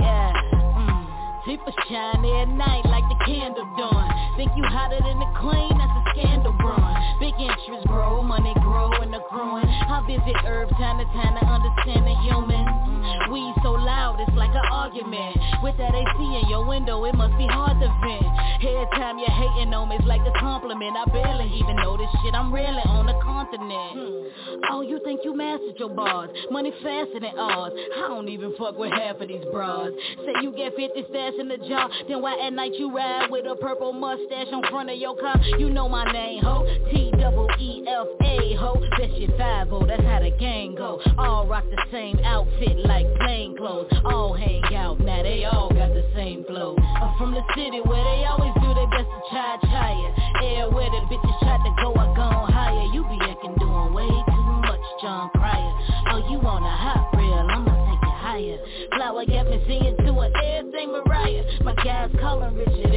Yeah. 0.00 0.32
Mm. 0.76 1.06
Teefa 1.46 1.72
shine 1.88 2.26
at 2.26 2.48
night 2.54 2.84
like 2.84 3.04
the 3.08 3.24
candle 3.24 3.64
dawn. 3.78 4.13
Think 4.36 4.50
you 4.56 4.64
hotter 4.66 4.98
than 4.98 5.18
the 5.22 5.30
queen? 5.38 5.70
That's 5.78 5.94
a 5.94 6.02
scandal, 6.10 6.52
brawn. 6.58 6.90
Big 7.20 7.34
interest 7.38 7.86
grow, 7.86 8.20
money 8.22 8.52
grow 8.66 8.90
and 8.98 9.14
the 9.14 9.22
growing. 9.30 9.62
I 9.62 10.02
visit 10.10 10.34
herb 10.42 10.70
time 10.74 10.98
to 10.98 11.06
time 11.14 11.38
to 11.38 11.44
understand 11.46 12.02
the 12.02 12.16
human. 12.26 12.66
Mm. 12.66 13.30
We 13.30 13.54
so 13.62 13.78
loud, 13.78 14.18
it's 14.18 14.34
like 14.34 14.50
an 14.50 14.66
argument. 14.74 15.38
With 15.62 15.78
that 15.78 15.94
AC 15.94 16.18
in 16.18 16.50
your 16.50 16.66
window, 16.66 17.04
it 17.04 17.14
must 17.14 17.38
be 17.38 17.46
hard 17.46 17.78
to 17.78 17.86
vent. 18.02 18.26
Every 18.64 18.90
time 18.98 19.22
you're 19.22 19.30
hating 19.30 19.72
on 19.72 19.88
me, 19.88 19.96
it's 19.96 20.04
like 20.04 20.26
a 20.26 20.34
compliment. 20.40 20.96
I 20.98 21.04
barely 21.14 21.46
even 21.54 21.76
know 21.76 21.96
this 21.96 22.10
shit. 22.24 22.34
I'm 22.34 22.52
really 22.52 22.82
on 22.90 23.06
the 23.06 23.14
continent. 23.22 24.34
Oh, 24.70 24.82
you 24.82 24.98
think 25.04 25.20
you 25.22 25.36
mastered 25.36 25.78
your 25.78 25.90
bars? 25.90 26.30
Money 26.50 26.72
faster 26.82 27.20
than 27.20 27.38
ours. 27.38 27.72
I 27.96 28.08
don't 28.08 28.28
even 28.28 28.54
fuck 28.58 28.76
with 28.78 28.90
half 28.90 29.20
of 29.20 29.28
these 29.28 29.44
bras. 29.52 29.92
Say 30.26 30.32
you 30.42 30.50
get 30.56 30.74
50 30.74 31.06
stash 31.08 31.34
in 31.38 31.48
the 31.48 31.58
jar, 31.68 31.88
then 32.08 32.20
why 32.20 32.34
at 32.42 32.52
night 32.52 32.74
you 32.74 32.90
ride 32.90 33.30
with 33.30 33.46
a 33.46 33.54
purple 33.56 33.92
mustache 33.92 34.23
on 34.32 34.62
front 34.70 34.90
of 34.90 34.96
your 34.96 35.16
car? 35.16 35.38
You 35.58 35.70
know 35.70 35.88
my 35.88 36.04
name, 36.12 36.42
ho. 36.42 36.66
T 36.90 37.10
double 37.18 37.48
E 37.58 37.84
F 37.86 38.06
A, 38.22 38.54
ho. 38.56 38.80
That's 38.98 39.12
your 39.14 39.36
five 39.36 39.72
oh, 39.72 39.84
that's 39.86 40.02
how 40.02 40.20
the 40.20 40.30
gang 40.38 40.74
go. 40.74 41.00
All 41.18 41.46
rock 41.46 41.64
the 41.70 41.80
same 41.92 42.18
outfit 42.24 42.78
like 42.86 43.06
plain 43.20 43.56
clothes. 43.56 43.90
All 44.04 44.34
hang 44.34 44.62
out, 44.74 45.00
now 45.00 45.22
they 45.22 45.44
all 45.44 45.68
got 45.68 45.88
the 45.88 46.04
same 46.14 46.44
flow. 46.44 46.76
I'm 46.78 47.18
from 47.18 47.32
the 47.32 47.42
city 47.54 47.80
where 47.84 48.04
they 48.04 48.24
always 48.24 48.54
do 48.54 48.74
their 48.74 48.88
best 48.88 49.10
to 49.10 49.20
try 49.30 49.58
higher. 49.62 50.10
Air 50.42 50.70
where 50.70 50.90
the 50.90 51.00
bitches 51.10 51.38
try 51.40 51.56
to 51.58 51.74
go, 51.82 51.92
I 51.94 52.16
gone 52.16 52.52
higher. 52.52 52.86
You 52.92 53.02
be 53.04 53.18
acting 53.20 53.54
doing 53.58 53.92
way 53.92 54.08
too 54.08 54.42
much, 54.62 54.80
Jon 55.02 55.30
Cryer. 55.34 55.72
Oh, 56.12 56.22
you 56.30 56.38
on 56.38 56.62
a 56.62 56.76
hot 56.76 57.10
reel, 57.16 57.46
I'ma 57.50 57.74
take 57.90 58.02
it 58.02 58.16
higher. 58.22 58.58
Flower 58.96 59.24
got 59.26 59.50
me 59.50 59.62
singing 59.66 59.96
to 59.98 60.12
her 60.14 60.30
everything 60.44 60.92
Mariah. 60.92 61.44
My 61.62 61.74
guys 61.82 62.10
calling 62.20 62.54
Richard, 62.54 62.93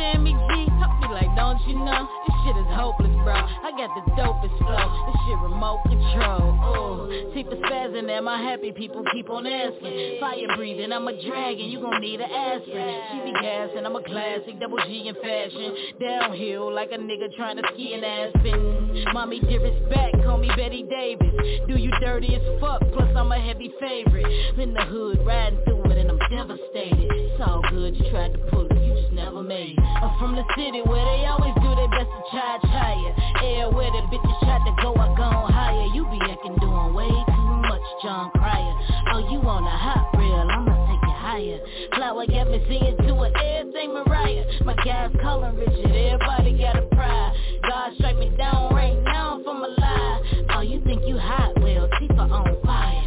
Understand 0.00 0.24
me, 0.24 0.32
G? 0.32 0.64
Be 1.02 1.08
like, 1.12 1.28
don't 1.36 1.60
you 1.68 1.74
know? 1.76 2.08
This 2.26 2.36
shit 2.44 2.56
is 2.56 2.72
hopeless, 2.72 3.12
bro. 3.22 3.34
I 3.36 3.70
got 3.76 3.92
the 3.92 4.10
dopest 4.16 4.56
flow. 4.56 4.86
This 5.06 5.16
shit 5.28 5.38
remote 5.44 5.80
control. 5.84 6.56
Ooh, 6.56 7.32
Teeth 7.34 7.52
is 7.52 7.58
spazzing 7.60 8.08
and 8.08 8.24
my 8.24 8.40
happy 8.40 8.72
people 8.72 9.04
keep 9.12 9.28
on 9.28 9.46
asking. 9.46 10.20
Fire 10.20 10.56
breathing, 10.56 10.90
I'm 10.92 11.06
a 11.06 11.12
dragon, 11.12 11.68
you 11.68 11.80
gon' 11.80 12.00
need 12.00 12.20
an 12.20 12.30
aspirin. 12.30 13.00
She 13.12 13.30
be 13.30 13.32
gassing, 13.42 13.84
I'm 13.84 13.94
a 13.94 14.02
classic, 14.02 14.58
double 14.58 14.78
G 14.86 15.08
in 15.08 15.14
fashion. 15.16 15.76
Downhill 16.00 16.72
like 16.72 16.92
a 16.92 16.98
nigga 16.98 17.34
trying 17.36 17.56
to 17.56 17.62
ski 17.74 17.92
an 17.92 18.04
Aspen. 18.04 19.04
Mommy 19.12 19.40
dearest 19.40 19.86
back, 19.90 20.12
call 20.24 20.38
me 20.38 20.48
Betty 20.56 20.84
Davis. 20.88 21.34
Do 21.68 21.76
you 21.76 21.90
dirty 22.00 22.34
as 22.36 22.60
fuck, 22.60 22.80
plus 22.92 23.14
I'm 23.14 23.32
a 23.32 23.38
heavy 23.38 23.70
favorite. 23.78 24.26
In 24.56 24.72
the 24.72 24.84
hood, 24.84 25.26
riding 25.26 25.60
through 25.64 25.84
it 25.92 25.98
and 25.98 26.10
I'm 26.10 26.18
devastated. 26.30 27.08
It's 27.10 27.40
all 27.44 27.60
good, 27.70 27.96
you 27.96 28.10
tried 28.10 28.32
to 28.32 28.38
pull 28.50 28.66
it, 28.70 28.80
you 28.82 28.99
never 29.12 29.42
made. 29.42 29.78
I'm 29.78 30.18
from 30.18 30.36
the 30.36 30.44
city 30.56 30.82
where 30.82 31.04
they 31.04 31.26
always 31.26 31.54
do 31.62 31.70
their 31.74 31.88
best 31.88 32.10
to 32.10 32.22
charge 32.30 32.62
higher. 32.62 33.12
Air 33.42 33.70
where 33.70 33.90
the 33.90 34.02
bitches 34.08 34.38
tried 34.40 34.64
to 34.66 34.72
go, 34.82 34.94
I 34.94 35.14
gone 35.16 35.52
higher. 35.52 35.86
You 35.94 36.04
be 36.10 36.18
acting 36.30 36.56
doing 36.56 36.94
way 36.94 37.08
too 37.08 37.50
much, 37.68 37.82
Jon 38.02 38.30
Cryer. 38.32 38.74
Oh, 39.12 39.18
you 39.30 39.38
on 39.42 39.64
a 39.64 39.76
hot 39.76 40.10
reel, 40.16 40.34
I'ma 40.34 40.74
take 40.86 41.02
it 41.02 41.16
higher. 41.16 41.58
Flower 41.94 42.26
got 42.26 42.50
me 42.50 42.64
singing 42.68 42.96
to 42.96 43.22
it, 43.24 43.32
everything 43.36 43.94
Mariah. 43.94 44.44
My 44.64 44.74
guys 44.84 45.10
calling 45.22 45.56
Richard, 45.56 45.90
everybody 45.90 46.58
got 46.58 46.76
a 46.76 46.82
pride. 46.94 47.32
God 47.68 47.92
strike 47.96 48.18
me 48.18 48.30
down 48.36 48.74
right 48.74 49.00
now 49.02 49.40
from 49.44 49.62
a 49.62 49.68
lie. 49.68 50.46
Oh, 50.50 50.60
you 50.60 50.82
think 50.84 51.02
you 51.06 51.18
hot? 51.18 51.52
Well, 51.60 51.88
Teefa 52.00 52.30
on 52.30 52.56
fire. 52.64 53.04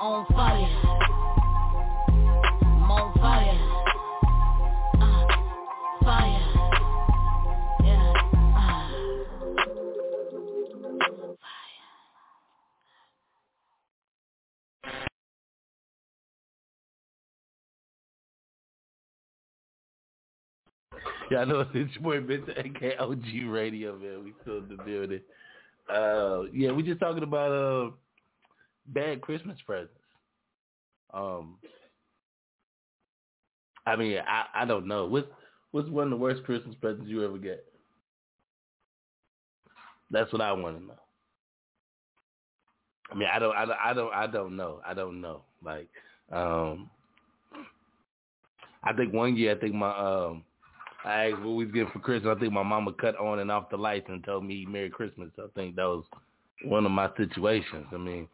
On 0.00 0.26
fire. 0.32 0.68
I'm 2.62 2.90
on 2.90 3.18
fire. 3.18 3.69
Yeah. 21.30 21.42
I 21.42 21.44
know 21.44 21.60
it's 21.74 21.94
your 21.94 22.02
boy 22.02 22.20
Mr. 22.20 22.58
AK 22.58 23.00
Radio, 23.48 23.96
man. 23.96 24.24
We 24.24 24.32
still 24.42 24.58
in 24.58 24.68
the 24.68 24.82
building. 24.82 25.20
Uh, 25.88 26.42
yeah, 26.52 26.72
we 26.72 26.82
just 26.82 27.00
talking 27.00 27.22
about 27.22 27.52
uh 27.52 27.90
bad 28.88 29.20
Christmas 29.20 29.58
presents. 29.66 29.92
Um, 31.12 31.56
I 33.86 33.96
mean, 33.96 34.18
I 34.18 34.62
I 34.62 34.64
don't 34.64 34.86
know. 34.86 35.06
What's 35.06 35.28
what's 35.72 35.88
one 35.88 36.04
of 36.04 36.10
the 36.10 36.16
worst 36.16 36.44
Christmas 36.44 36.74
presents 36.80 37.08
you 37.08 37.24
ever 37.24 37.38
get? 37.38 37.64
That's 40.10 40.32
what 40.32 40.42
I 40.42 40.52
want 40.52 40.78
to 40.78 40.84
know. 40.84 40.94
I 43.10 43.14
mean, 43.14 43.28
I 43.32 43.38
don't, 43.38 43.56
I 43.56 43.64
don't, 43.64 43.78
I 43.82 43.92
don't, 43.92 44.14
I 44.14 44.26
don't 44.26 44.56
know. 44.56 44.80
I 44.86 44.94
don't 44.94 45.20
know. 45.20 45.42
Like, 45.64 45.88
um, 46.32 46.90
I 48.82 48.92
think 48.92 49.12
one 49.12 49.36
year, 49.36 49.54
I 49.56 49.58
think 49.58 49.74
my 49.74 49.96
um. 49.96 50.44
I 51.02 51.30
asked 51.30 51.40
what 51.40 51.54
we 51.54 51.64
was 51.64 51.72
getting 51.72 51.90
for 51.92 51.98
Christmas. 51.98 52.36
I 52.36 52.38
think 52.38 52.52
my 52.52 52.62
mama 52.62 52.92
cut 52.92 53.18
on 53.18 53.38
and 53.38 53.50
off 53.50 53.70
the 53.70 53.76
lights 53.78 54.04
and 54.10 54.22
told 54.22 54.44
me 54.44 54.66
Merry 54.66 54.90
Christmas. 54.90 55.30
I 55.38 55.46
think 55.54 55.76
that 55.76 55.84
was 55.84 56.04
one 56.64 56.84
of 56.84 56.92
my 56.92 57.08
situations. 57.16 57.86
I 57.90 57.96
mean, 57.96 58.28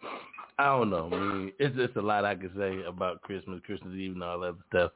I 0.59 0.65
don't 0.65 0.91
know. 0.91 1.09
I 1.13 1.17
mean, 1.17 1.53
it's 1.61 1.77
just 1.77 1.97
a 1.97 2.03
lot 2.03 2.25
I 2.25 2.35
can 2.35 2.51
say 2.57 2.83
about 2.85 3.23
Christmas, 3.23 3.61
Christmas 3.65 3.95
Eve, 3.95 4.15
and 4.15 4.23
all 4.25 4.41
that 4.41 4.57
stuff. 4.69 4.91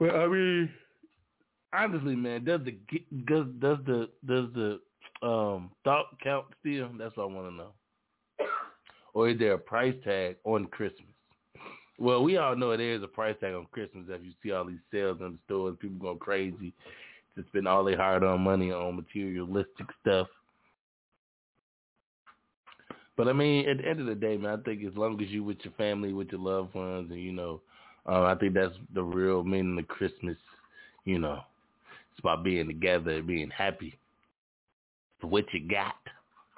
Well, 0.00 0.16
I 0.16 0.26
mean, 0.26 0.70
honestly, 1.74 2.16
man, 2.16 2.44
does 2.44 2.62
the 2.64 2.72
does 3.26 3.46
does 3.60 3.78
the 3.86 4.08
does 4.26 4.46
the 4.54 4.80
um 5.22 5.70
thought 5.84 6.06
count 6.22 6.46
still? 6.60 6.88
That's 6.98 7.16
what 7.16 7.24
I 7.24 7.26
want 7.26 7.50
to 7.50 7.54
know. 7.54 7.72
Or 9.12 9.28
is 9.28 9.38
there 9.38 9.52
a 9.52 9.58
price 9.58 9.94
tag 10.02 10.36
on 10.44 10.66
Christmas? 10.66 11.10
Well, 11.98 12.22
we 12.22 12.38
all 12.38 12.56
know 12.56 12.74
there 12.74 12.94
is 12.94 13.02
a 13.02 13.08
price 13.08 13.36
tag 13.40 13.54
on 13.54 13.66
Christmas. 13.72 14.06
If 14.08 14.24
you 14.24 14.32
see 14.42 14.52
all 14.52 14.64
these 14.64 14.78
sales 14.90 15.18
in 15.20 15.32
the 15.32 15.38
stores, 15.44 15.76
people 15.78 15.98
going 15.98 16.18
crazy 16.18 16.72
to 17.36 17.44
spend 17.48 17.68
all 17.68 17.84
their 17.84 17.96
hard-earned 17.96 18.42
money 18.42 18.72
on 18.72 18.96
materialistic 18.96 19.86
stuff. 20.00 20.28
But 23.18 23.28
I 23.28 23.34
mean, 23.34 23.68
at 23.68 23.78
the 23.78 23.86
end 23.86 24.00
of 24.00 24.06
the 24.06 24.14
day, 24.14 24.38
man, 24.38 24.60
I 24.60 24.62
think 24.62 24.82
as 24.82 24.96
long 24.96 25.20
as 25.22 25.28
you 25.28 25.44
with 25.44 25.58
your 25.62 25.74
family, 25.74 26.14
with 26.14 26.30
your 26.32 26.40
loved 26.40 26.74
ones, 26.74 27.10
and 27.10 27.20
you 27.20 27.32
know, 27.32 27.60
uh, 28.10 28.24
I 28.24 28.34
think 28.34 28.54
that's 28.54 28.74
the 28.92 29.02
real 29.02 29.44
meaning 29.44 29.78
of 29.78 29.88
Christmas. 29.88 30.36
You 31.04 31.18
know, 31.18 31.40
it's 32.10 32.18
about 32.18 32.42
being 32.42 32.66
together 32.66 33.12
and 33.12 33.26
being 33.26 33.50
happy 33.50 33.98
for 35.20 35.28
what 35.28 35.44
you 35.52 35.68
got. 35.68 35.94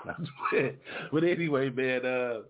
but 1.12 1.24
anyway, 1.24 1.70
man, 1.70 2.06
uh, 2.06 2.40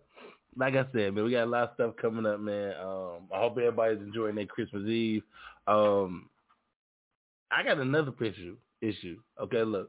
like 0.57 0.75
I 0.75 0.85
said, 0.93 1.15
man, 1.15 1.25
we 1.25 1.33
got 1.33 1.45
a 1.45 1.47
lot 1.47 1.63
of 1.65 1.71
stuff 1.75 1.95
coming 2.01 2.27
up, 2.27 2.41
man. 2.41 2.75
Um, 2.81 3.29
I 3.35 3.41
hope 3.41 3.59
everybody's 3.59 4.01
enjoying 4.01 4.37
their 4.37 4.47
Christmas 4.47 4.85
Eve. 4.87 5.23
Um, 5.67 6.29
I 7.51 7.63
got 7.63 7.79
another 7.79 8.13
issue. 8.21 8.57
Issue. 8.81 9.19
Okay, 9.41 9.63
look. 9.63 9.89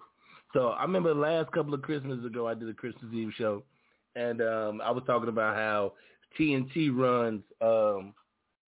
So 0.54 0.70
I 0.70 0.84
remember 0.84 1.14
the 1.14 1.20
last 1.20 1.52
couple 1.52 1.74
of 1.74 1.82
Christmases 1.82 2.26
ago, 2.26 2.48
I 2.48 2.54
did 2.54 2.70
a 2.70 2.74
Christmas 2.74 3.12
Eve 3.14 3.32
show, 3.38 3.64
and 4.16 4.42
um, 4.42 4.82
I 4.82 4.92
was 4.92 5.04
talking 5.08 5.30
about 5.30 5.56
how 5.56 5.94
TNT 6.40 6.96
runs 6.96 7.42
um, 7.62 8.14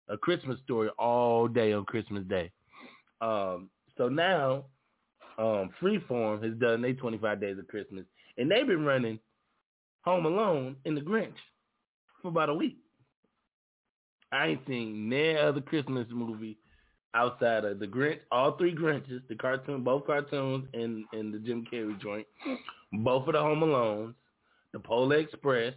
a 0.09 0.17
Christmas 0.17 0.59
story 0.63 0.89
all 0.97 1.47
day 1.47 1.73
on 1.73 1.85
Christmas 1.85 2.23
Day. 2.25 2.51
Um, 3.21 3.69
so 3.97 4.09
now, 4.09 4.65
um, 5.37 5.69
Freeform 5.81 6.43
has 6.43 6.53
done 6.57 6.81
their 6.81 6.93
25 6.93 7.39
Days 7.39 7.57
of 7.59 7.67
Christmas, 7.67 8.05
and 8.37 8.49
they've 8.49 8.67
been 8.67 8.85
running 8.85 9.19
Home 10.01 10.25
Alone 10.25 10.75
in 10.85 10.95
the 10.95 11.01
Grinch 11.01 11.33
for 12.21 12.29
about 12.29 12.49
a 12.49 12.53
week. 12.53 12.77
I 14.31 14.47
ain't 14.47 14.67
seen 14.67 15.09
no 15.09 15.35
other 15.35 15.61
Christmas 15.61 16.07
movie 16.11 16.57
outside 17.13 17.65
of 17.65 17.79
the 17.79 17.87
Grinch, 17.87 18.19
all 18.31 18.57
three 18.57 18.75
Grinches, 18.75 19.21
the 19.27 19.35
cartoon, 19.35 19.83
both 19.83 20.05
cartoons, 20.05 20.67
and 20.73 21.05
and 21.13 21.33
the 21.33 21.39
Jim 21.39 21.65
Carrey 21.71 21.99
joint, 22.01 22.27
both 22.93 23.27
of 23.27 23.33
the 23.33 23.39
Home 23.39 23.61
Alones, 23.61 24.13
the 24.73 24.79
Polar 24.79 25.17
Express, 25.17 25.73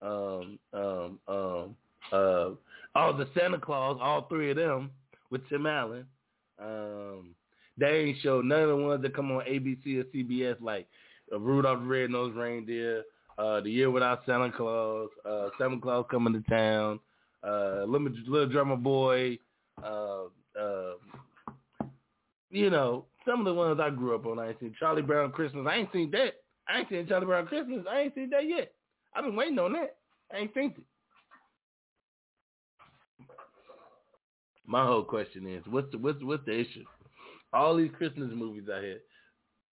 um, 0.00 0.58
um, 0.72 1.18
um, 1.28 1.76
uh, 2.12 2.50
all 2.94 3.14
the 3.14 3.28
Santa 3.38 3.58
Claus, 3.58 3.98
all 4.00 4.22
three 4.28 4.50
of 4.50 4.56
them 4.56 4.90
with 5.30 5.48
Tim 5.48 5.66
Allen. 5.66 6.06
Um, 6.62 7.34
they 7.78 7.86
ain't 7.86 8.18
show 8.20 8.40
none 8.40 8.62
of 8.62 8.68
the 8.68 8.76
ones 8.76 9.02
that 9.02 9.14
come 9.14 9.32
on 9.32 9.44
ABC 9.44 9.98
or 9.98 10.04
CBS 10.04 10.60
like 10.60 10.86
uh, 11.32 11.38
Rudolph 11.38 11.80
the 11.80 11.86
Red-Nosed 11.86 12.36
Reindeer, 12.36 13.04
uh, 13.38 13.60
The 13.60 13.70
Year 13.70 13.90
Without 13.90 14.22
Santa 14.26 14.52
Claus, 14.52 15.08
uh, 15.24 15.48
Santa 15.58 15.80
Claus 15.80 16.04
Coming 16.10 16.34
to 16.34 16.50
Town, 16.50 17.00
uh, 17.42 17.84
Little, 17.86 18.08
Little 18.26 18.48
Drummer 18.48 18.76
Boy, 18.76 19.38
uh, 19.82 20.24
uh, 20.60 20.92
you 22.50 22.68
know, 22.68 23.06
some 23.26 23.40
of 23.40 23.46
the 23.46 23.54
ones 23.54 23.80
I 23.80 23.88
grew 23.90 24.14
up 24.14 24.26
on. 24.26 24.38
I 24.38 24.50
ain't 24.50 24.60
seen 24.60 24.74
Charlie 24.78 25.02
Brown 25.02 25.32
Christmas. 25.32 25.66
I 25.68 25.76
ain't 25.76 25.92
seen 25.92 26.10
that. 26.10 26.34
I 26.68 26.80
ain't 26.80 26.88
seen 26.90 27.06
Charlie 27.08 27.26
Brown 27.26 27.46
Christmas. 27.46 27.84
I 27.90 28.00
ain't 28.00 28.14
seen 28.14 28.30
that 28.30 28.46
yet. 28.46 28.72
I've 29.14 29.24
been 29.24 29.36
waiting 29.36 29.58
on 29.58 29.72
that. 29.72 29.96
I 30.32 30.38
ain't 30.38 30.54
seen 30.54 30.74
it. 30.76 30.84
My 34.66 34.86
whole 34.86 35.02
question 35.02 35.46
is, 35.46 35.62
what's 35.68 35.90
the 35.90 35.98
what's 35.98 36.22
what's 36.22 36.44
the 36.46 36.58
issue? 36.58 36.84
All 37.52 37.76
these 37.76 37.90
Christmas 37.96 38.30
movies 38.34 38.68
out 38.72 38.82
here, 38.82 39.00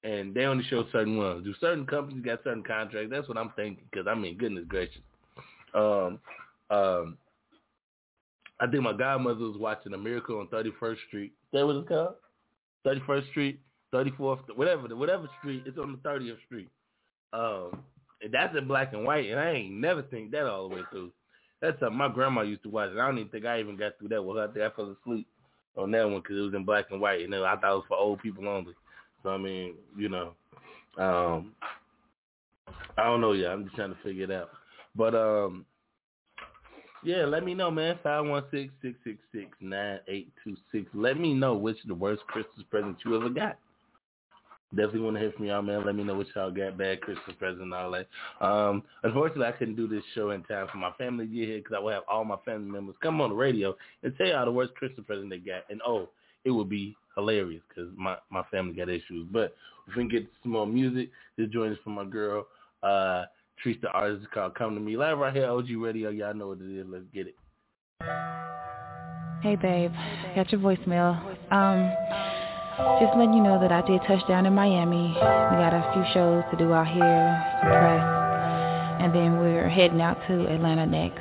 and 0.05 0.35
they 0.35 0.44
only 0.44 0.64
show 0.64 0.85
certain 0.92 1.16
ones. 1.16 1.44
Do 1.44 1.55
certain 1.61 1.87
companies 1.87 2.24
got 2.24 2.44
certain 2.44 2.62
contracts? 2.62 3.11
That's 3.11 3.29
what 3.29 3.38
I'm 3.38 3.53
thinking. 3.57 3.85
Because 3.90 4.07
I 4.09 4.14
mean, 4.14 4.37
goodness 4.37 4.64
gracious, 4.68 5.03
um, 5.74 6.18
um, 6.70 7.16
I 8.61 8.66
think 8.66 8.83
my 8.83 8.92
godmother 8.92 9.40
was 9.40 9.57
watching 9.59 9.94
A 9.94 9.98
Miracle 9.98 10.38
on 10.38 10.48
31st 10.48 10.96
Street. 11.09 11.33
Is 11.33 11.48
that 11.53 11.66
what 11.66 11.76
it's 11.76 11.88
called? 11.88 12.14
31st 12.87 13.29
Street, 13.31 13.61
34th, 13.92 14.40
whatever, 14.57 14.94
whatever 14.94 15.29
street. 15.38 15.62
It's 15.66 15.79
on 15.79 15.92
the 15.92 16.09
30th 16.09 16.37
Street. 16.46 16.68
Um, 17.33 17.83
and 18.22 18.33
that's 18.33 18.57
in 18.57 18.66
black 18.66 18.92
and 18.92 19.05
white, 19.05 19.31
and 19.31 19.40
I 19.40 19.50
ain't 19.50 19.72
never 19.72 20.03
think 20.03 20.31
that 20.33 20.46
all 20.46 20.68
the 20.68 20.74
way 20.76 20.83
through. 20.90 21.11
That's 21.61 21.79
something 21.79 21.99
my 21.99 22.09
grandma 22.09 22.42
used 22.42 22.62
to 22.62 22.70
watch, 22.70 22.90
and 22.90 23.01
I 23.01 23.07
don't 23.07 23.18
even 23.18 23.31
think 23.31 23.44
I 23.44 23.61
even 23.61 23.77
got 23.77 23.99
through 23.99 24.09
that 24.09 24.23
her. 24.23 24.49
I 24.49 24.53
think 24.53 24.64
I 24.64 24.75
fell 24.75 24.96
asleep 25.03 25.27
on 25.77 25.90
that 25.90 26.09
one 26.09 26.20
because 26.20 26.38
it 26.38 26.40
was 26.40 26.55
in 26.55 26.64
black 26.64 26.87
and 26.90 27.01
white, 27.01 27.20
and 27.23 27.35
I 27.35 27.57
thought 27.57 27.73
it 27.73 27.77
was 27.77 27.85
for 27.88 27.96
old 27.96 28.20
people 28.20 28.49
only. 28.49 28.75
So 29.23 29.31
I 29.31 29.37
mean, 29.37 29.75
you 29.96 30.09
know, 30.09 30.33
um, 30.99 31.53
I 32.96 33.05
don't 33.05 33.20
know 33.20 33.33
yet. 33.33 33.51
I'm 33.51 33.64
just 33.64 33.77
trying 33.77 33.90
to 33.94 34.03
figure 34.03 34.25
it 34.25 34.31
out. 34.31 34.51
But 34.96 35.14
um, 35.14 35.66
yeah, 37.03 37.25
let 37.25 37.44
me 37.44 37.55
know, 37.55 37.70
man. 37.70 37.99
Five 38.03 38.27
one 38.27 38.44
six 38.51 38.73
six 38.83 38.99
six 39.05 39.18
six 39.33 39.51
nine 39.61 40.01
eight 40.09 40.33
two 40.42 40.57
six. 40.73 40.87
Let 40.94 41.18
me 41.18 41.35
know 41.35 41.55
which 41.55 41.79
the 41.87 41.94
worst 41.94 42.23
Christmas 42.27 42.64
present 42.70 42.96
you 43.05 43.16
ever 43.16 43.29
got. 43.29 43.59
Definitely 44.74 45.00
want 45.00 45.16
to 45.16 45.20
hear 45.20 45.33
from 45.33 45.46
y'all, 45.46 45.62
man. 45.62 45.85
Let 45.85 45.96
me 45.96 46.04
know 46.04 46.14
what 46.14 46.28
y'all 46.35 46.50
got, 46.50 46.78
bad 46.78 47.00
Christmas 47.00 47.35
present 47.38 47.62
and 47.62 47.74
all 47.74 47.90
that. 47.90 48.06
Um, 48.40 48.85
unfortunately, 49.02 49.46
I 49.46 49.52
couldn't 49.52 49.74
do 49.74 49.88
this 49.88 50.04
show 50.14 50.30
in 50.30 50.44
time 50.44 50.68
for 50.70 50.78
my 50.78 50.92
family 50.92 51.26
to 51.26 51.33
get 51.33 51.48
here 51.48 51.59
because 51.59 51.74
I 51.76 51.80
will 51.80 51.92
have 51.92 52.04
all 52.09 52.24
my 52.24 52.37
family 52.44 52.70
members 52.70 52.94
come 53.02 53.20
on 53.20 53.30
the 53.30 53.37
radio 53.37 53.74
and 54.04 54.16
tell 54.16 54.28
y'all 54.28 54.44
the 54.44 54.52
worst 54.52 54.74
Christmas 54.76 55.04
present 55.06 55.28
they 55.28 55.38
got. 55.38 55.64
And 55.70 55.80
oh, 55.85 56.09
it 56.44 56.52
would 56.52 56.68
be 56.68 56.96
hilarious 57.16 57.62
because 57.68 57.90
my, 57.96 58.16
my 58.30 58.44
family 58.44 58.74
got 58.74 58.88
issues. 58.88 59.26
But 59.33 59.56
if 59.88 59.96
we 59.96 60.02
can 60.02 60.09
get 60.09 60.28
some 60.42 60.52
more 60.52 60.66
music, 60.66 61.11
this 61.37 61.48
joint 61.48 61.72
is 61.72 61.78
for 61.83 61.90
my 61.90 62.04
girl, 62.04 62.46
Uh, 62.83 63.24
Treats 63.62 63.83
the 63.83 63.90
artist 63.90 64.26
called 64.33 64.54
Come 64.54 64.74
to 64.74 64.80
Me. 64.80 64.96
Live 64.96 65.18
right 65.18 65.35
here, 65.35 65.46
OG 65.46 65.68
Radio. 65.76 66.09
Y'all 66.09 66.33
know 66.33 66.48
what 66.48 66.61
it 66.62 66.78
is. 66.78 66.87
Let's 66.88 67.04
get 67.12 67.26
it. 67.26 67.35
Hey 69.42 69.56
babe, 69.56 69.92
got 70.35 70.50
your 70.50 70.61
voicemail. 70.61 71.18
Um, 71.50 72.30
just 73.01 73.16
letting 73.16 73.35
you 73.35 73.43
know 73.43 73.59
that 73.61 73.73
I 73.73 73.81
did 73.83 74.01
touch 74.07 74.21
down 74.29 74.47
in 74.47 74.53
Miami. 74.53 75.09
We 75.09 75.55
got 75.57 75.73
a 75.73 75.83
few 75.93 76.05
shows 76.12 76.45
to 76.51 76.57
do 76.57 76.73
out 76.73 76.87
here, 76.87 77.27
some 77.61 77.73
press, 77.73 78.05
and 79.01 79.14
then 79.14 79.40
we're 79.40 79.69
heading 79.69 80.01
out 80.01 80.19
to 80.29 80.47
Atlanta 80.53 80.87
next. 80.87 81.21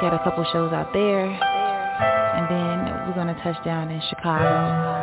Got 0.00 0.12
a 0.12 0.20
couple 0.24 0.44
shows 0.52 0.72
out 0.72 0.92
there, 0.92 1.24
and 1.28 2.44
then 2.48 3.08
we're 3.08 3.14
gonna 3.14 3.38
touch 3.42 3.62
down 3.64 3.90
in 3.90 4.00
Chicago. 4.08 4.96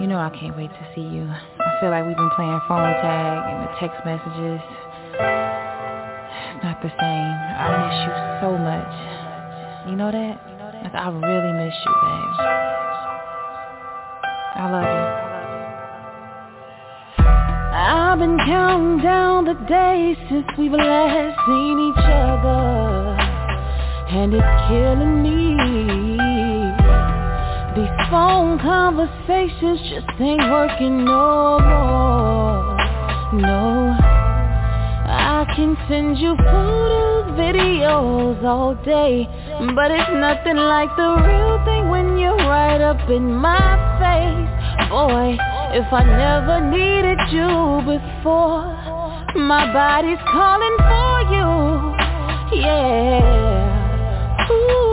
You 0.00 0.06
know 0.06 0.18
I 0.18 0.30
can't 0.30 0.56
wait 0.56 0.70
to 0.70 0.84
see 0.94 1.02
you. 1.02 1.26
I 1.30 1.80
feel 1.80 1.90
like 1.90 2.06
we've 2.06 2.16
been 2.16 2.30
playing 2.34 2.60
phone 2.68 2.94
tag 3.02 3.38
and 3.50 3.66
the 3.66 3.70
text 3.78 3.98
messages. 4.06 4.62
It's 6.54 6.62
not 6.62 6.82
the 6.82 6.90
same. 6.90 7.34
I 7.58 7.66
miss 7.78 7.98
you 8.06 8.14
so 8.42 8.58
much. 8.58 8.94
You 9.90 9.96
know 9.96 10.10
that? 10.10 10.38
Like 10.82 10.94
I 10.94 11.08
really 11.10 11.52
miss 11.64 11.74
you, 11.74 11.94
babe. 12.02 12.77
I 14.60 14.66
love 14.70 14.82
you. 14.82 15.06
I've 17.78 18.18
been 18.18 18.38
counting 18.38 18.98
down 19.04 19.44
the 19.44 19.54
days 19.54 20.16
since 20.28 20.46
we've 20.58 20.72
last 20.72 21.38
seen 21.46 21.78
each 21.78 22.04
other 22.10 23.14
And 24.10 24.34
it's 24.34 24.54
killing 24.66 25.22
me. 25.22 25.54
These 27.76 27.94
phone 28.10 28.58
conversations 28.58 29.78
just 29.90 30.10
ain't 30.18 30.42
working 30.50 31.04
no 31.04 31.60
more. 31.60 32.74
No 33.38 33.94
I 35.06 35.46
can 35.54 35.76
send 35.88 36.18
you 36.18 36.34
photos, 36.34 37.30
videos 37.38 38.42
all 38.42 38.74
day 38.84 39.28
But 39.76 39.92
it's 39.92 40.10
nothing 40.10 40.56
like 40.56 40.90
the 40.96 41.14
real 41.14 41.64
thing 41.64 41.77
when 41.98 42.16
you're 42.18 42.36
right 42.36 42.80
up 42.80 43.10
in 43.10 43.34
my 43.34 43.74
face. 43.98 44.54
Boy, 44.88 45.36
if 45.78 45.92
I 45.92 46.04
never 46.04 46.56
needed 46.76 47.18
you 47.36 47.50
before 47.92 48.64
My 49.34 49.64
body's 49.72 50.22
calling 50.32 50.76
for 50.90 51.14
you. 51.34 51.48
Yeah. 52.62 54.48
Ooh 54.50 54.87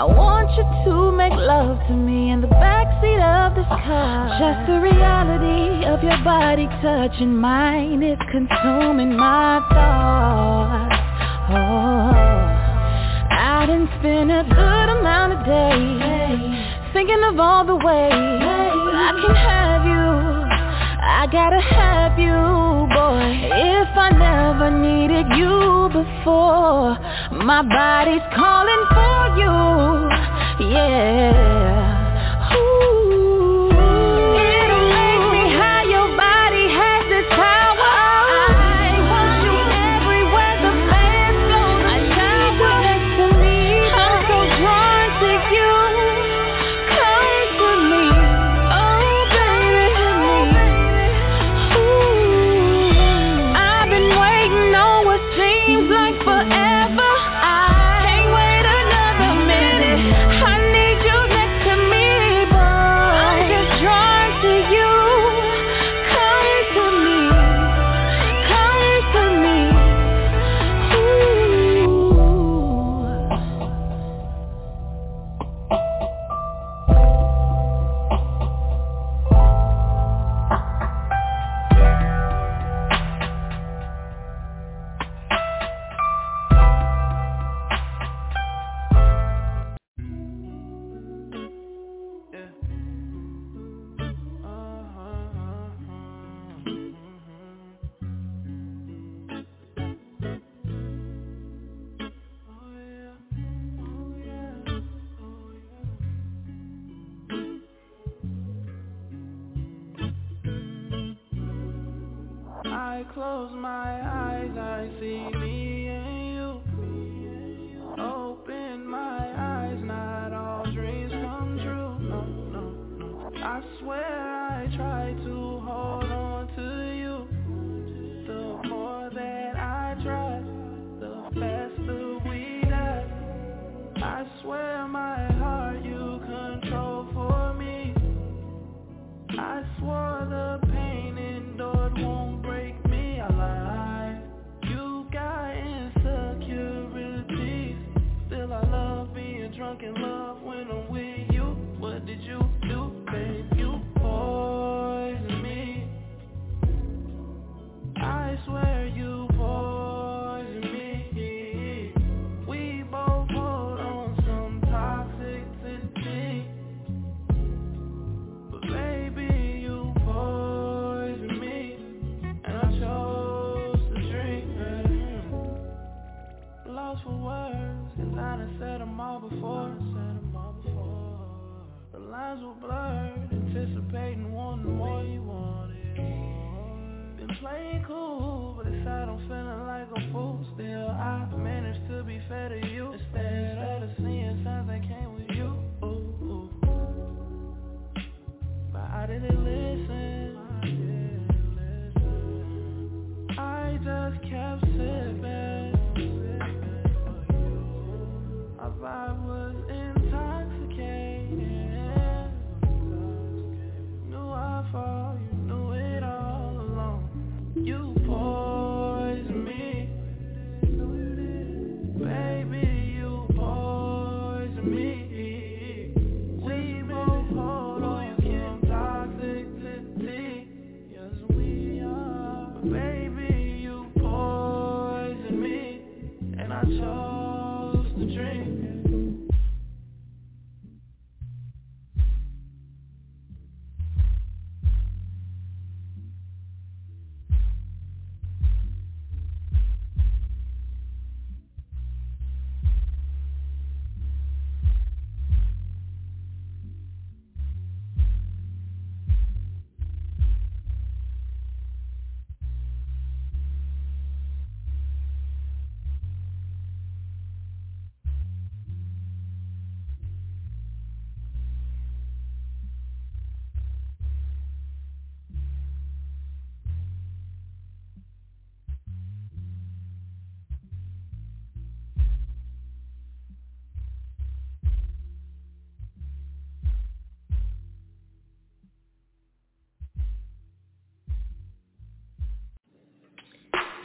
I 0.00 0.04
want 0.04 0.48
you 0.56 0.64
to 0.64 1.12
make 1.12 1.34
love 1.36 1.76
to 1.88 1.92
me 1.92 2.30
in 2.30 2.40
the 2.40 2.46
backseat 2.46 3.20
of 3.20 3.54
this 3.54 3.68
car. 3.68 4.32
Just 4.40 4.64
the 4.66 4.80
reality 4.80 5.84
of 5.84 6.02
your 6.02 6.16
body 6.24 6.64
touching 6.80 7.36
mine 7.36 8.02
is 8.02 8.16
consuming 8.32 9.14
my 9.14 9.60
thoughts. 9.68 10.96
Oh, 11.52 12.16
I 13.28 13.66
didn't 13.68 13.92
spend 14.00 14.32
a 14.32 14.42
good 14.48 14.88
amount 14.88 15.36
of 15.36 15.44
days 15.44 16.80
Thinking 16.94 17.20
of 17.22 17.38
all 17.38 17.66
the 17.66 17.76
ways 17.76 18.40
I 18.40 19.12
can 19.20 19.36
have 19.36 19.84
you. 19.84 20.08
I 21.12 21.28
gotta 21.30 21.60
have 21.60 22.18
you, 22.18 22.40
boy. 22.88 23.20
If 23.52 23.92
I 24.00 24.08
never 24.16 24.70
needed 24.72 25.26
you 25.36 25.92
before 25.92 26.96
My 27.36 27.60
body's 27.60 28.24
calling 28.32 28.84
for 28.96 29.19
you, 29.36 30.66
yeah 30.66 31.89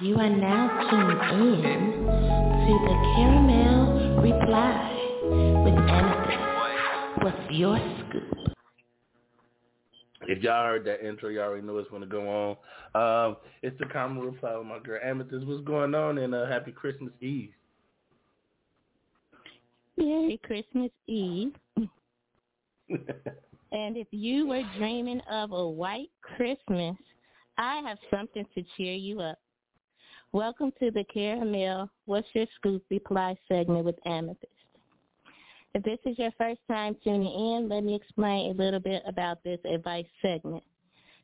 You 0.06 0.18
are 0.18 0.30
now 0.30 0.68
tuned 0.92 1.66
in 1.66 2.06
to 2.06 2.74
the 2.86 2.96
Caramel 3.16 4.22
Reply 4.22 4.76
with 5.64 5.74
Amethyst. 5.90 7.24
What's 7.24 7.52
your 7.52 7.80
scoop? 8.02 8.54
If 10.28 10.44
y'all 10.44 10.64
heard 10.64 10.86
that 10.86 11.04
intro, 11.04 11.30
y'all 11.30 11.46
already 11.46 11.66
know 11.66 11.74
what's 11.74 11.90
going 11.90 12.04
to 12.04 12.08
go 12.08 12.30
on. 12.94 13.30
Um, 13.30 13.38
it's 13.64 13.76
the 13.80 13.88
Caramel 13.88 14.26
Reply 14.26 14.56
with 14.56 14.68
my 14.68 14.78
girl 14.78 15.00
Amethyst. 15.04 15.44
What's 15.48 15.66
going 15.66 15.96
on? 15.96 16.20
And 16.20 16.36
uh, 16.36 16.46
happy 16.46 16.72
Christmas 16.72 17.12
Eve. 17.20 17.50
Merry 19.98 20.40
Christmas 20.44 20.92
Eve. 21.08 21.56
and 22.90 23.98
if 23.98 24.08
you 24.12 24.46
were 24.46 24.62
dreaming 24.78 25.22
of 25.32 25.52
a 25.52 25.68
white 25.68 26.12
Christmas, 26.22 26.96
I 27.58 27.82
have 27.88 27.98
something 28.12 28.46
to 28.54 28.64
cheer 28.78 28.94
you 28.94 29.22
up. 29.22 29.40
Welcome 30.36 30.74
to 30.82 30.92
the 30.92 31.06
Caramel 31.06 31.90
What's 32.08 32.28
Your 32.34 32.46
Scoop 32.58 32.84
Reply 32.92 33.38
segment 33.48 33.86
with 33.86 33.96
Amethyst. 34.06 34.52
If 35.74 35.82
this 35.84 35.98
is 36.04 36.20
your 36.20 36.32
first 36.38 36.60
time 36.70 36.98
tuning 37.06 37.32
in, 37.32 37.70
let 37.70 37.86
me 37.86 37.96
explain 37.96 38.52
a 38.52 38.62
little 38.62 38.82
bit 38.82 39.02
about 39.08 39.42
this 39.46 39.62
advice 39.64 40.06
segment. 40.22 40.62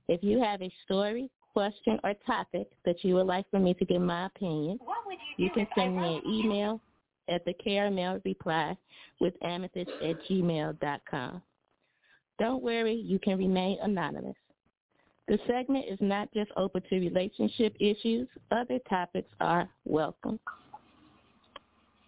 If 0.07 0.23
you 0.23 0.41
have 0.41 0.61
a 0.61 0.71
story, 0.85 1.29
question, 1.51 1.99
or 2.05 2.13
topic 2.25 2.69
that 2.85 3.03
you 3.03 3.15
would 3.15 3.27
like 3.27 3.43
for 3.51 3.59
me 3.59 3.73
to 3.73 3.83
give 3.83 4.01
my 4.01 4.27
opinion, 4.27 4.79
you, 5.37 5.45
you 5.47 5.49
can 5.49 5.67
send 5.75 5.97
me 5.97 6.21
an 6.23 6.31
email 6.33 6.79
at 7.27 7.43
the 7.43 7.53
caramel 7.55 8.21
reply 8.23 8.77
with 9.19 9.33
amethyst 9.43 9.91
at 10.01 10.23
gmail.com. 10.29 11.41
Don't 12.39 12.63
worry, 12.63 12.95
you 12.95 13.19
can 13.19 13.37
remain 13.37 13.77
anonymous. 13.81 14.37
The 15.31 15.39
segment 15.47 15.85
is 15.87 15.97
not 16.01 16.27
just 16.33 16.51
open 16.57 16.83
to 16.89 16.99
relationship 16.99 17.73
issues. 17.79 18.27
Other 18.51 18.79
topics 18.89 19.31
are 19.39 19.69
welcome. 19.85 20.37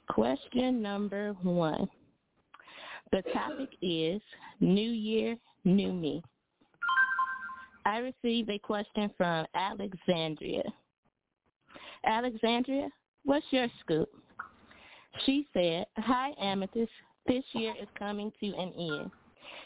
Question 0.10 0.82
number 0.82 1.32
one. 1.42 1.88
The 3.14 3.22
topic 3.34 3.70
is 3.82 4.22
New 4.60 4.90
Year, 4.90 5.38
New 5.64 5.94
Me. 5.94 6.22
I 7.86 8.00
received 8.00 8.50
a 8.50 8.60
question 8.60 9.10
from 9.16 9.46
Alexandria. 9.56 10.64
Alexandria, 12.06 12.90
what's 13.24 13.46
your 13.52 13.68
scoop? 13.80 14.10
She 15.26 15.48
said, 15.54 15.86
Hi, 15.96 16.32
Amethyst. 16.42 16.92
This 17.26 17.46
year 17.54 17.74
is 17.82 17.88
coming 17.98 18.34
to 18.42 18.48
an 18.48 18.74
end. 18.78 19.12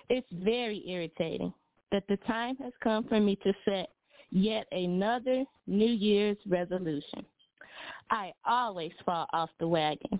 It's 0.09 0.27
very 0.43 0.87
irritating 0.87 1.51
that 1.91 2.03
the 2.07 2.17
time 2.17 2.55
has 2.57 2.73
come 2.83 3.03
for 3.05 3.19
me 3.19 3.35
to 3.37 3.53
set 3.65 3.89
yet 4.31 4.67
another 4.71 5.45
New 5.67 5.85
Year's 5.91 6.37
resolution. 6.47 7.25
I 8.09 8.33
always 8.45 8.91
fall 9.05 9.27
off 9.33 9.49
the 9.59 9.67
wagon. 9.67 10.19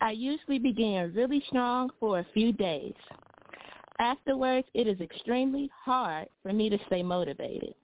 I 0.00 0.12
usually 0.12 0.58
begin 0.58 1.12
really 1.14 1.42
strong 1.48 1.90
for 1.98 2.20
a 2.20 2.26
few 2.34 2.52
days. 2.52 2.94
Afterwards, 3.98 4.68
it 4.74 4.86
is 4.86 5.00
extremely 5.00 5.70
hard 5.84 6.28
for 6.42 6.52
me 6.52 6.68
to 6.68 6.78
stay 6.86 7.02
motivated. 7.02 7.74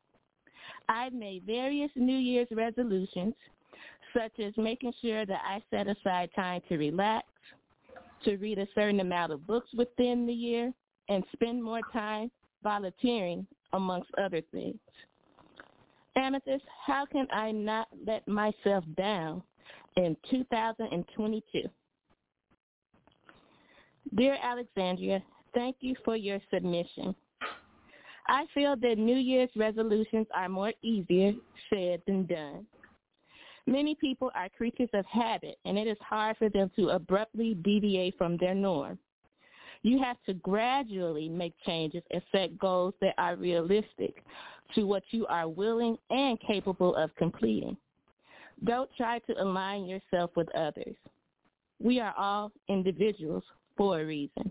I've 0.88 1.12
made 1.12 1.44
various 1.44 1.90
New 1.96 2.18
Year's 2.18 2.48
resolutions, 2.50 3.34
such 4.14 4.38
as 4.38 4.52
making 4.56 4.92
sure 5.00 5.24
that 5.24 5.40
I 5.44 5.62
set 5.70 5.88
aside 5.88 6.30
time 6.36 6.60
to 6.68 6.76
relax, 6.76 7.26
to 8.24 8.36
read 8.36 8.58
a 8.58 8.68
certain 8.74 9.00
amount 9.00 9.32
of 9.32 9.46
books 9.46 9.70
within 9.74 10.26
the 10.26 10.32
year, 10.32 10.72
and 11.08 11.24
spend 11.32 11.62
more 11.62 11.80
time 11.92 12.30
volunteering, 12.62 13.46
amongst 13.72 14.10
other 14.18 14.42
things. 14.52 14.78
Amethyst, 16.16 16.64
how 16.86 17.06
can 17.06 17.26
I 17.32 17.52
not 17.52 17.88
let 18.06 18.26
myself 18.28 18.84
down 18.96 19.42
in 19.96 20.16
2022? 20.30 21.62
Dear 24.14 24.36
Alexandria, 24.42 25.22
thank 25.54 25.76
you 25.80 25.94
for 26.04 26.16
your 26.16 26.38
submission. 26.52 27.14
I 28.28 28.44
feel 28.54 28.76
that 28.76 28.98
New 28.98 29.16
Year's 29.16 29.50
resolutions 29.56 30.26
are 30.34 30.48
more 30.48 30.72
easier 30.82 31.32
said 31.70 32.02
than 32.06 32.26
done. 32.26 32.66
Many 33.66 33.94
people 33.94 34.30
are 34.34 34.48
creatures 34.48 34.90
of 34.92 35.06
habit, 35.06 35.58
and 35.64 35.78
it 35.78 35.86
is 35.86 35.98
hard 36.00 36.36
for 36.36 36.48
them 36.48 36.70
to 36.76 36.90
abruptly 36.90 37.54
deviate 37.54 38.18
from 38.18 38.36
their 38.36 38.54
norm. 38.54 38.98
You 39.82 39.98
have 39.98 40.16
to 40.26 40.34
gradually 40.34 41.28
make 41.28 41.54
changes 41.66 42.02
and 42.10 42.22
set 42.30 42.58
goals 42.58 42.94
that 43.00 43.14
are 43.18 43.36
realistic 43.36 44.24
to 44.74 44.84
what 44.84 45.02
you 45.10 45.26
are 45.26 45.48
willing 45.48 45.98
and 46.10 46.38
capable 46.40 46.94
of 46.94 47.14
completing. 47.16 47.76
Don't 48.64 48.90
try 48.96 49.18
to 49.20 49.42
align 49.42 49.86
yourself 49.86 50.30
with 50.36 50.54
others. 50.54 50.94
We 51.82 51.98
are 51.98 52.14
all 52.16 52.52
individuals 52.68 53.42
for 53.76 54.00
a 54.00 54.06
reason. 54.06 54.50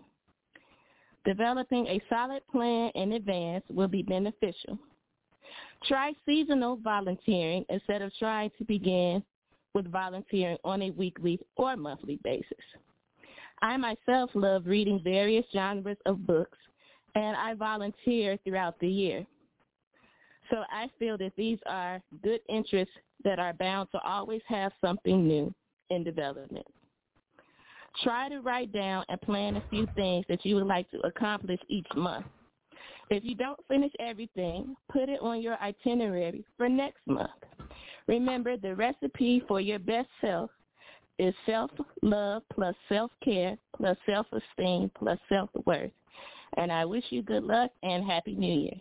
Developing 1.25 1.87
a 1.87 2.01
solid 2.09 2.41
plan 2.51 2.91
in 2.95 3.13
advance 3.13 3.63
will 3.69 3.87
be 3.87 4.01
beneficial. 4.03 4.77
Try 5.87 6.13
seasonal 6.25 6.77
volunteering 6.77 7.63
instead 7.69 8.01
of 8.01 8.11
trying 8.19 8.51
to 8.57 8.65
begin 8.65 9.23
with 9.73 9.91
volunteering 9.91 10.57
on 10.63 10.81
a 10.81 10.91
weekly 10.91 11.39
or 11.55 11.77
monthly 11.77 12.19
basis. 12.23 12.45
I 13.61 13.77
myself 13.77 14.31
love 14.33 14.65
reading 14.65 15.01
various 15.03 15.45
genres 15.53 15.97
of 16.05 16.25
books, 16.25 16.57
and 17.15 17.35
I 17.35 17.53
volunteer 17.53 18.37
throughout 18.43 18.79
the 18.79 18.87
year. 18.87 19.25
So 20.49 20.63
I 20.71 20.89
feel 20.99 21.17
that 21.19 21.33
these 21.37 21.59
are 21.65 22.01
good 22.23 22.41
interests 22.49 22.93
that 23.23 23.39
are 23.39 23.53
bound 23.53 23.89
to 23.91 23.99
always 24.01 24.41
have 24.47 24.71
something 24.81 25.27
new 25.27 25.53
in 25.89 26.03
development. 26.03 26.65
Try 28.03 28.29
to 28.29 28.39
write 28.39 28.71
down 28.71 29.05
and 29.09 29.21
plan 29.21 29.57
a 29.57 29.63
few 29.69 29.87
things 29.95 30.25
that 30.29 30.45
you 30.45 30.55
would 30.55 30.67
like 30.67 30.89
to 30.91 30.99
accomplish 31.05 31.59
each 31.67 31.87
month. 31.95 32.25
If 33.09 33.25
you 33.25 33.35
don't 33.35 33.59
finish 33.67 33.91
everything, 33.99 34.75
put 34.89 35.09
it 35.09 35.19
on 35.21 35.41
your 35.41 35.57
itinerary 35.61 36.45
for 36.57 36.69
next 36.69 37.05
month. 37.05 37.29
Remember, 38.07 38.57
the 38.57 38.73
recipe 38.73 39.43
for 39.47 39.59
your 39.59 39.79
best 39.79 40.07
self 40.21 40.49
is 41.21 41.35
self-love 41.45 42.41
plus 42.51 42.75
self-care 42.89 43.55
plus 43.77 43.95
self-esteem 44.07 44.89
plus 44.97 45.19
self-worth. 45.29 45.91
And 46.57 46.71
I 46.71 46.83
wish 46.83 47.03
you 47.11 47.21
good 47.21 47.43
luck 47.43 47.69
and 47.83 48.03
Happy 48.03 48.33
New 48.33 48.61
Year. 48.61 48.73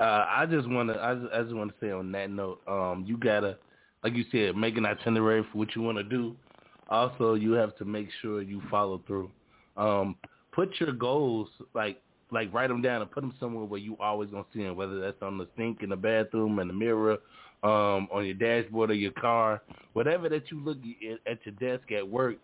Uh, 0.00 0.26
I 0.28 0.46
just 0.50 0.68
want 0.68 0.88
to. 0.90 1.00
I 1.00 1.14
just, 1.14 1.32
I 1.32 1.42
just 1.42 1.54
want 1.54 1.70
to 1.70 1.76
say 1.80 1.92
on 1.92 2.10
that 2.12 2.28
note, 2.28 2.60
um, 2.66 3.04
you 3.06 3.16
gotta, 3.16 3.56
like 4.02 4.14
you 4.14 4.24
said, 4.32 4.56
make 4.56 4.76
an 4.76 4.84
itinerary 4.84 5.46
for 5.50 5.58
what 5.58 5.74
you 5.76 5.82
want 5.82 5.96
to 5.96 6.04
do. 6.04 6.34
Also, 6.90 7.34
you 7.34 7.52
have 7.52 7.76
to 7.76 7.84
make 7.84 8.08
sure 8.20 8.42
you 8.42 8.60
follow 8.70 9.00
through. 9.06 9.30
Um, 9.76 10.16
put 10.52 10.78
your 10.80 10.92
goals 10.92 11.48
like 11.74 12.02
like 12.32 12.52
write 12.52 12.68
them 12.68 12.82
down 12.82 13.00
and 13.00 13.10
put 13.10 13.20
them 13.20 13.34
somewhere 13.38 13.64
where 13.64 13.80
you 13.80 13.96
always 14.00 14.28
gonna 14.30 14.44
see 14.52 14.64
them. 14.64 14.74
Whether 14.74 15.00
that's 15.00 15.22
on 15.22 15.38
the 15.38 15.46
sink 15.56 15.82
in 15.82 15.90
the 15.90 15.96
bathroom, 15.96 16.58
in 16.58 16.66
the 16.66 16.74
mirror, 16.74 17.18
um, 17.64 18.08
on 18.12 18.26
your 18.26 18.34
dashboard 18.34 18.90
of 18.90 18.96
your 18.96 19.12
car, 19.12 19.62
whatever 19.94 20.28
that 20.28 20.50
you 20.50 20.60
look 20.60 20.78
at 21.26 21.38
your 21.44 21.54
desk 21.78 21.90
at 21.90 22.06
work. 22.06 22.36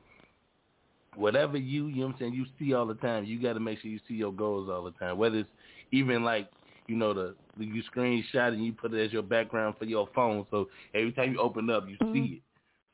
Whatever 1.17 1.57
you, 1.57 1.89
you 1.89 1.97
know 1.97 2.07
what 2.07 2.13
I'm 2.15 2.19
saying, 2.21 2.35
you 2.35 2.47
see 2.59 2.73
all 2.73 2.87
the 2.87 2.95
time, 2.95 3.25
you 3.25 3.43
got 3.43 3.55
to 3.55 3.61
make 3.61 3.81
sure 3.81 3.91
you 3.91 3.99
see 4.07 4.15
your 4.15 4.33
goals 4.33 4.71
all 4.71 4.85
the 4.85 4.93
time. 4.93 5.19
Whether 5.19 5.39
it's 5.39 5.49
even 5.91 6.23
like 6.23 6.49
you 6.87 6.97
know 6.97 7.13
the, 7.13 7.35
the 7.59 7.65
you 7.65 7.83
screenshot 7.95 8.53
and 8.53 8.65
you 8.65 8.73
put 8.73 8.95
it 8.95 9.05
as 9.05 9.13
your 9.13 9.23
background 9.23 9.75
for 9.77 9.87
your 9.87 10.09
phone, 10.15 10.47
so 10.53 10.69
every 10.95 11.13
time 11.13 11.33
you 11.33 11.41
open 11.41 11.69
up, 11.69 11.89
you 11.89 11.97
mm-hmm. 11.99 12.15
see 12.15 12.35
it. 12.35 12.43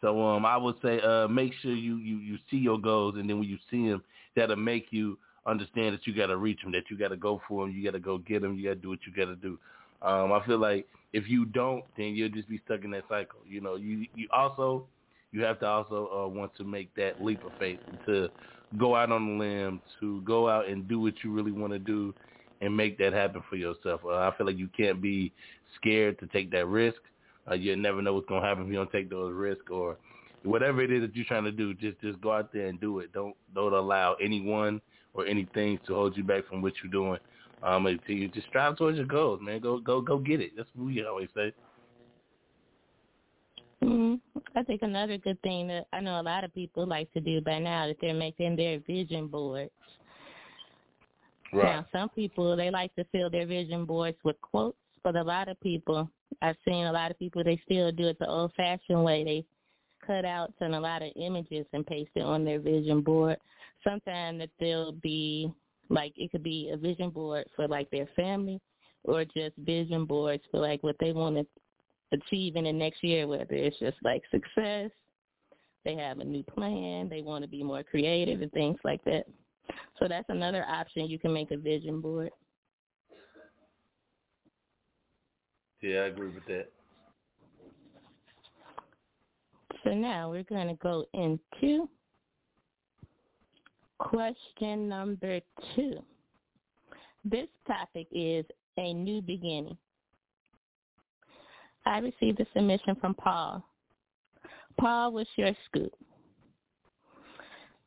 So 0.01 0.21
um, 0.23 0.47
I 0.47 0.57
would 0.57 0.77
say 0.83 0.99
uh, 1.01 1.29
make 1.29 1.53
sure 1.61 1.75
you, 1.75 1.97
you 1.99 2.17
you 2.17 2.39
see 2.51 2.57
your 2.57 2.79
goals, 2.79 3.17
and 3.17 3.29
then 3.29 3.39
when 3.39 3.49
you 3.49 3.59
see 3.71 3.87
them, 3.87 4.03
that'll 4.35 4.57
make 4.57 4.87
you 4.91 5.19
understand 5.45 5.95
that 5.95 6.07
you 6.07 6.15
got 6.15 6.27
to 6.27 6.39
reach 6.39 6.63
them, 6.63 6.73
that 6.73 6.85
you 6.91 6.97
got 6.99 7.09
to 7.09 7.17
go 7.17 7.41
for 7.47 7.67
them, 7.67 7.75
you 7.77 7.85
got 7.85 7.93
to 7.93 8.01
go 8.01 8.19
get 8.19 8.43
them, 8.43 8.57
you 8.57 8.65
got 8.65 8.75
to 8.75 8.81
do 8.81 8.89
what 8.89 8.99
you 9.07 9.13
got 9.13 9.31
to 9.31 9.37
do. 9.37 9.59
Um, 10.03 10.33
I 10.33 10.45
feel 10.47 10.59
like 10.59 10.87
if 11.13 11.29
you 11.29 11.45
don't, 11.47 11.85
then 11.97 12.15
you'll 12.15 12.29
just 12.29 12.49
be 12.49 12.61
stuck 12.65 12.85
in 12.85 12.91
that 12.93 13.05
cycle. 13.09 13.41
You 13.49 13.61
know, 13.61 13.77
you 13.77 14.07
you 14.15 14.29
also 14.33 14.87
you 15.33 15.43
have 15.43 15.61
to 15.61 15.67
also 15.67 16.09
uh, 16.15 16.29
want 16.29 16.55
to 16.57 16.65
make 16.65 16.95
that 16.97 17.23
leap 17.23 17.45
of 17.45 17.53
faith 17.59 17.81
to 18.07 18.29
go 18.79 18.97
out 18.97 19.11
on 19.13 19.39
the 19.39 19.45
limb, 19.45 19.81
to 20.01 20.21
go 20.23 20.49
out 20.49 20.69
and 20.69 20.89
do 20.89 21.01
what 21.01 21.15
you 21.23 21.33
really 21.33 21.53
want 21.53 21.73
to 21.73 21.79
do, 21.79 22.15
and 22.61 22.77
make 22.77 22.99
that 22.99 23.13
happen 23.13 23.43
for 23.49 23.57
yourself. 23.57 24.01
Uh, 24.05 24.15
I 24.17 24.33
feel 24.37 24.47
like 24.47 24.59
you 24.59 24.69
can't 24.77 25.01
be 25.01 25.33
scared 25.77 26.19
to 26.21 26.27
take 26.29 26.51
that 26.53 26.67
risk. 26.67 26.99
Uh, 27.51 27.55
you 27.55 27.77
never 27.77 28.03
know 28.03 28.15
what's 28.15 28.29
gonna 28.29 28.47
happen 28.47 28.65
if 28.65 28.69
you 28.69 28.77
don't 28.77 28.91
take 28.91 29.09
those 29.09 29.33
risks 29.35 29.67
or 29.71 29.97
whatever 30.43 30.83
it 30.83 30.91
is 30.91 31.01
that 31.03 31.15
you're 31.15 31.25
trying 31.25 31.45
to 31.45 31.53
do. 31.53 31.75
Just 31.75 32.01
just 32.01 32.21
go 32.21 32.33
out 32.33 32.53
there 32.53 32.67
and 32.67 32.81
do 32.81 32.99
it. 33.01 33.13
Don't 33.13 33.37
don't 33.55 33.73
allow 33.73 34.17
anyone 34.23 34.81
or 35.15 35.27
anything 35.27 35.79
to 35.87 35.95
hold 35.95 36.17
you 36.17 36.25
back 36.25 36.47
from 36.49 36.63
what 36.63 36.73
you're 36.83 36.93
doing. 36.93 37.19
Um, 37.63 37.99
you 38.07 38.29
just 38.29 38.49
strive 38.49 38.77
towards 38.77 38.99
your 38.99 39.07
goals, 39.07 39.41
man. 39.43 39.61
Go 39.61 39.79
go 39.79 40.01
go 40.01 40.19
get 40.19 40.41
it. 40.41 40.53
That's 40.57 40.69
what 40.75 40.87
we 40.87 41.05
always 41.05 41.29
say. 41.35 41.53
Mm-hmm. 43.83 44.39
I 44.55 44.63
think 44.63 44.83
another 44.83 45.19
good 45.19 45.41
thing 45.43 45.69
that 45.69 45.87
I 45.93 46.01
know 46.01 46.21
a 46.21 46.23
lot 46.23 46.45
of 46.45 46.55
people 46.55 46.87
like 46.87 47.13
to 47.13 47.21
do 47.21 47.41
by 47.41 47.59
now 47.59 47.87
that 47.87 47.97
they're 48.01 48.15
making 48.15 48.57
their 48.57 48.79
vision 48.81 49.27
boards. 49.27 49.71
Right. 51.53 51.65
Now, 51.65 51.87
some 51.93 52.09
people 52.11 52.57
they 52.57 52.71
like 52.71 52.95
to 52.97 53.05
fill 53.13 53.31
their 53.31 53.47
vision 53.47 53.85
boards 53.85 54.19
with 54.25 54.41
quotes, 54.41 54.77
but 55.03 55.17
a 55.17 55.23
lot 55.23 55.49
of 55.49 55.61
people 55.61 56.11
I've 56.43 56.57
seen 56.67 56.87
a 56.87 56.93
lot 56.93 57.11
of 57.11 57.19
people 57.19 57.43
they 57.45 57.61
still 57.65 57.93
do 57.93 58.09
it 58.09 58.19
the 58.19 58.29
old-fashioned 58.29 59.03
way. 59.03 59.25
They 59.25 59.45
cut 60.07 60.25
out 60.25 60.53
and 60.61 60.75
a 60.75 60.81
lot 60.81 61.03
of 61.03 61.11
images 61.17 61.67
and 61.73 61.87
paste 61.87 62.11
it 62.15 62.23
on 62.23 62.45
their 62.45 62.61
vision 62.61 63.01
board. 63.01 63.39
Sometimes 63.85 64.41
that 64.41 64.51
they'll 64.59 64.93
be 64.93 65.53
like 65.89 66.13
it 66.17 66.31
could 66.31 66.43
be 66.43 66.71
a 66.73 66.77
vision 66.77 67.11
board 67.11 67.47
for 67.55 67.69
like 67.69 67.91
their 67.91 68.09
family 68.17 68.61
or 69.05 69.25
just 69.25 69.57
vision 69.59 70.05
boards 70.05 70.43
for 70.51 70.61
like 70.61 70.83
what 70.83 70.97
they 70.99 71.13
want 71.13 71.37
to 71.37 71.47
achieve 72.13 72.57
in 72.57 72.65
the 72.65 72.73
next 72.73 73.03
year, 73.03 73.27
whether 73.27 73.47
it's 73.51 73.79
just 73.79 73.97
like 74.03 74.23
success, 74.31 74.91
they 75.85 75.95
have 75.95 76.19
a 76.19 76.25
new 76.25 76.43
plan, 76.43 77.09
they 77.09 77.23
want 77.23 77.43
to 77.43 77.49
be 77.49 77.63
more 77.63 77.83
creative 77.83 78.43
and 78.43 78.53
things 78.53 78.79
like 78.85 79.03
that. 79.05 79.27
So 79.99 80.09
that's 80.09 80.29
another 80.29 80.65
option. 80.69 81.07
You 81.07 81.19
can 81.19 81.33
make 81.33 81.51
a 81.51 81.57
vision 81.57 82.01
board. 82.01 82.31
Yeah, 85.81 86.01
I 86.01 86.07
agree 86.07 86.31
with 86.31 86.47
that. 86.47 86.71
So 89.85 89.95
now 89.95 90.31
we're 90.31 90.43
going 90.43 90.69
to 90.69 90.75
go 90.75 91.05
into 91.15 91.89
question 93.99 94.89
number 94.89 95.41
two. 95.75 95.99
This 97.25 97.49
topic 97.67 98.07
is 98.13 98.45
a 98.79 98.93
new 98.93 99.21
beginning. 99.23 99.77
I 101.85 101.99
received 101.99 102.41
a 102.41 102.47
submission 102.55 102.97
from 103.01 103.15
Paul. 103.15 103.65
Paul, 104.79 105.13
what's 105.13 105.31
your 105.37 105.53
scoop? 105.67 105.93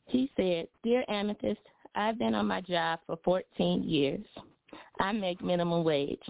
He 0.05 0.31
said, 0.35 0.67
Dear 0.83 1.03
Amethyst, 1.07 1.59
I've 1.95 2.17
been 2.17 2.33
on 2.33 2.47
my 2.47 2.61
job 2.61 2.99
for 3.05 3.17
14 3.23 3.83
years. 3.83 4.25
I 4.99 5.11
make 5.11 5.43
minimum 5.43 5.83
wage. 5.83 6.21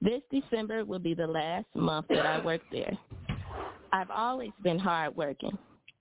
This 0.00 0.22
December 0.30 0.84
will 0.84 0.98
be 0.98 1.14
the 1.14 1.26
last 1.26 1.66
month 1.74 2.06
that 2.08 2.26
I 2.26 2.44
work 2.44 2.60
there. 2.70 2.96
I've 3.92 4.10
always 4.10 4.52
been 4.62 4.78
hardworking. 4.78 5.56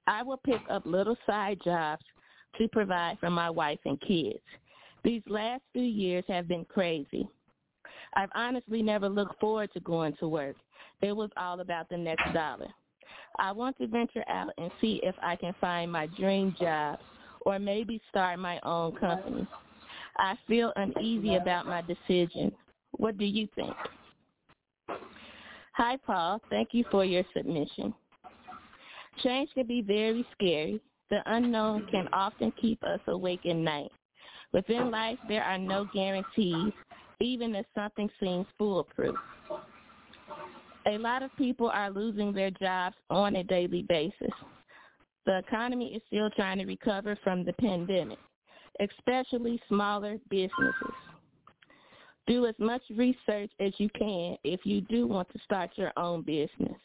I 0.07 0.24
will 0.24 0.38
pick 0.38 0.61
up 0.70 0.86
little 0.86 1.18
side 1.26 1.59
jobs 1.63 2.03
to 2.57 2.67
provide 2.67 3.17
for 3.19 3.29
my 3.29 3.49
wife 3.49 3.79
and 3.85 3.99
kids. 4.01 4.39
These 5.03 5.21
last 5.27 5.61
few 5.73 5.83
years 5.83 6.23
have 6.27 6.47
been 6.47 6.65
crazy. 6.65 7.27
I've 8.15 8.29
honestly 8.35 8.81
never 8.81 9.09
looked 9.09 9.39
forward 9.39 9.71
to 9.73 9.79
going 9.79 10.15
to 10.19 10.27
work. 10.27 10.55
It 11.01 11.15
was 11.15 11.29
all 11.37 11.59
about 11.59 11.89
the 11.89 11.97
next 11.97 12.33
dollar. 12.33 12.67
I 13.39 13.51
want 13.51 13.77
to 13.77 13.87
venture 13.87 14.23
out 14.27 14.51
and 14.57 14.71
see 14.81 14.99
if 15.03 15.15
I 15.21 15.35
can 15.35 15.53
find 15.61 15.91
my 15.91 16.07
dream 16.07 16.55
job 16.59 16.99
or 17.41 17.59
maybe 17.59 18.01
start 18.09 18.39
my 18.39 18.59
own 18.63 18.95
company. 18.95 19.47
I 20.17 20.35
feel 20.47 20.73
uneasy 20.75 21.35
about 21.35 21.67
my 21.67 21.81
decision. 21.81 22.51
What 22.91 23.17
do 23.17 23.25
you 23.25 23.47
think? 23.55 23.75
Hi, 25.73 25.97
Paul. 25.97 26.41
Thank 26.49 26.69
you 26.71 26.83
for 26.89 27.05
your 27.05 27.23
submission. 27.35 27.93
Change 29.23 29.49
can 29.53 29.67
be 29.67 29.81
very 29.81 30.25
scary. 30.33 30.81
The 31.09 31.21
unknown 31.25 31.87
can 31.89 32.09
often 32.11 32.51
keep 32.59 32.83
us 32.83 32.99
awake 33.07 33.45
at 33.45 33.55
night. 33.55 33.91
Within 34.53 34.91
life, 34.91 35.17
there 35.27 35.43
are 35.43 35.57
no 35.57 35.87
guarantees, 35.93 36.73
even 37.19 37.55
if 37.55 37.65
something 37.75 38.09
seems 38.19 38.45
foolproof. 38.57 39.15
A 40.85 40.97
lot 40.97 41.23
of 41.23 41.35
people 41.37 41.69
are 41.69 41.89
losing 41.89 42.31
their 42.33 42.51
jobs 42.51 42.95
on 43.09 43.35
a 43.35 43.43
daily 43.43 43.83
basis. 43.89 44.31
The 45.25 45.39
economy 45.39 45.93
is 45.93 46.01
still 46.07 46.29
trying 46.31 46.59
to 46.59 46.65
recover 46.65 47.17
from 47.23 47.43
the 47.43 47.53
pandemic, 47.53 48.19
especially 48.79 49.61
smaller 49.67 50.17
businesses. 50.29 50.95
Do 52.27 52.45
as 52.45 52.55
much 52.59 52.81
research 52.95 53.51
as 53.59 53.73
you 53.77 53.89
can 53.97 54.37
if 54.43 54.65
you 54.65 54.81
do 54.81 55.07
want 55.07 55.29
to 55.33 55.39
start 55.43 55.71
your 55.75 55.91
own 55.97 56.21
business. 56.21 56.77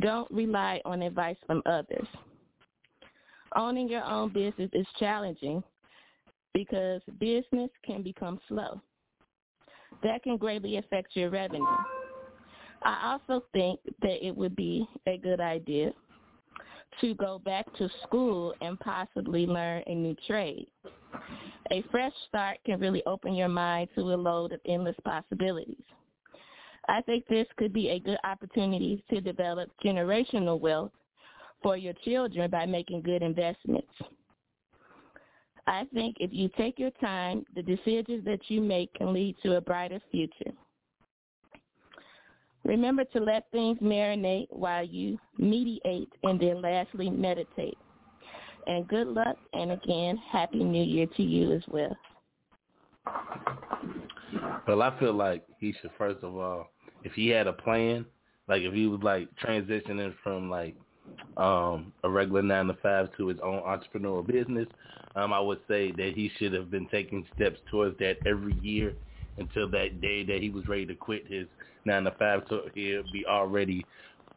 Don't 0.00 0.30
rely 0.30 0.80
on 0.84 1.02
advice 1.02 1.36
from 1.46 1.62
others. 1.66 2.06
Owning 3.56 3.88
your 3.88 4.04
own 4.04 4.32
business 4.32 4.70
is 4.72 4.86
challenging 4.98 5.62
because 6.54 7.00
business 7.18 7.70
can 7.84 8.02
become 8.02 8.40
slow. 8.48 8.80
That 10.02 10.22
can 10.22 10.36
greatly 10.36 10.78
affect 10.78 11.14
your 11.14 11.30
revenue. 11.30 11.64
I 12.84 13.12
also 13.12 13.44
think 13.52 13.80
that 14.00 14.26
it 14.26 14.36
would 14.36 14.56
be 14.56 14.88
a 15.06 15.18
good 15.18 15.40
idea 15.40 15.92
to 17.00 17.14
go 17.14 17.38
back 17.38 17.66
to 17.76 17.88
school 18.02 18.54
and 18.60 18.78
possibly 18.80 19.46
learn 19.46 19.82
a 19.86 19.94
new 19.94 20.16
trade. 20.26 20.66
A 21.70 21.82
fresh 21.90 22.12
start 22.28 22.58
can 22.66 22.80
really 22.80 23.02
open 23.06 23.34
your 23.34 23.48
mind 23.48 23.88
to 23.94 24.00
a 24.00 24.14
load 24.14 24.52
of 24.52 24.60
endless 24.66 24.96
possibilities. 25.04 25.84
I 26.88 27.00
think 27.02 27.26
this 27.28 27.46
could 27.56 27.72
be 27.72 27.90
a 27.90 28.00
good 28.00 28.18
opportunity 28.24 29.04
to 29.10 29.20
develop 29.20 29.70
generational 29.84 30.58
wealth 30.58 30.90
for 31.62 31.76
your 31.76 31.94
children 32.04 32.50
by 32.50 32.66
making 32.66 33.02
good 33.02 33.22
investments. 33.22 33.92
I 35.66 35.86
think 35.94 36.16
if 36.18 36.30
you 36.32 36.50
take 36.56 36.78
your 36.78 36.90
time, 37.00 37.44
the 37.54 37.62
decisions 37.62 38.24
that 38.24 38.40
you 38.48 38.60
make 38.60 38.92
can 38.94 39.12
lead 39.12 39.36
to 39.44 39.56
a 39.56 39.60
brighter 39.60 40.00
future. 40.10 40.52
Remember 42.64 43.04
to 43.04 43.20
let 43.20 43.50
things 43.50 43.78
marinate 43.78 44.46
while 44.50 44.84
you 44.84 45.18
mediate 45.38 46.12
and 46.22 46.40
then 46.40 46.62
lastly 46.62 47.10
meditate. 47.10 47.78
And 48.66 48.86
good 48.86 49.08
luck 49.08 49.36
and 49.52 49.72
again, 49.72 50.16
Happy 50.30 50.62
New 50.62 50.84
Year 50.84 51.06
to 51.16 51.22
you 51.22 51.52
as 51.52 51.62
well. 51.68 51.96
Well, 54.68 54.82
I 54.82 54.96
feel 55.00 55.12
like 55.12 55.44
he 55.58 55.74
should 55.80 55.90
first 55.98 56.22
of 56.22 56.36
all, 56.36 56.70
if 57.02 57.12
he 57.12 57.28
had 57.28 57.48
a 57.48 57.52
plan, 57.52 58.06
like 58.48 58.62
if 58.62 58.72
he 58.72 58.86
was 58.86 59.00
like 59.02 59.28
transitioning 59.42 60.14
from 60.22 60.48
like 60.48 60.76
um 61.36 61.92
a 62.04 62.10
regular 62.10 62.42
nine 62.42 62.66
to 62.66 62.74
five 62.82 63.08
to 63.16 63.28
his 63.28 63.38
own 63.42 63.60
entrepreneurial 63.62 64.26
business, 64.26 64.68
um, 65.14 65.32
I 65.32 65.40
would 65.40 65.60
say 65.68 65.92
that 65.92 66.12
he 66.14 66.30
should 66.38 66.52
have 66.52 66.70
been 66.70 66.88
taking 66.88 67.26
steps 67.34 67.58
towards 67.70 67.98
that 67.98 68.16
every 68.26 68.54
year 68.54 68.94
until 69.38 69.68
that 69.70 70.00
day 70.00 70.24
that 70.24 70.40
he 70.42 70.50
was 70.50 70.68
ready 70.68 70.86
to 70.86 70.94
quit 70.94 71.26
his 71.30 71.46
nine 71.84 72.04
to 72.04 72.12
five 72.18 72.46
to 72.48 72.62
he'll 72.74 73.02
be 73.12 73.24
already, 73.26 73.86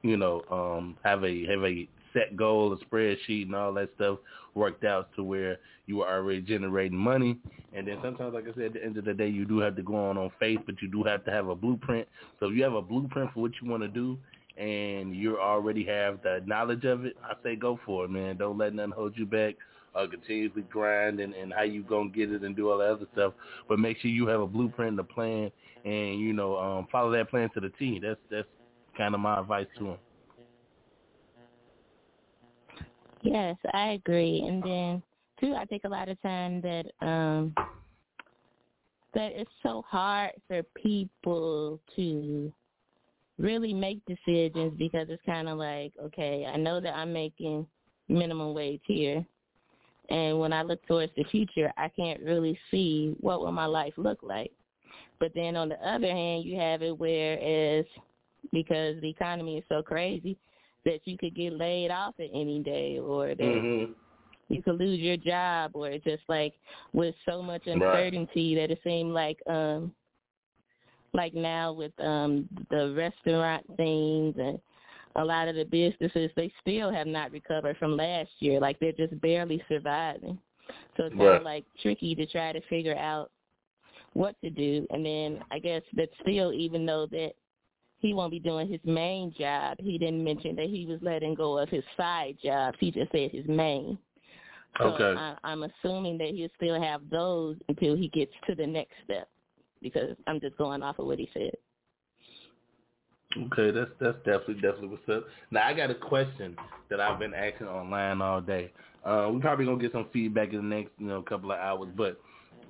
you 0.03 0.17
know, 0.17 0.45
um 0.51 0.97
have 1.03 1.23
a 1.23 1.45
have 1.47 1.63
a 1.63 1.87
set 2.13 2.35
goal, 2.35 2.73
a 2.73 2.77
spreadsheet, 2.85 3.43
and 3.43 3.55
all 3.55 3.73
that 3.73 3.89
stuff 3.95 4.19
worked 4.53 4.85
out 4.85 5.09
to 5.15 5.23
where 5.23 5.57
you 5.85 5.97
were 5.97 6.07
already 6.07 6.41
generating 6.41 6.97
money. 6.97 7.37
And 7.73 7.85
then 7.85 7.97
sometimes, 8.01 8.33
like 8.33 8.45
I 8.45 8.53
said, 8.53 8.63
at 8.67 8.73
the 8.73 8.83
end 8.85 8.97
of 8.97 9.03
the 9.03 9.13
day, 9.13 9.27
you 9.27 9.45
do 9.45 9.59
have 9.59 9.75
to 9.75 9.83
go 9.83 9.95
on 9.95 10.17
on 10.17 10.31
faith, 10.39 10.61
but 10.65 10.81
you 10.81 10.87
do 10.87 11.03
have 11.03 11.25
to 11.25 11.31
have 11.31 11.49
a 11.49 11.55
blueprint. 11.55 12.07
So 12.39 12.47
if 12.47 12.55
you 12.55 12.63
have 12.63 12.73
a 12.73 12.81
blueprint 12.81 13.33
for 13.33 13.41
what 13.41 13.51
you 13.61 13.69
want 13.69 13.83
to 13.83 13.89
do, 13.89 14.17
and 14.57 15.15
you 15.15 15.39
already 15.39 15.85
have 15.85 16.21
the 16.23 16.41
knowledge 16.45 16.85
of 16.85 17.05
it, 17.05 17.15
I 17.23 17.33
say 17.43 17.55
go 17.55 17.79
for 17.85 18.05
it, 18.05 18.11
man. 18.11 18.37
Don't 18.37 18.57
let 18.57 18.73
nothing 18.73 18.91
hold 18.91 19.17
you 19.17 19.25
back. 19.25 19.55
Uh, 19.93 20.05
continuously 20.07 20.63
grind 20.63 21.21
and, 21.21 21.33
and 21.33 21.53
how 21.53 21.63
you 21.63 21.81
gonna 21.81 22.09
get 22.09 22.29
it 22.29 22.43
and 22.43 22.53
do 22.53 22.69
all 22.69 22.79
that 22.79 22.89
other 22.89 23.07
stuff. 23.13 23.33
But 23.69 23.79
make 23.79 23.97
sure 23.99 24.11
you 24.11 24.27
have 24.27 24.41
a 24.41 24.47
blueprint 24.47 24.91
and 24.91 24.99
a 24.99 25.05
plan, 25.05 25.49
and 25.85 26.19
you 26.19 26.33
know 26.33 26.57
um, 26.57 26.87
follow 26.91 27.11
that 27.11 27.29
plan 27.29 27.49
to 27.53 27.61
the 27.61 27.69
T. 27.79 27.99
That's 28.03 28.19
that's 28.29 28.47
kind 28.97 29.13
of 29.13 29.21
my 29.21 29.39
advice 29.39 29.67
to 29.77 29.91
him. 29.91 29.97
Yes, 33.21 33.55
I 33.73 33.91
agree. 33.91 34.43
And 34.45 34.61
then 34.61 35.03
too, 35.39 35.55
I 35.55 35.63
think 35.65 35.83
a 35.85 35.89
lot 35.89 36.09
of 36.09 36.21
time 36.21 36.61
that 36.61 36.85
um 37.01 37.55
that 39.13 39.31
it's 39.31 39.49
so 39.63 39.83
hard 39.87 40.31
for 40.47 40.61
people 40.75 41.79
to 41.95 42.53
really 43.37 43.73
make 43.73 43.99
decisions 44.05 44.73
because 44.77 45.07
it's 45.09 45.21
kind 45.25 45.49
of 45.49 45.57
like, 45.57 45.93
okay, 46.01 46.45
I 46.51 46.57
know 46.57 46.79
that 46.79 46.95
I'm 46.95 47.11
making 47.11 47.67
minimum 48.07 48.53
wage 48.53 48.81
here, 48.85 49.25
and 50.09 50.39
when 50.39 50.53
I 50.53 50.61
look 50.61 50.85
towards 50.87 51.11
the 51.15 51.23
future, 51.25 51.71
I 51.77 51.89
can't 51.89 52.21
really 52.21 52.57
see 52.71 53.15
what 53.19 53.41
will 53.41 53.51
my 53.51 53.65
life 53.65 53.93
look 53.97 54.19
like. 54.21 54.51
But 55.19 55.31
then 55.33 55.55
on 55.55 55.69
the 55.69 55.87
other 55.87 56.11
hand, 56.11 56.43
you 56.43 56.59
have 56.59 56.81
it 56.81 56.97
whereas 56.97 57.85
because 58.51 58.99
the 59.01 59.09
economy 59.09 59.57
is 59.57 59.63
so 59.69 59.81
crazy 59.81 60.37
that 60.85 60.99
you 61.05 61.17
could 61.17 61.35
get 61.35 61.53
laid 61.53 61.89
off 61.89 62.13
at 62.19 62.29
any 62.33 62.61
day 62.61 62.99
or 62.99 63.29
that 63.29 63.39
mm-hmm. 63.39 63.91
you 64.49 64.61
could 64.61 64.77
lose 64.77 64.99
your 64.99 65.17
job 65.17 65.71
or 65.73 65.97
just 65.97 66.23
like 66.27 66.53
with 66.93 67.15
so 67.27 67.41
much 67.41 67.65
uncertainty 67.65 68.55
right. 68.55 68.67
that 68.67 68.71
it 68.71 68.79
seemed 68.83 69.11
like 69.11 69.39
um 69.47 69.91
like 71.15 71.33
now 71.33 71.71
with 71.71 71.91
um 71.99 72.47
the 72.69 72.93
restaurant 72.95 73.65
things 73.77 74.35
and 74.37 74.59
a 75.17 75.23
lot 75.23 75.47
of 75.47 75.55
the 75.55 75.63
businesses 75.63 76.29
they 76.35 76.51
still 76.61 76.91
have 76.91 77.07
not 77.07 77.31
recovered 77.31 77.77
from 77.77 77.95
last 77.95 78.29
year 78.39 78.59
like 78.59 78.77
they're 78.79 78.91
just 78.91 79.19
barely 79.21 79.63
surviving 79.69 80.37
so 80.97 81.05
it's 81.05 81.15
kind 81.15 81.29
of 81.29 81.43
like 81.43 81.65
tricky 81.81 82.15
to 82.15 82.25
try 82.25 82.51
to 82.51 82.61
figure 82.69 82.97
out 82.97 83.31
what 84.13 84.35
to 84.41 84.49
do 84.49 84.85
and 84.89 85.05
then 85.05 85.39
i 85.51 85.59
guess 85.59 85.81
that 85.95 86.09
still 86.21 86.51
even 86.51 86.85
though 86.85 87.07
that 87.07 87.33
he 87.99 88.13
won't 88.13 88.31
be 88.31 88.39
doing 88.39 88.67
his 88.67 88.81
main 88.83 89.33
job. 89.37 89.77
He 89.79 89.97
didn't 89.97 90.23
mention 90.23 90.55
that 90.57 90.67
he 90.67 90.85
was 90.85 90.99
letting 91.01 91.33
go 91.33 91.57
of 91.57 91.69
his 91.69 91.83
side 91.97 92.37
jobs. 92.43 92.77
He 92.79 92.91
just 92.91 93.11
said 93.11 93.31
his 93.31 93.47
main. 93.47 93.97
So 94.77 94.85
okay. 94.85 95.19
I, 95.19 95.35
I'm 95.43 95.63
assuming 95.63 96.17
that 96.19 96.29
he'll 96.29 96.49
still 96.55 96.81
have 96.81 97.01
those 97.09 97.55
until 97.69 97.95
he 97.95 98.09
gets 98.09 98.33
to 98.47 98.55
the 98.55 98.67
next 98.67 98.93
step, 99.05 99.29
because 99.81 100.15
I'm 100.27 100.39
just 100.39 100.57
going 100.57 100.83
off 100.83 100.99
of 100.99 101.05
what 101.05 101.19
he 101.19 101.29
said. 101.33 101.51
Okay, 103.37 103.71
that's 103.71 103.91
that's 103.99 104.17
definitely 104.17 104.55
definitely 104.55 104.87
what's 104.87 105.09
up. 105.09 105.25
Now 105.51 105.67
I 105.67 105.73
got 105.73 105.91
a 105.91 105.95
question 105.95 106.55
that 106.89 107.01
I've 107.01 107.19
been 107.19 107.33
asking 107.33 107.67
online 107.67 108.21
all 108.21 108.39
day. 108.39 108.71
Uh, 109.03 109.29
we're 109.31 109.39
probably 109.39 109.65
gonna 109.65 109.81
get 109.81 109.91
some 109.91 110.07
feedback 110.13 110.53
in 110.53 110.69
the 110.69 110.75
next 110.75 110.91
you 110.97 111.07
know 111.07 111.21
couple 111.21 111.51
of 111.51 111.59
hours, 111.59 111.89
but 111.97 112.19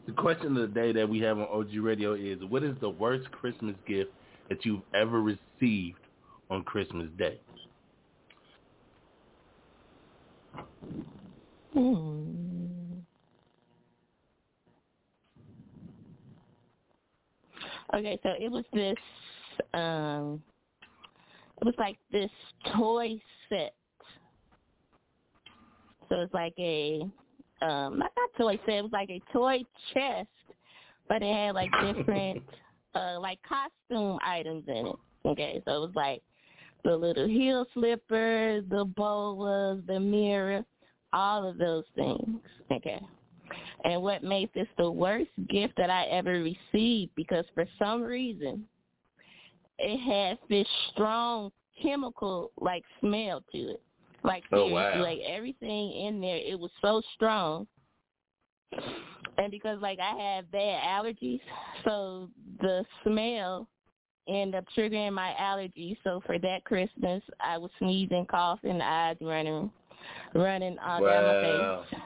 the 0.08 0.12
question 0.14 0.58
of 0.58 0.62
the 0.62 0.68
day 0.68 0.92
that 0.92 1.08
we 1.08 1.20
have 1.20 1.38
on 1.38 1.48
OG 1.52 1.76
Radio 1.78 2.14
is, 2.14 2.40
what 2.50 2.64
is 2.64 2.76
the 2.80 2.90
worst 2.90 3.30
Christmas 3.32 3.76
gift 3.88 4.12
that 4.50 4.64
you've 4.64 4.82
ever 4.94 5.22
received 5.22 5.98
on 6.50 6.64
Christmas 6.64 7.08
Day? 7.18 7.40
Hmm. 11.74 12.45
Okay, 17.96 18.20
so 18.24 18.30
it 18.40 18.52
was 18.52 18.66
this 18.74 18.98
um 19.74 20.42
it 21.62 21.66
was 21.66 21.76
like 21.78 21.98
this 22.12 22.30
toy 22.76 23.20
set. 23.48 23.74
So 26.10 26.16
it's 26.22 26.34
like 26.34 26.54
a 26.60 27.02
um 27.62 27.98
not 28.00 28.12
not 28.18 28.30
toy 28.38 28.60
set, 28.66 28.76
it 28.76 28.82
was 28.84 28.92
like 28.92 29.10
a 29.10 29.22
toy 29.32 29.60
chest, 29.94 30.28
but 31.08 31.24
it 31.24 31.34
had 31.34 31.56
like 31.56 31.72
different 31.82 32.44
uh 32.96 33.18
like 33.20 33.40
costume 33.48 34.20
items 34.24 34.66
in 34.68 34.88
it. 34.88 34.96
Okay, 35.26 35.62
so 35.66 35.76
it 35.76 35.80
was 35.88 35.96
like 35.96 36.22
the 36.84 36.96
little 36.96 37.28
heel 37.28 37.66
slippers, 37.74 38.64
the 38.70 38.86
boas, 38.86 39.82
the 39.88 40.00
mirror, 40.00 40.64
all 41.14 41.48
of 41.48 41.58
those 41.58 41.86
things. 41.96 42.42
Okay. 42.72 43.02
And 43.84 44.02
what 44.02 44.24
made 44.24 44.50
this 44.54 44.68
the 44.78 44.90
worst 44.90 45.30
gift 45.50 45.76
that 45.78 45.90
I 45.90 46.06
ever 46.06 46.42
received 46.42 47.12
because 47.16 47.46
for 47.54 47.66
some 47.78 48.02
reason 48.02 48.66
it 49.78 49.98
had 50.00 50.38
this 50.50 50.68
strong 50.92 51.52
chemical 51.82 52.52
like 52.60 52.84
smell 53.00 53.44
to 53.52 53.58
it. 53.58 53.82
Like 54.24 54.44
oh, 54.54 54.68
wow. 54.68 55.02
like 55.02 55.20
everything 55.28 55.92
in 55.92 56.20
there, 56.20 56.38
it 56.38 56.60
was 56.60 56.72
so 56.82 57.02
strong 57.14 57.68
and 59.38 59.52
because 59.52 59.82
like 59.82 60.00
I 60.00 60.16
have 60.18 60.52
bad 60.52 60.82
allergies, 60.84 61.42
so 61.84 62.30
the 62.62 62.86
smell 63.04 63.68
ended 64.28 64.56
up 64.56 64.66
triggering 64.76 65.14
my 65.14 65.34
allergies. 65.40 65.98
So 66.04 66.22
for 66.26 66.40
that 66.40 66.64
Christmas, 66.64 67.22
I 67.40 67.58
was 67.58 67.72
sneezing, 67.80 68.26
coughing, 68.30 68.82
eyes 68.82 69.18
running, 69.22 69.72
running 70.34 70.78
all 70.80 71.02
wow. 71.02 71.10
down 71.10 71.24
my 71.28 71.86
face. 71.92 72.02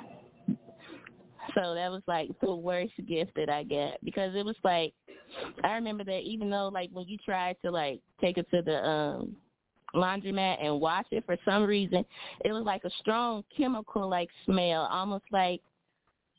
So 1.56 1.74
that 1.74 1.92
was 1.92 2.02
like 2.08 2.30
the 2.42 2.54
worst 2.54 2.94
gift 3.08 3.32
that 3.36 3.50
I 3.50 3.64
got 3.64 3.94
because 4.04 4.36
it 4.36 4.46
was 4.46 4.56
like 4.64 4.94
I 5.64 5.74
remember 5.74 6.04
that 6.06 6.22
even 6.22 6.50
though 6.50 6.70
like 6.74 6.90
when 6.92 7.08
you 7.08 7.18
tried 7.18 7.58
to 7.64 7.72
like 7.72 8.02
take 8.22 8.38
it 8.38 8.50
to 8.52 8.62
the 8.62 8.88
um 8.88 9.36
laundromat 9.96 10.64
and 10.64 10.80
wash 10.80 11.06
it 11.12 11.26
for 11.26 11.36
some 11.44 11.64
reason 11.64 12.06
it 12.46 12.52
was 12.52 12.64
like 12.64 12.84
a 12.84 12.90
strong 13.00 13.44
chemical 13.56 14.08
like 14.08 14.30
smell 14.46 14.88
almost 14.92 15.24
like 15.32 15.62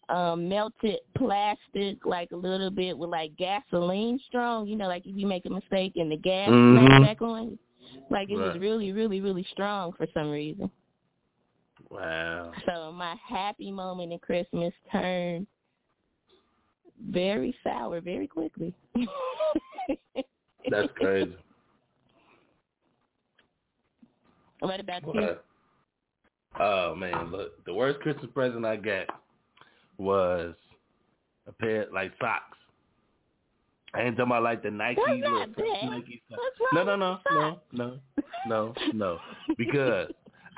um 0.09 0.49
melted 0.49 0.99
plastic 1.17 1.99
like 2.05 2.31
a 2.33 2.37
little 2.37 2.71
bit 2.71 2.97
with 2.97 3.11
like 3.11 3.37
gasoline 3.37 4.21
strong 4.27 4.67
you 4.69 4.77
know 4.77 4.87
like 4.87 5.05
if 5.05 5.17
you 5.17 5.27
make 5.27 5.47
a 5.47 5.51
mistake 5.51 5.93
and 5.97 6.13
the 6.13 6.17
gas 6.17 6.49
Mhm. 6.51 7.03
back 7.03 7.21
on 7.23 7.59
like 8.11 8.31
it 8.31 8.37
was 8.37 8.57
really 8.59 8.93
really 8.93 9.21
really 9.21 9.47
strong 9.51 9.93
for 9.93 10.07
some 10.15 10.31
reason 10.31 10.71
Wow. 11.89 12.53
so 12.67 12.93
my 12.93 13.17
happy 13.27 13.73
moment 13.73 14.13
in 14.13 14.19
christmas 14.19 14.73
turned 14.93 15.47
very 17.11 17.55
sour 17.65 18.01
very 18.01 18.27
quickly 18.27 18.75
That's 20.71 20.89
crazy. 20.97 21.33
what 24.61 24.79
about 24.79 25.03
you 25.15 25.37
Oh 26.59 26.95
man, 26.97 27.31
look, 27.31 27.65
the 27.65 27.73
worst 27.73 28.01
Christmas 28.01 28.27
present 28.35 28.65
I 28.65 28.77
got 28.77 29.07
was 29.99 30.55
a 31.47 31.53
pair 31.53 31.87
like 31.93 32.13
socks. 32.21 32.59
I 33.95 34.03
ain't 34.03 34.17
talking 34.17 34.31
about 34.31 34.43
like 34.43 34.63
the 34.63 34.71
Nike 34.71 35.01
That's 35.07 35.21
little. 35.21 35.91
Nike 35.91 36.23
socks. 36.29 36.43
No, 36.73 36.85
no, 36.85 36.97
no, 36.97 37.19
no, 37.31 37.61
no, 37.73 37.99
no, 38.47 38.75
no. 38.93 39.19
Because 39.57 40.11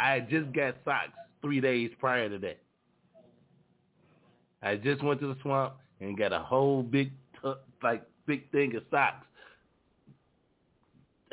I 0.03 0.15
had 0.15 0.29
just 0.29 0.53
got 0.53 0.75
socks 0.85 1.13
three 1.41 1.61
days 1.61 1.91
prior 2.01 2.29
to 2.29 2.39
that. 2.39 2.59
I 4.61 4.75
just 4.77 5.03
went 5.03 5.21
to 5.21 5.29
the 5.29 5.37
swamp 5.43 5.75
and 6.01 6.19
got 6.19 6.33
a 6.33 6.41
whole 6.41 6.83
big, 6.83 7.13
tu- 7.41 7.55
like 7.83 8.03
big 8.27 8.51
thing 8.51 8.75
of 8.75 8.83
socks. 8.91 9.27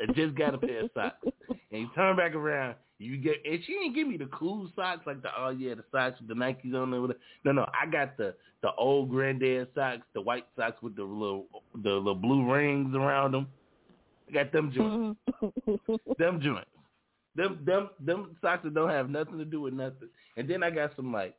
I 0.00 0.12
just 0.12 0.36
got 0.36 0.54
a 0.54 0.58
pair 0.58 0.84
of 0.84 0.90
socks, 0.94 1.16
and 1.48 1.80
you 1.80 1.88
turn 1.96 2.16
back 2.16 2.34
around, 2.34 2.76
you 2.98 3.16
get, 3.16 3.36
and 3.44 3.58
she 3.66 3.72
didn't 3.72 3.94
give 3.94 4.06
me 4.06 4.16
the 4.16 4.26
cool 4.26 4.70
socks 4.76 5.02
like 5.04 5.20
the 5.20 5.30
oh 5.36 5.50
yeah 5.50 5.74
the 5.74 5.84
socks 5.90 6.20
with 6.20 6.28
the 6.28 6.34
Nikes 6.34 6.72
on 6.74 6.90
there. 6.92 7.16
No, 7.44 7.52
no, 7.52 7.66
I 7.78 7.90
got 7.90 8.16
the 8.16 8.34
the 8.62 8.70
old 8.78 9.10
granddad 9.10 9.68
socks, 9.74 10.02
the 10.14 10.20
white 10.20 10.46
socks 10.56 10.80
with 10.80 10.94
the 10.94 11.02
little 11.02 11.46
the 11.82 11.90
little 11.90 12.14
blue 12.14 12.50
rings 12.50 12.94
around 12.94 13.32
them. 13.32 13.48
I 14.28 14.32
got 14.32 14.52
them 14.52 14.72
joints, 14.72 15.20
them 16.18 16.40
joints, 16.40 16.70
them 17.36 17.58
them 17.64 17.90
them 18.00 18.36
socks 18.42 18.62
that 18.64 18.74
don't 18.74 18.90
have 18.90 19.08
nothing 19.10 19.38
to 19.38 19.44
do 19.44 19.60
with 19.60 19.74
nothing. 19.74 20.08
And 20.36 20.48
then 20.48 20.62
I 20.62 20.70
got 20.70 20.94
some 20.96 21.12
like 21.12 21.34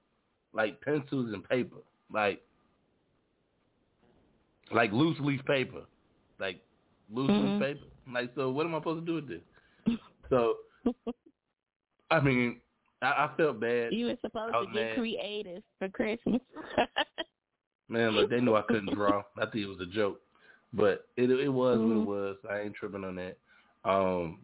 like 0.53 0.81
pencils 0.81 1.33
and 1.33 1.47
paper, 1.47 1.77
like 2.13 2.41
like 4.73 4.91
loose 4.91 5.17
leaf 5.19 5.43
paper, 5.45 5.81
like 6.39 6.61
loose 7.13 7.31
Mhm. 7.31 7.43
leaf 7.53 7.59
paper. 7.59 7.85
Like 8.11 8.31
so, 8.35 8.49
what 8.51 8.65
am 8.65 8.75
I 8.75 8.79
supposed 8.79 9.05
to 9.05 9.05
do 9.05 9.15
with 9.15 9.27
this? 9.27 9.97
So, 10.29 10.57
I 12.09 12.19
mean, 12.21 12.61
I, 13.01 13.07
I 13.25 13.31
felt 13.37 13.59
bad. 13.59 13.93
you 13.93 14.05
were 14.07 14.17
supposed 14.21 14.53
to 14.53 14.65
get 14.73 14.73
mad. 14.73 14.95
creative 14.97 15.63
for 15.79 15.89
christmas 15.89 16.41
Man, 17.89 18.11
look, 18.11 18.29
they 18.29 18.39
knew 18.39 18.55
I 18.55 18.61
couldn't 18.61 18.93
draw. 18.93 19.21
I 19.37 19.41
think 19.47 19.65
it 19.65 19.67
was 19.67 19.81
a 19.81 19.85
joke, 19.93 20.21
but 20.73 21.07
it 21.17 21.29
it 21.29 21.49
was 21.49 21.79
what 21.79 21.87
Mhm. 21.89 22.01
it 22.03 22.05
was. 22.07 22.37
I 22.49 22.59
ain't 22.61 22.75
tripping 22.75 23.03
on 23.03 23.15
that. 23.15 23.37
Um, 23.83 24.39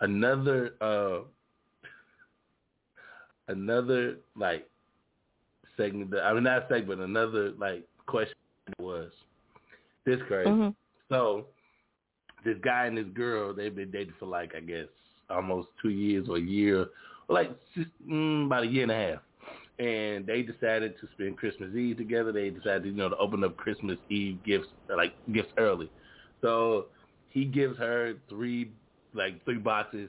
another 0.00 0.74
uh, 0.80 1.20
another 3.48 4.16
like 4.36 4.68
segment. 5.76 6.10
That, 6.10 6.24
I 6.24 6.32
mean, 6.34 6.44
not 6.44 6.66
segment. 6.68 7.00
Another 7.00 7.52
like 7.58 7.84
question 8.06 8.34
was 8.78 9.10
this 10.04 10.18
crazy. 10.28 10.50
Mm-hmm. 10.50 10.70
So 11.08 11.46
this 12.44 12.56
guy 12.62 12.86
and 12.86 12.96
this 12.96 13.06
girl, 13.14 13.54
they've 13.54 13.74
been 13.74 13.90
dating 13.90 14.14
for 14.18 14.26
like 14.26 14.54
I 14.56 14.60
guess 14.60 14.86
almost 15.30 15.68
two 15.80 15.90
years 15.90 16.26
or 16.28 16.36
a 16.36 16.40
year, 16.40 16.86
or 17.28 17.34
like 17.34 17.50
mm, 18.08 18.46
about 18.46 18.64
a 18.64 18.66
year 18.66 18.82
and 18.82 18.92
a 18.92 18.94
half. 18.94 19.20
And 19.76 20.24
they 20.24 20.42
decided 20.42 20.94
to 21.00 21.08
spend 21.14 21.36
Christmas 21.36 21.74
Eve 21.74 21.96
together. 21.96 22.30
They 22.30 22.50
decided, 22.50 22.84
you 22.84 22.92
know, 22.92 23.08
to 23.08 23.16
open 23.16 23.42
up 23.42 23.56
Christmas 23.56 23.98
Eve 24.08 24.38
gifts, 24.44 24.68
like 24.96 25.14
gifts 25.32 25.52
early. 25.58 25.90
So 26.42 26.86
he 27.30 27.44
gives 27.44 27.76
her 27.78 28.14
three, 28.28 28.70
like 29.14 29.44
three 29.44 29.58
boxes. 29.58 30.08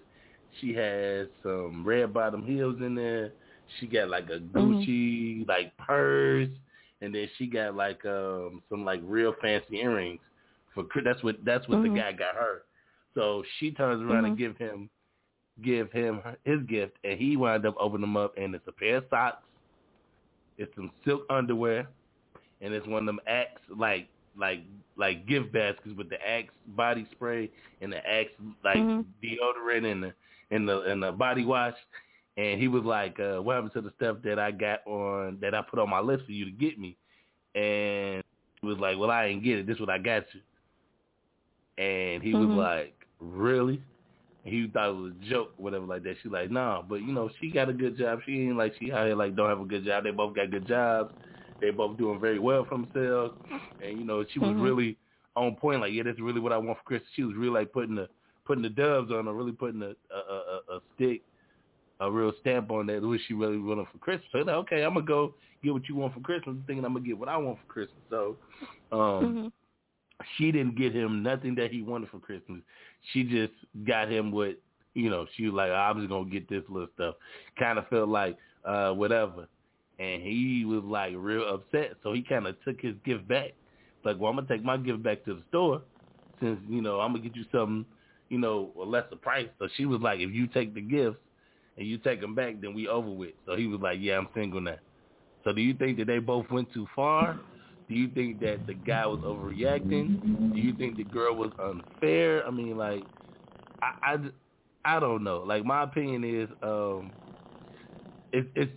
She 0.60 0.74
has 0.74 1.28
some 1.44 1.84
red 1.86 2.14
bottom 2.14 2.46
heels 2.46 2.78
in 2.80 2.96
there. 2.96 3.32
She 3.80 3.88
got 3.88 4.10
like 4.10 4.30
a 4.30 4.40
Gucci 4.40 5.42
mm-hmm. 5.42 5.50
like 5.50 5.76
purse, 5.78 6.50
and 7.02 7.14
then 7.14 7.28
she 7.38 7.48
got 7.48 7.76
like 7.76 8.06
um 8.06 8.62
some 8.70 8.86
like 8.86 9.02
real 9.04 9.34
fancy 9.42 9.78
earrings. 9.78 10.20
For 10.74 10.86
that's 11.04 11.24
what 11.24 11.38
that's 11.44 11.68
what 11.68 11.80
mm-hmm. 11.80 11.96
the 11.96 12.02
guy 12.02 12.12
got 12.12 12.36
her. 12.36 12.64
So 13.14 13.44
she 13.60 13.72
turns 13.72 14.02
around 14.02 14.24
mm-hmm. 14.24 14.26
and 14.26 14.38
give 14.38 14.58
him 14.58 14.90
give 15.64 15.92
him 15.92 16.22
his 16.44 16.62
gift, 16.68 16.98
and 17.04 17.18
he 17.18 17.38
wound 17.38 17.66
up 17.66 17.76
opening 17.80 18.02
them 18.02 18.18
up, 18.18 18.34
and 18.38 18.54
it's 18.54 18.68
a 18.68 18.72
pair 18.72 18.98
of 18.98 19.06
socks, 19.10 19.44
it's 20.58 20.74
some 20.76 20.92
silk 21.06 21.22
underwear, 21.30 21.88
and 22.62 22.74
it's 22.74 22.86
one 22.88 23.04
of 23.04 23.06
them 23.06 23.20
Axe 23.28 23.62
like 23.76 24.08
like 24.38 24.62
like 24.98 25.28
gift 25.28 25.52
baskets 25.52 25.96
with 25.98 26.10
the 26.10 26.18
Axe 26.28 26.54
body 26.68 27.08
spray 27.12 27.52
and 27.82 27.92
the 27.92 27.98
Axe 27.98 28.32
like 28.64 28.78
mm-hmm. 28.78 29.02
deodorant 29.24 29.92
and 29.92 30.04
the 30.04 30.14
and 30.52 30.68
the 30.68 30.82
and 30.82 31.04
the 31.04 31.12
body 31.12 31.46
wash. 31.46 31.76
And 32.38 32.60
he 32.60 32.68
was 32.68 32.84
like, 32.84 33.18
uh, 33.20 33.42
"What 33.42 33.56
happened 33.56 33.74
to 33.74 33.82
the 33.82 33.94
stuff 33.96 34.18
that 34.26 34.40
I 34.40 34.52
got 34.52 34.86
on 34.86 35.38
that 35.42 35.56
I 35.56 35.62
put 35.62 35.80
on 35.80 35.90
my 35.90 36.02
list 36.02 36.26
for 36.26 36.34
you 36.34 36.46
to 36.46 36.52
get 36.52 36.78
me?" 36.78 36.98
And 37.56 38.24
he 38.62 38.68
was 38.68 38.78
like, 38.78 38.98
"Well, 38.98 39.10
I 39.10 39.28
ain't 39.28 39.44
get 39.44 39.60
it. 39.60 39.68
This 39.68 39.76
is 39.76 39.80
what 39.80 39.90
I 39.90 40.00
got 40.00 40.26
you." 40.34 40.42
And 41.84 42.22
he 42.22 42.34
mm-hmm. 42.34 42.58
was 42.58 42.58
like, 42.58 43.06
"Really?" 43.22 43.82
he 44.46 44.68
thought 44.68 44.90
it 44.90 44.96
was 44.96 45.12
a 45.12 45.30
joke, 45.30 45.54
whatever 45.58 45.86
like 45.86 46.04
that. 46.04 46.18
She 46.22 46.30
like, 46.30 46.52
nah, 46.52 46.84
but 46.84 47.02
you 47.02 47.12
know, 47.12 47.30
she 47.42 47.50
got 47.50 47.68
a 47.68 47.74
good 47.74 47.98
job. 47.98 48.20
She 48.26 48.34
ain't 48.34 48.58
like 48.58 48.76
she 48.80 48.92
out 48.92 49.08
here 49.08 49.16
like 49.16 49.36
don't 49.36 49.50
have 49.50 49.60
a 49.60 49.66
good 49.66 49.84
job. 49.84 50.04
They 50.04 50.12
both 50.12 50.36
got 50.36 50.52
good 50.52 50.68
jobs. 50.68 51.14
They 51.62 51.72
both 51.72 51.98
doing 51.98 52.20
very 52.20 52.40
well 52.40 52.66
for 52.66 52.78
themselves. 52.78 53.34
And 53.84 53.98
you 53.98 54.06
know, 54.06 54.26
she 54.32 54.40
was 54.40 54.50
mm-hmm. 54.50 54.62
really 54.62 54.98
on 55.36 55.56
point. 55.56 55.82
Like, 55.82 55.94
yeah, 55.94 56.04
that's 56.04 56.20
really 56.20 56.40
what 56.40 56.52
I 56.52 56.58
want 56.58 56.78
for 56.80 56.84
Christmas. 56.84 57.10
She 57.16 57.24
was 57.24 57.36
really 57.36 57.52
like 57.54 57.72
putting 57.72 57.96
the 57.96 58.10
putting 58.46 58.64
the 58.64 58.70
doves 58.70 59.12
on 59.12 59.26
her, 59.26 59.34
really 59.34 59.52
putting 59.52 59.82
a 59.82 59.94
a, 60.14 60.34
a, 60.34 60.76
a 60.76 60.80
stick, 60.96 61.22
a 62.00 62.12
real 62.12 62.34
stamp 62.42 62.72
on 62.72 62.88
that. 62.88 63.02
What 63.02 63.20
she 63.28 63.34
really 63.34 63.58
wanted 63.58 63.88
for 63.92 63.98
Christmas. 64.00 64.28
So 64.32 64.40
like, 64.40 64.50
okay, 64.50 64.84
I'm 64.84 64.94
gonna 64.94 65.06
go 65.06 65.34
get 65.64 65.74
what 65.74 65.88
you 65.88 65.96
want 65.96 66.14
for 66.14 66.20
Christmas, 66.20 66.58
thinking 66.68 66.86
I'm 66.86 66.94
gonna 66.94 67.06
get 67.06 67.18
what 67.18 67.30
I 67.30 67.38
want 67.38 67.60
for 67.66 67.74
Christmas. 67.74 68.02
So, 68.10 68.38
um. 68.92 69.00
Mm-hmm 69.00 69.48
she 70.38 70.52
didn't 70.52 70.78
get 70.78 70.94
him 70.94 71.24
nothing 71.24 71.56
that 71.56 71.72
he 71.72 71.82
wanted 71.82 72.10
for 72.10 72.20
Christmas. 72.20 72.62
She 73.12 73.24
just 73.24 73.54
got 73.86 74.10
him 74.10 74.32
what 74.32 74.58
you 74.94 75.10
know. 75.10 75.26
She 75.36 75.46
was 75.46 75.54
like, 75.54 75.72
I'm 75.72 75.98
just 75.98 76.10
gonna 76.10 76.30
get 76.30 76.50
this 76.50 76.64
little 76.70 76.88
stuff. 76.96 77.16
Kind 77.58 77.78
of 77.78 77.88
felt 77.88 78.10
like 78.10 78.38
uh 78.64 78.92
whatever, 78.92 79.48
and 80.00 80.22
he 80.22 80.66
was 80.66 80.84
like 80.84 81.14
real 81.16 81.48
upset. 81.48 81.94
So 82.04 82.14
he 82.14 82.22
kind 82.22 82.48
of 82.48 82.56
took 82.64 82.82
his 82.82 82.96
gift 83.06 83.28
back. 83.28 83.52
Like, 84.04 84.18
well, 84.20 84.30
I'm 84.30 84.36
gonna 84.38 84.48
take 84.48 84.64
my 84.64 84.78
gift 84.78 85.04
back 85.04 85.24
to 85.26 85.36
the 85.36 85.44
store 85.50 85.82
since 86.40 86.60
you 86.68 86.82
know 86.82 87.00
I'm 87.00 87.12
gonna 87.14 87.24
get 87.24 87.36
you 87.36 87.46
something, 87.52 87.86
you 88.30 88.38
know, 88.38 88.72
a 88.80 88.84
lesser 88.84 89.16
price. 89.16 89.50
So 89.60 89.68
she 89.76 89.86
was 89.86 90.02
like, 90.02 90.20
if 90.20 90.32
you 90.32 90.48
take 90.48 90.74
the 90.74 90.82
gifts 90.82 91.18
and 91.78 91.88
you 91.88 91.98
take 91.98 92.22
them 92.22 92.36
back, 92.36 92.62
then 92.62 92.74
we 92.74 92.88
over 92.88 93.10
with. 93.10 93.34
So 93.46 93.56
he 93.56 93.68
was 93.68 93.82
like, 93.82 94.00
yeah, 94.02 94.18
I'm 94.18 94.28
single 94.36 94.62
now. 94.62 94.78
So 95.44 95.54
do 95.54 95.62
you 95.62 95.74
think 95.74 95.98
that 96.00 96.08
they 96.08 96.20
both 96.20 96.50
went 96.50 96.72
too 96.74 96.88
far? 96.96 97.38
Do 97.88 97.94
you 97.96 98.10
think 98.10 98.40
that 98.40 98.66
the 98.66 98.74
guy 98.74 99.06
was 99.06 99.20
overreacting? 99.20 100.22
Do 100.54 100.60
you 100.60 100.74
think 100.74 100.98
the 100.98 101.04
girl 101.04 101.36
was 101.36 101.52
unfair? 101.62 102.46
I 102.46 102.50
mean, 102.50 102.78
like, 102.78 103.06
I, 103.82 104.16
I, 104.16 104.96
I 104.96 105.00
don't 105.00 105.24
know. 105.24 105.44
Like, 105.46 105.64
my 105.64 105.84
opinion 105.84 106.24
is, 106.24 106.50
um, 106.64 107.14
it, 108.32 108.48
it's, 108.56 108.72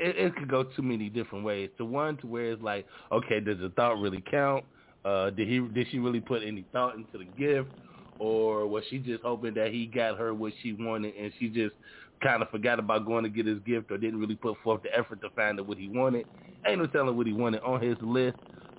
it, 0.00 0.16
it 0.16 0.36
could 0.36 0.48
go 0.48 0.64
too 0.64 0.82
many 0.82 1.08
different 1.08 1.44
ways. 1.44 1.70
To 1.78 1.84
one, 1.84 2.16
to 2.18 2.26
where 2.26 2.52
it's 2.52 2.62
like, 2.62 2.86
okay, 3.12 3.40
does 3.40 3.58
the 3.58 3.70
thought 3.70 4.00
really 4.00 4.22
count? 4.30 4.64
Uh, 5.04 5.30
did 5.30 5.48
he, 5.48 5.60
did 5.60 5.86
she 5.90 5.98
really 5.98 6.20
put 6.20 6.42
any 6.42 6.64
thought 6.72 6.94
into 6.96 7.18
the 7.18 7.24
gift? 7.38 7.68
Or 8.18 8.66
was 8.66 8.84
she 8.90 8.98
just 8.98 9.22
hoping 9.22 9.54
that 9.54 9.72
he 9.72 9.86
got 9.86 10.18
her 10.18 10.34
what 10.34 10.52
she 10.62 10.74
wanted 10.74 11.14
and 11.16 11.32
she 11.38 11.48
just 11.48 11.74
kind 12.22 12.42
of 12.42 12.50
forgot 12.50 12.78
about 12.78 13.06
going 13.06 13.24
to 13.24 13.30
get 13.30 13.46
his 13.46 13.58
gift 13.60 13.90
or 13.90 13.96
didn't 13.96 14.20
really 14.20 14.34
put 14.34 14.56
forth 14.62 14.82
the 14.82 14.94
effort 14.96 15.20
to 15.22 15.30
find 15.30 15.58
out 15.58 15.66
what 15.66 15.78
he 15.78 15.88
wanted. 15.88 16.26
Ain't 16.66 16.78
no 16.78 16.86
telling 16.86 17.16
what 17.16 17.26
he 17.26 17.32
wanted 17.32 17.62
on 17.62 17.80
his 17.80 17.96
list. 18.02 18.36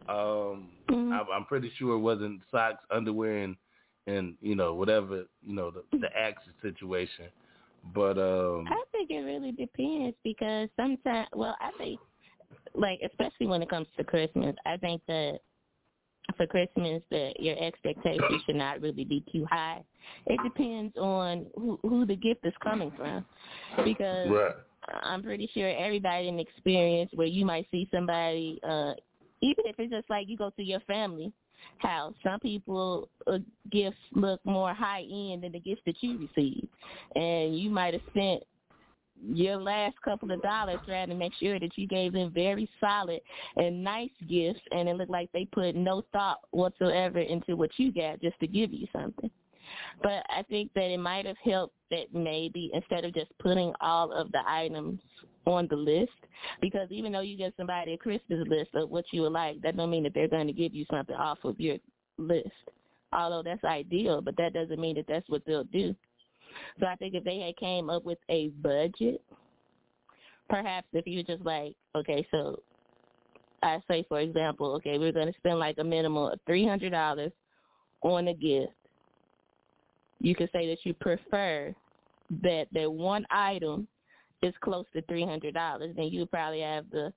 Um, 0.08 0.70
mm-hmm. 0.90 1.12
I, 1.12 1.24
I'm 1.34 1.46
pretty 1.46 1.72
sure 1.78 1.96
it 1.96 2.00
wasn't 2.00 2.42
socks, 2.52 2.84
underwear, 2.92 3.38
and 3.38 3.56
and 4.08 4.36
you 4.42 4.56
know 4.56 4.74
whatever 4.74 5.26
you 5.46 5.56
know 5.56 5.72
the 5.72 5.98
the 5.98 6.16
action 6.16 6.54
situation. 6.62 7.26
But 7.94 8.18
um, 8.18 8.66
I 8.68 8.84
think 8.92 9.10
it 9.10 9.22
really 9.22 9.52
depends 9.52 10.16
because 10.24 10.70
sometimes, 10.78 11.28
well, 11.34 11.56
I 11.60 11.72
think 11.78 12.00
like 12.76 13.00
especially 13.04 13.48
when 13.48 13.62
it 13.62 13.70
comes 13.70 13.88
to 13.98 14.04
Christmas, 14.04 14.56
I 14.66 14.78
think 14.78 15.02
that 15.08 15.40
for 16.38 16.46
Christmas 16.46 17.02
that 17.10 17.40
your 17.40 17.58
expectations 17.62 18.42
should 18.46 18.56
not 18.56 18.82
really 18.82 19.04
be 19.04 19.24
too 19.32 19.46
high. 19.50 19.84
It 20.28 20.40
depends 20.44 20.96
on 20.98 21.48
who, 21.56 21.80
who 21.82 22.06
the 22.06 22.16
gift 22.16 22.46
is 22.46 22.54
coming 22.64 22.92
from, 22.96 23.26
because 23.84 24.30
right. 24.30 24.56
I'm 25.04 25.24
pretty 25.24 25.50
sure 25.54 25.70
everybody 25.70 26.28
in 26.28 26.40
experience 26.40 27.12
where 27.16 27.28
you 27.28 27.46
might 27.46 27.68
see 27.72 27.90
somebody, 27.92 28.60
uh, 28.64 28.94
even 29.42 29.66
if 29.66 29.76
it's 29.80 29.92
just 29.92 30.10
like 30.10 30.30
you 30.30 30.38
go 30.38 30.52
to 30.52 30.64
your 30.64 30.80
family 30.82 31.34
house, 31.78 32.14
some 32.24 32.40
people 32.40 33.10
uh, 33.28 33.40
gifts 33.72 33.98
look 34.14 34.40
more 34.46 34.74
high 34.74 35.02
end 35.02 35.44
than 35.44 35.52
the 35.52 35.60
gifts 35.60 35.82
that 35.86 35.96
you 36.02 36.18
receive, 36.18 36.68
and 37.16 37.58
you 37.58 37.70
might 37.70 37.94
have 37.94 38.04
spent 38.10 38.44
your 39.24 39.58
last 39.58 39.96
couple 40.04 40.32
of 40.32 40.42
dollars 40.42 40.80
trying 40.86 41.10
to 41.10 41.16
make 41.16 41.34
sure 41.36 41.60
that 41.60 41.78
you 41.78 41.88
gave 41.88 42.14
them 42.14 42.32
very 42.34 42.68
solid 42.80 43.20
and 43.56 43.84
nice 43.84 44.10
gifts 44.28 44.62
and 44.72 44.90
it 44.90 44.96
looked 44.96 45.12
like 45.12 45.30
they 45.32 45.46
put 45.46 45.76
no 45.76 46.04
thought 46.12 46.40
whatsoever 46.52 47.20
into 47.20 47.56
what 47.56 47.70
you 47.78 47.92
got 47.92 48.20
just 48.22 48.40
to 48.40 48.48
give 48.48 48.74
you 48.74 48.88
something. 48.92 49.30
But 50.02 50.26
I 50.30 50.44
think 50.50 50.74
that 50.74 50.92
it 50.92 51.00
might 51.00 51.26
have 51.26 51.38
helped 51.44 51.76
that 51.92 52.14
maybe 52.14 52.72
instead 52.74 53.06
of 53.06 53.14
just 53.14 53.32
putting 53.40 53.74
all 53.80 54.12
of 54.12 54.32
the 54.32 54.42
items 54.48 55.00
on 55.46 55.68
the 55.70 55.76
list, 55.76 56.12
because 56.62 56.88
even 56.92 57.12
though 57.12 57.22
you 57.22 57.38
get 57.38 57.54
somebody 57.58 57.94
a 57.94 57.98
Christmas 57.98 58.48
list 58.48 58.70
of 58.76 58.90
what 58.90 59.06
you 59.12 59.24
would 59.24 59.32
like, 59.32 59.62
that 59.62 59.76
don't 59.76 59.90
mean 59.90 60.04
that 60.04 60.14
they're 60.14 60.28
going 60.28 60.48
to 60.48 60.54
give 60.54 60.74
you 60.74 60.86
something 60.90 61.16
off 61.16 61.40
of 61.44 61.60
your 61.60 61.78
list. 62.18 62.50
Although 63.14 63.44
that's 63.44 63.64
ideal, 63.64 64.22
but 64.22 64.38
that 64.38 64.54
doesn't 64.54 64.80
mean 64.80 64.96
that 64.96 65.06
that's 65.08 65.28
what 65.30 65.44
they'll 65.46 65.64
do. 65.66 65.96
So 66.80 66.86
I 66.86 66.96
think 66.96 67.14
if 67.16 67.24
they 67.24 67.40
had 67.40 67.58
came 67.58 67.90
up 67.90 68.06
with 68.06 68.20
a 68.30 68.50
budget, 68.62 69.22
perhaps 70.50 70.88
if 70.94 71.08
you 71.08 71.24
just 71.24 71.44
like, 71.44 71.76
okay, 71.96 72.26
so 72.32 72.62
I 73.64 73.80
say 73.90 74.06
for 74.08 74.20
example, 74.20 74.74
okay, 74.76 74.98
we're 74.98 75.12
going 75.12 75.32
to 75.32 75.38
spend 75.40 75.60
like 75.60 75.78
a 75.80 75.84
minimum 75.84 76.32
of 76.32 76.40
three 76.46 76.68
hundred 76.68 76.92
dollars 76.92 77.32
on 78.02 78.28
a 78.28 78.34
gift. 78.34 78.74
You 80.20 80.36
could 80.36 80.50
say 80.54 80.68
that 80.68 80.80
you 80.84 80.94
prefer 80.94 81.74
that 82.44 82.68
that 82.74 82.92
one 82.92 83.26
item 83.30 83.88
is 84.42 84.54
close 84.62 84.86
to 84.94 85.02
three 85.04 85.26
hundred 85.26 85.54
dollars, 85.54 85.94
then 85.96 86.08
you 86.08 86.26
probably 86.26 86.62
have 86.62 86.90
the 86.92 87.14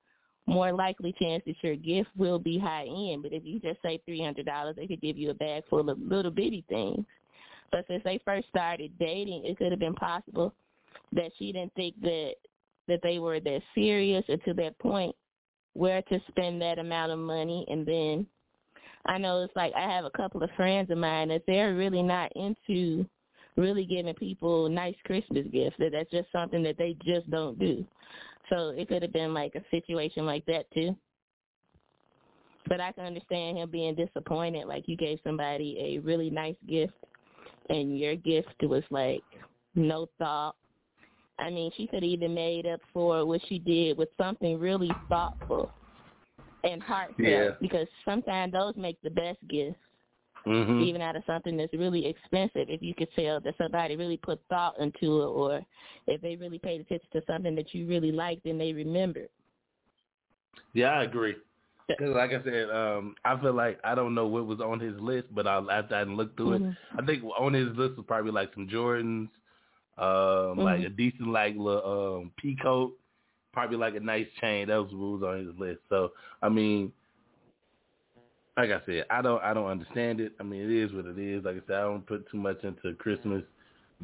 more 0.47 0.73
likely 0.73 1.15
chance 1.19 1.43
that 1.47 1.57
your 1.63 1.77
gift 1.77 2.11
will 2.17 2.39
be 2.39 2.59
high 2.59 2.87
end. 2.87 3.23
But 3.23 3.33
if 3.33 3.45
you 3.45 3.59
just 3.61 3.81
say 3.83 4.01
three 4.05 4.23
hundred 4.23 4.47
dollars, 4.47 4.77
they 4.77 4.87
could 4.87 5.01
give 5.01 5.17
you 5.17 5.31
a 5.31 5.35
bag 5.35 5.65
full 5.69 5.89
of 5.89 5.99
little 5.99 6.31
bitty 6.31 6.65
things. 6.69 7.05
But 7.73 7.87
since 7.89 8.03
they 8.05 8.21
first 8.25 8.49
started 8.49 8.93
dating, 8.99 9.45
it 9.45 9.59
could 9.59 9.73
have 9.73 9.81
been 9.81 9.95
possible 9.95 10.55
that 11.13 11.33
she 11.39 11.53
didn't 11.53 11.75
think 11.75 12.01
that 12.03 12.35
that 12.89 13.01
they 13.03 13.19
were 13.19 13.41
that 13.41 13.63
serious 13.75 14.25
or 14.29 14.37
to 14.39 14.55
that 14.55 14.79
point 14.79 15.15
where 15.73 16.03
to 16.03 16.21
spend 16.29 16.61
that 16.61 16.79
amount 16.79 17.11
of 17.11 17.19
money 17.19 17.65
and 17.69 17.87
then 17.87 18.27
I 19.07 19.19
know 19.19 19.43
it's 19.43 19.57
like 19.57 19.73
I 19.75 19.83
have 19.83 20.05
a 20.05 20.11
couple 20.11 20.43
of 20.43 20.51
friends 20.57 20.91
of 20.91 20.99
mine 20.99 21.29
that 21.29 21.43
they're 21.47 21.75
really 21.75 22.03
not 22.03 22.33
into 22.37 23.07
really 23.57 23.85
giving 23.85 24.15
people 24.15 24.69
nice 24.69 24.97
Christmas 25.05 25.47
gifts. 25.53 25.77
That 25.79 25.93
that's 25.93 26.11
just 26.11 26.31
something 26.33 26.63
that 26.63 26.79
they 26.79 26.97
just 27.05 27.31
don't 27.31 27.59
do. 27.59 27.85
So 28.51 28.71
it 28.71 28.89
could 28.89 29.03
have 29.03 29.13
been 29.13 29.33
like 29.33 29.55
a 29.55 29.63
situation 29.71 30.27
like 30.27 30.45
that 30.47 30.71
too. 30.73 30.95
But 32.69 32.81
I 32.81 32.93
can 32.93 33.05
understand 33.05 33.59
him 33.59 33.71
being 33.71 33.95
disappointed, 33.95 34.67
like 34.67 34.89
you 34.89 34.97
gave 34.97 35.19
somebody 35.23 35.77
a 35.79 35.99
really 36.01 36.31
nice 36.31 36.57
gift 36.67 36.95
and 37.69 37.99
your 37.99 38.17
gift 38.17 38.55
was 38.63 38.85
like 38.91 39.23
no 39.75 40.09
thought. 40.19 40.57
I 41.39 41.51
mean, 41.51 41.71
she 41.77 41.87
could 41.87 42.03
have 42.03 42.05
even 42.05 42.33
made 42.33 42.67
up 42.67 42.81
for 42.93 43.27
what 43.27 43.41
she 43.49 43.59
did 43.59 43.99
with 43.99 44.09
something 44.17 44.59
really 44.59 44.91
thoughtful 45.09 45.71
and 46.63 46.83
heartfelt 46.83 47.29
yeah. 47.29 47.51
because 47.61 47.87
sometimes 48.05 48.53
those 48.53 48.75
make 48.77 49.01
the 49.03 49.11
best 49.11 49.39
gifts. 49.49 49.77
Mm-hmm. 50.47 50.83
even 50.85 51.01
out 51.01 51.17
of 51.17 51.23
something 51.27 51.57
that's 51.57 51.73
really 51.73 52.07
expensive. 52.07 52.69
If 52.69 52.83
you 52.83 52.95
could 52.95 53.09
tell 53.17 53.41
that 53.41 53.55
somebody 53.59 53.97
really 53.97 54.17
put 54.19 54.41
thought 54.49 54.79
into 54.79 55.23
it, 55.23 55.27
or 55.27 55.61
if 56.07 56.21
they 56.21 56.37
really 56.37 56.59
paid 56.59 56.81
attention 56.81 57.09
to 57.13 57.23
something 57.27 57.55
that 57.57 57.75
you 57.75 57.87
really 57.87 58.13
liked 58.13 58.47
and 58.47 58.61
they 58.61 58.73
remembered. 58.73 59.29
Yeah, 60.75 60.91
I 60.91 61.05
agree. 61.05 61.37
Because 61.89 62.15
like 62.15 62.31
I 62.33 62.43
said, 62.45 62.71
um, 62.71 63.15
I 63.25 63.41
feel 63.41 63.55
like 63.55 63.79
I 63.85 63.95
don't 63.95 64.15
know 64.15 64.27
what 64.27 64.47
was 64.47 64.61
on 64.61 64.81
his 64.81 64.99
list, 65.01 65.29
but 65.35 65.47
I 65.47 65.59
after 65.73 65.95
I 65.95 66.05
looked 66.05 66.37
through 66.37 66.55
Mhm. 66.55 66.77
it, 66.97 67.03
I 67.03 67.07
think 67.07 67.23
on 67.39 67.53
his 67.55 67.69
list 67.77 67.97
was 67.97 68.05
probably 68.07 68.33
like 68.33 68.53
some 68.55 68.69
Jordans, 68.69 69.29
um, 69.99 70.63
like 70.63 70.81
Mhm. 70.81 70.87
a 70.87 70.91
decent 70.91 71.29
like 71.29 71.55
little 71.57 72.19
um, 72.23 72.33
pea 72.37 72.57
coat, 72.63 72.99
probably 73.53 73.77
like 73.77 73.95
a 73.95 74.01
nice 74.01 74.27
chain. 74.41 74.69
Those 74.69 74.91
was 74.93 75.23
on 75.23 75.47
his 75.47 75.59
list. 75.59 75.81
So 75.89 76.13
I 76.43 76.49
mean, 76.49 76.93
like 78.57 78.71
I 78.71 78.81
said, 78.87 79.05
I 79.11 79.21
don't 79.23 79.43
I 79.43 79.53
don't 79.55 79.67
understand 79.67 80.21
it. 80.21 80.33
I 80.39 80.43
mean, 80.43 80.63
it 80.63 80.71
is 80.71 80.93
what 80.93 81.07
it 81.07 81.19
is. 81.19 81.45
Like 81.45 81.57
I 81.57 81.61
said, 81.67 81.77
I 81.77 81.83
don't 81.83 82.07
put 82.07 82.31
too 82.31 82.39
much 82.39 82.63
into 82.63 82.95
Christmas 82.95 83.43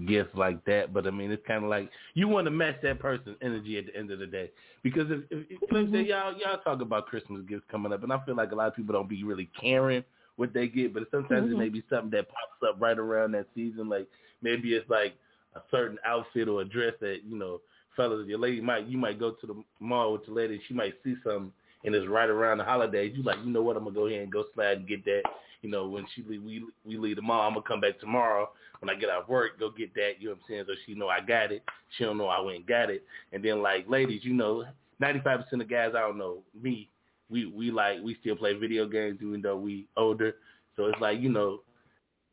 gifts 0.07 0.35
like 0.35 0.65
that. 0.65 0.93
But 0.93 1.07
I 1.07 1.11
mean, 1.11 1.31
it's 1.31 1.47
kind 1.47 1.65
of 1.65 1.71
like 1.71 1.91
you 2.15 2.29
want 2.29 2.47
to 2.47 2.51
match 2.51 2.77
that 2.83 2.99
person's 2.99 3.37
energy 3.43 3.79
at 3.79 3.87
the 3.87 3.97
end 3.97 4.11
of 4.11 4.19
the 4.19 4.27
day. 4.27 4.51
Because 4.83 5.11
if, 5.11 5.21
if, 5.31 5.61
like 5.71 5.89
I 5.89 5.93
say 5.93 6.09
y'all 6.09 6.35
y'all 6.37 6.59
talk 6.65 6.81
about 6.81 7.07
Christmas 7.07 7.43
gifts 7.49 7.65
coming 7.71 7.93
up, 7.93 8.03
and 8.03 8.13
I 8.13 8.25
feel 8.25 8.37
like 8.37 8.53
a 8.53 8.57
lot 8.57 8.69
of 8.69 8.77
people 8.77 8.93
don't 8.93 9.09
be 9.09 9.23
really 9.25 9.49
caring 9.61 10.05
what 10.37 10.53
they 10.55 10.69
get, 10.69 10.95
but 10.95 11.05
sometimes 11.11 11.49
Mhm. 11.49 11.53
it 11.53 11.59
may 11.59 11.69
be 11.69 11.85
something 11.91 12.11
that 12.11 12.29
pops 12.29 12.63
up 12.69 12.81
right 12.81 12.99
around 12.99 13.33
that 13.33 13.47
season. 13.55 13.89
Like 13.89 14.09
maybe 14.43 14.75
it's 14.75 14.89
like 14.89 15.15
a 15.55 15.61
certain 15.71 15.99
outfit 16.05 16.49
or 16.49 16.63
a 16.63 16.65
dress 16.65 16.95
that 17.01 17.21
you 17.25 17.37
know, 17.39 17.61
fellas, 17.97 18.27
your 18.27 18.39
lady 18.39 18.61
might 18.61 18.87
you 18.87 18.99
might 18.99 19.19
go 19.21 19.33
to 19.33 19.47
the 19.47 19.63
mall 19.81 20.13
with 20.15 20.23
your 20.27 20.37
lady, 20.37 20.61
she 20.67 20.75
might 20.75 20.95
see 21.05 21.15
something 21.23 21.53
and 21.85 21.95
it's 21.95 22.07
right 22.09 22.29
around 22.29 22.59
the 22.59 22.65
holidays. 22.65 23.13
You 23.17 23.23
like, 23.23 23.39
you 23.45 23.51
know 23.51 23.63
what? 23.63 23.77
I'm 23.77 23.85
gonna 23.85 23.95
go 23.95 24.07
ahead 24.07 24.21
and 24.21 24.33
go 24.33 24.45
slide 24.55 24.79
and 24.79 24.89
get 24.89 25.05
that. 25.05 25.23
You 25.63 25.71
know, 25.71 25.89
when 25.89 26.07
she 26.15 26.23
leave, 26.23 26.43
we 26.43 26.65
we 26.85 26.97
leave 26.97 27.17
tomorrow, 27.17 27.47
I'm 27.47 27.55
gonna 27.55 27.67
come 27.67 27.81
back 27.81 27.99
tomorrow. 28.01 28.51
When 28.81 28.89
I 28.91 28.95
get 28.99 29.11
out 29.11 29.23
of 29.23 29.29
work, 29.29 29.59
go 29.59 29.71
get 29.71 29.95
that. 29.95 30.15
You 30.19 30.29
know 30.29 30.33
what 30.33 30.41
I'm 30.41 30.45
saying? 30.49 30.65
So 30.67 30.75
she 30.87 30.95
know 30.95 31.09
I 31.09 31.21
got 31.21 31.53
it. 31.53 31.63
She 31.97 32.05
don't 32.05 32.19
know 32.19 32.29
I 32.29 32.41
went 32.41 32.59
and 32.59 32.67
got 32.67 32.91
it. 32.91 33.05
And 33.33 33.45
then 33.45 33.63
like 33.63 33.89
ladies, 33.89 34.25
you 34.25 34.33
know, 34.35 34.65
95 35.01 35.41
percent 35.41 35.63
of 35.63 35.69
guys, 35.71 35.93
I 35.97 36.01
don't 36.01 36.19
know 36.19 36.39
me. 36.61 36.89
We 37.31 37.47
we 37.47 37.71
like 37.71 38.01
we 38.03 38.17
still 38.21 38.37
play 38.37 38.55
video 38.55 38.87
games 38.87 39.19
even 39.23 39.43
though 39.43 39.57
we 39.57 39.87
older. 39.97 40.37
So 40.77 40.87
it's 40.87 41.01
like 41.01 41.21
you 41.21 41.29
know, 41.29 41.61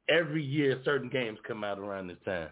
every 0.09 0.43
year 0.43 0.79
certain 0.85 1.09
games 1.09 1.39
come 1.47 1.63
out 1.63 1.79
around 1.79 2.07
this 2.07 2.17
time. 2.25 2.49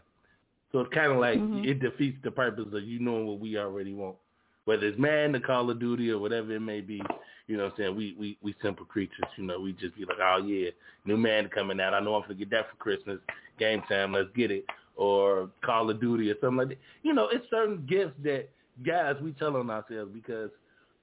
So 0.72 0.80
it's 0.82 0.93
kind 0.93 1.12
of 1.12 1.20
like 1.20 1.39
Mhm. 1.39 1.66
it 1.66 1.80
defeats 1.80 2.18
the 2.24 2.32
purpose 2.32 2.74
of 2.74 2.84
you 2.84 3.00
knowing 3.00 3.28
what 3.28 3.39
we 3.39 3.58
already 3.58 3.93
want. 3.93 4.18
Whether 4.66 4.88
it's 4.88 4.99
Madden, 4.99 5.32
the 5.32 5.39
Call 5.39 5.70
of 5.70 5.80
Duty, 5.80 6.11
or 6.11 6.20
whatever 6.20 6.51
it 6.53 6.59
may 6.59 6.82
be, 6.82 7.01
you 7.47 7.57
know 7.57 7.66
what 7.66 7.74
I'm 7.74 7.78
saying? 7.78 7.95
We 7.95 8.16
we 8.20 8.38
we 8.41 8.55
simple 8.61 8.86
creatures, 8.86 9.26
you 9.38 9.45
know. 9.45 9.59
We 9.59 9.74
just 9.74 9.95
be 9.95 10.05
like, 10.05 10.18
oh 10.22 10.43
yeah, 10.45 10.72
new 11.05 11.18
Madden 11.18 11.49
coming 11.53 11.80
out. 11.80 11.93
I 11.93 11.99
know 11.99 12.16
I'm 12.16 12.24
gonna 12.24 12.34
get 12.34 12.49
that 12.51 12.70
for 12.70 12.76
Christmas. 12.78 13.20
Game 13.59 13.84
time, 13.88 14.13
let's 14.13 14.30
get 14.36 14.51
it. 14.51 14.66
Or 14.95 15.49
Call 15.63 15.89
of 15.89 16.01
Duty 16.01 16.32
or 16.32 16.36
something 16.41 16.57
like 16.57 16.68
that. 16.70 16.80
You 17.03 17.13
know, 17.13 17.30
it's 17.32 17.45
certain 17.49 17.86
gifts 17.88 18.16
that 18.24 18.49
guys 18.86 19.16
we 19.22 19.34
tell 19.34 19.55
on 19.55 19.70
ourselves 19.70 20.11
because 20.13 20.49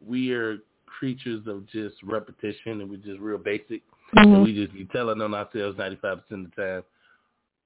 we 0.05 0.33
are 0.33 0.59
creatures 0.87 1.47
of 1.47 1.67
just 1.69 1.97
repetition 2.03 2.81
and 2.81 2.91
we're 2.91 2.97
just 2.97 3.21
real 3.21 3.39
basic. 3.39 3.83
Mhm. 4.15 4.35
And 4.35 4.43
we 4.43 4.55
just 4.55 4.73
be 4.73 4.85
telling 4.87 5.21
on 5.23 5.35
ourselves 5.35 5.79
95% 5.79 6.45
of 6.45 6.51
the 6.55 6.63
time 6.63 6.85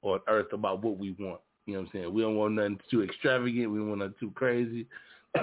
on 0.02 0.20
earth 0.28 0.52
about 0.52 0.82
what 0.82 0.98
we 0.98 1.12
want. 1.12 1.40
You 1.64 1.74
know 1.74 1.80
what 1.80 1.86
I'm 1.86 1.92
saying? 1.92 2.14
We 2.14 2.22
don't 2.22 2.36
want 2.36 2.54
nothing 2.54 2.80
too 2.88 3.02
extravagant. 3.02 3.72
We 3.72 3.78
don't 3.78 3.88
want 3.88 4.00
nothing 4.00 4.14
too 4.20 4.30
crazy. 4.32 4.86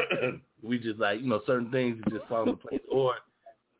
we 0.64 0.80
just 0.80 1.00
like, 1.00 1.22
you 1.22 1.28
know, 1.28 1.42
certain 1.46 1.72
things 1.72 2.02
just 2.10 2.26
fall 2.28 2.44
into 2.44 2.56
place. 2.56 2.82
Or 2.92 3.16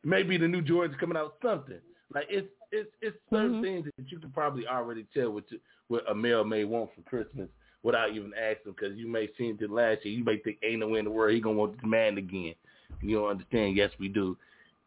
maybe 0.02 0.36
the 0.38 0.48
new 0.48 0.62
Jordans 0.62 0.98
coming 0.98 1.16
out 1.16 1.36
something. 1.42 1.78
Like 2.14 2.26
it's 2.28 2.48
it's 2.70 2.90
it's 3.00 3.16
certain 3.30 3.62
things 3.62 3.86
that 3.96 4.10
you 4.10 4.18
can 4.18 4.30
probably 4.30 4.66
already 4.66 5.06
tell 5.14 5.30
what 5.30 5.44
you, 5.50 5.58
what 5.88 6.08
a 6.10 6.14
male 6.14 6.44
may 6.44 6.64
want 6.64 6.90
for 6.94 7.02
Christmas 7.02 7.48
without 7.82 8.10
even 8.10 8.32
asking 8.34 8.72
because 8.72 8.96
you 8.96 9.06
may 9.06 9.28
seen 9.38 9.58
it 9.60 9.70
last 9.70 10.04
year. 10.04 10.14
You 10.14 10.24
may 10.24 10.38
think 10.38 10.58
ain't 10.62 10.80
no 10.80 10.88
way 10.88 10.98
in 10.98 11.04
the 11.04 11.10
world 11.10 11.34
he 11.34 11.40
gonna 11.40 11.56
want 11.56 11.72
this 11.72 11.84
man 11.84 12.18
again. 12.18 12.54
You 13.00 13.16
don't 13.16 13.30
understand. 13.30 13.76
Yes, 13.76 13.90
we 13.98 14.08
do. 14.08 14.36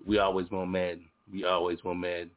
We 0.05 0.19
always 0.19 0.49
want 0.51 0.71
Madden. 0.71 1.05
We 1.31 1.43
always 1.43 1.83
want 1.83 1.99
Madden. 1.99 2.31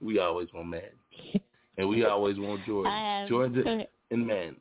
We 0.00 0.18
always 0.18 0.48
want 0.52 0.68
Madden. 0.68 0.90
And 1.78 1.88
we 1.88 2.04
always 2.04 2.38
want 2.38 2.66
Jordan. 2.66 3.28
Jordan 3.28 3.86
and 4.10 4.26
Madden. 4.26 4.56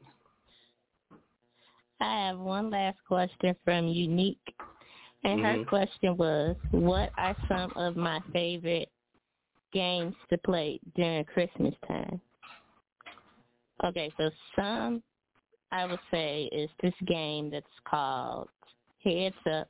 I 2.02 2.28
have 2.28 2.40
one 2.40 2.72
last 2.72 2.98
question 3.08 3.56
from 3.64 3.88
Unique. 3.88 4.56
And 5.24 5.40
her 5.42 5.58
Mhm. 5.58 5.68
question 5.68 6.18
was, 6.18 6.58
what 6.72 7.14
are 7.18 7.36
some 7.48 7.72
of 7.76 7.96
my 7.96 8.20
favorite 8.34 8.92
games 9.72 10.16
to 10.30 10.38
play 10.40 10.80
during 10.96 11.24
Christmas 11.26 11.76
time? 11.88 12.20
Okay, 13.84 14.12
so 14.18 14.32
some 14.56 15.04
I 15.72 15.86
would 15.86 16.00
say 16.10 16.46
is 16.46 16.70
this 16.82 16.94
game 17.06 17.50
that's 17.50 17.80
called 17.86 18.50
Heads 19.04 19.36
Up. 19.46 19.70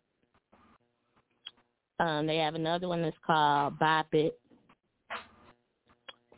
Um, 1.99 2.25
they 2.25 2.37
have 2.37 2.55
another 2.55 2.87
one 2.87 3.01
that's 3.03 3.17
called 3.19 3.77
Bop 3.77 4.13
It. 4.13 4.39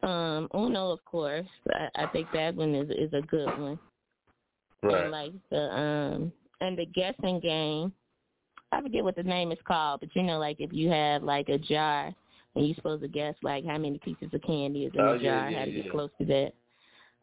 Um, 0.01 0.49
Uno, 0.53 0.91
of 0.91 1.05
course. 1.05 1.47
I, 1.73 1.89
I 1.95 2.07
think 2.07 2.29
that 2.33 2.55
one 2.55 2.75
is 2.75 2.89
is 2.89 3.13
a 3.13 3.21
good 3.21 3.57
one. 3.57 3.79
Right. 4.83 5.03
And 5.03 5.11
like 5.11 5.31
the 5.49 5.75
um 5.75 6.31
and 6.61 6.77
the 6.77 6.85
guessing 6.85 7.39
game. 7.39 7.93
I 8.71 8.81
forget 8.81 9.03
what 9.03 9.15
the 9.15 9.23
name 9.23 9.51
is 9.51 9.59
called, 9.67 9.99
but 9.99 10.15
you 10.15 10.23
know, 10.23 10.39
like 10.39 10.57
if 10.59 10.73
you 10.73 10.89
have 10.89 11.21
like 11.21 11.47
a 11.49 11.59
jar 11.59 12.11
and 12.55 12.65
you're 12.65 12.75
supposed 12.75 13.03
to 13.03 13.07
guess 13.07 13.35
like 13.43 13.63
how 13.65 13.77
many 13.77 13.99
pieces 13.99 14.29
of 14.33 14.41
candy 14.41 14.85
is 14.85 14.93
in 14.95 15.01
Oh, 15.01 15.13
the 15.17 15.23
yeah, 15.23 15.41
jar, 15.41 15.51
yeah, 15.51 15.59
how 15.59 15.65
to 15.65 15.71
yeah. 15.71 15.83
get 15.83 15.91
close 15.91 16.09
to 16.19 16.25
that. 16.25 16.53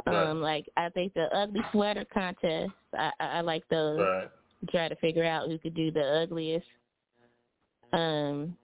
Right. 0.07 0.27
Um, 0.31 0.41
like 0.41 0.67
I 0.77 0.89
think 0.91 1.13
the 1.15 1.27
ugly 1.37 1.61
sweater 1.73 2.07
contest. 2.13 2.73
I 2.97 3.11
I, 3.21 3.27
I 3.27 3.41
like 3.41 3.65
those. 3.69 4.01
Right. 4.01 4.31
Try 4.71 4.89
to 4.89 4.97
figure 4.97 5.25
out 5.25 5.49
who 5.49 5.59
could 5.59 5.75
do 5.75 5.91
the 5.91 6.03
ugliest. 6.23 6.67
Um, 7.93 8.57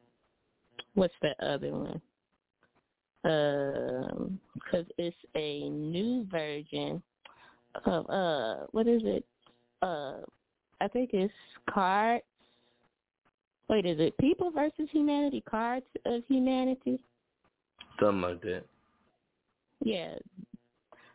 what's 0.94 1.14
the 1.22 1.34
other 1.44 1.72
one? 1.72 2.00
Um, 3.24 4.38
because 4.54 4.86
it's 4.98 5.16
a 5.34 5.68
new 5.68 6.26
version 6.30 7.02
of 7.84 8.08
uh, 8.10 8.66
what 8.70 8.86
is 8.86 9.02
it? 9.04 9.24
Uh, 9.82 10.18
I 10.80 10.88
think 10.88 11.10
it's 11.12 11.32
cards. 11.70 12.24
Wait, 13.68 13.84
is 13.84 13.98
it 13.98 14.16
People 14.18 14.50
versus 14.50 14.88
Humanity? 14.92 15.42
Cards 15.48 15.86
of 16.04 16.22
Humanity? 16.28 17.00
Something 17.98 18.20
like 18.22 18.40
that. 18.42 18.64
Yeah. 19.84 20.14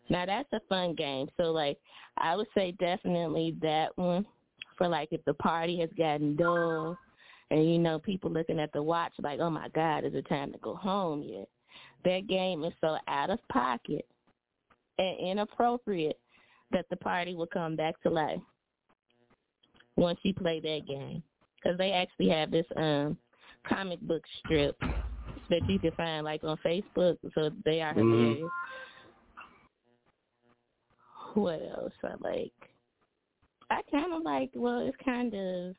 Now 0.10 0.26
that's 0.26 0.52
a 0.52 0.60
fun 0.68 0.94
game. 0.96 1.30
So 1.38 1.52
like 1.52 1.78
I 2.18 2.36
would 2.36 2.48
say 2.54 2.74
definitely 2.80 3.56
that 3.62 3.98
one 3.98 4.26
for 4.78 4.88
like 4.88 5.10
if 5.12 5.24
the 5.26 5.34
party 5.36 5.80
has 5.80 5.90
gotten 5.98 6.36
dull 6.36 6.98
and 7.50 7.72
you 7.72 7.80
know 7.80 8.00
people 8.00 8.30
looking 8.30 8.60
at 8.60 8.74
the 8.74 8.84
watch 8.84 9.14
like, 9.22 9.40
"Oh 9.40 9.50
my 9.50 9.70
god, 9.70 10.04
is 10.04 10.14
it 10.14 10.28
time 10.28 10.52
to 10.52 10.58
go 10.60 10.76
home 10.76 11.24
yet?" 11.24 11.48
That 12.04 12.28
game 12.28 12.64
is 12.64 12.74
so 12.82 12.98
out 13.08 13.30
of 13.30 13.40
pocket 13.50 14.06
and 14.98 15.20
inappropriate 15.20 16.20
that 16.72 16.86
the 16.90 16.96
party 16.98 17.36
will 17.36 17.48
come 17.48 17.76
back 17.76 18.02
to 18.02 18.10
life 18.10 18.42
once 19.96 20.20
you 20.24 20.34
play 20.34 20.60
that 20.60 20.88
game. 20.88 21.24
Cuz 21.64 21.78
they 21.78 21.92
actually 21.92 22.30
have 22.30 22.52
this 22.52 22.66
um 22.76 23.18
comic 23.64 24.00
book 24.02 24.24
strip 24.44 24.78
that 25.50 25.68
you 25.70 25.80
can 25.80 25.92
find 25.92 26.26
like 26.26 26.44
on 26.44 26.58
Facebook, 26.58 27.18
so 27.34 27.50
they 27.66 27.82
are 27.82 27.94
Mhm. 27.94 27.98
hilarious. 27.98 28.52
What 31.34 31.62
else 31.62 31.94
I 32.04 32.16
like? 32.20 32.54
I 33.70 33.82
kind 33.84 34.14
of 34.14 34.24
like. 34.24 34.52
Well, 34.54 34.80
it's 34.80 34.98
kind 34.98 35.34
of. 35.34 35.76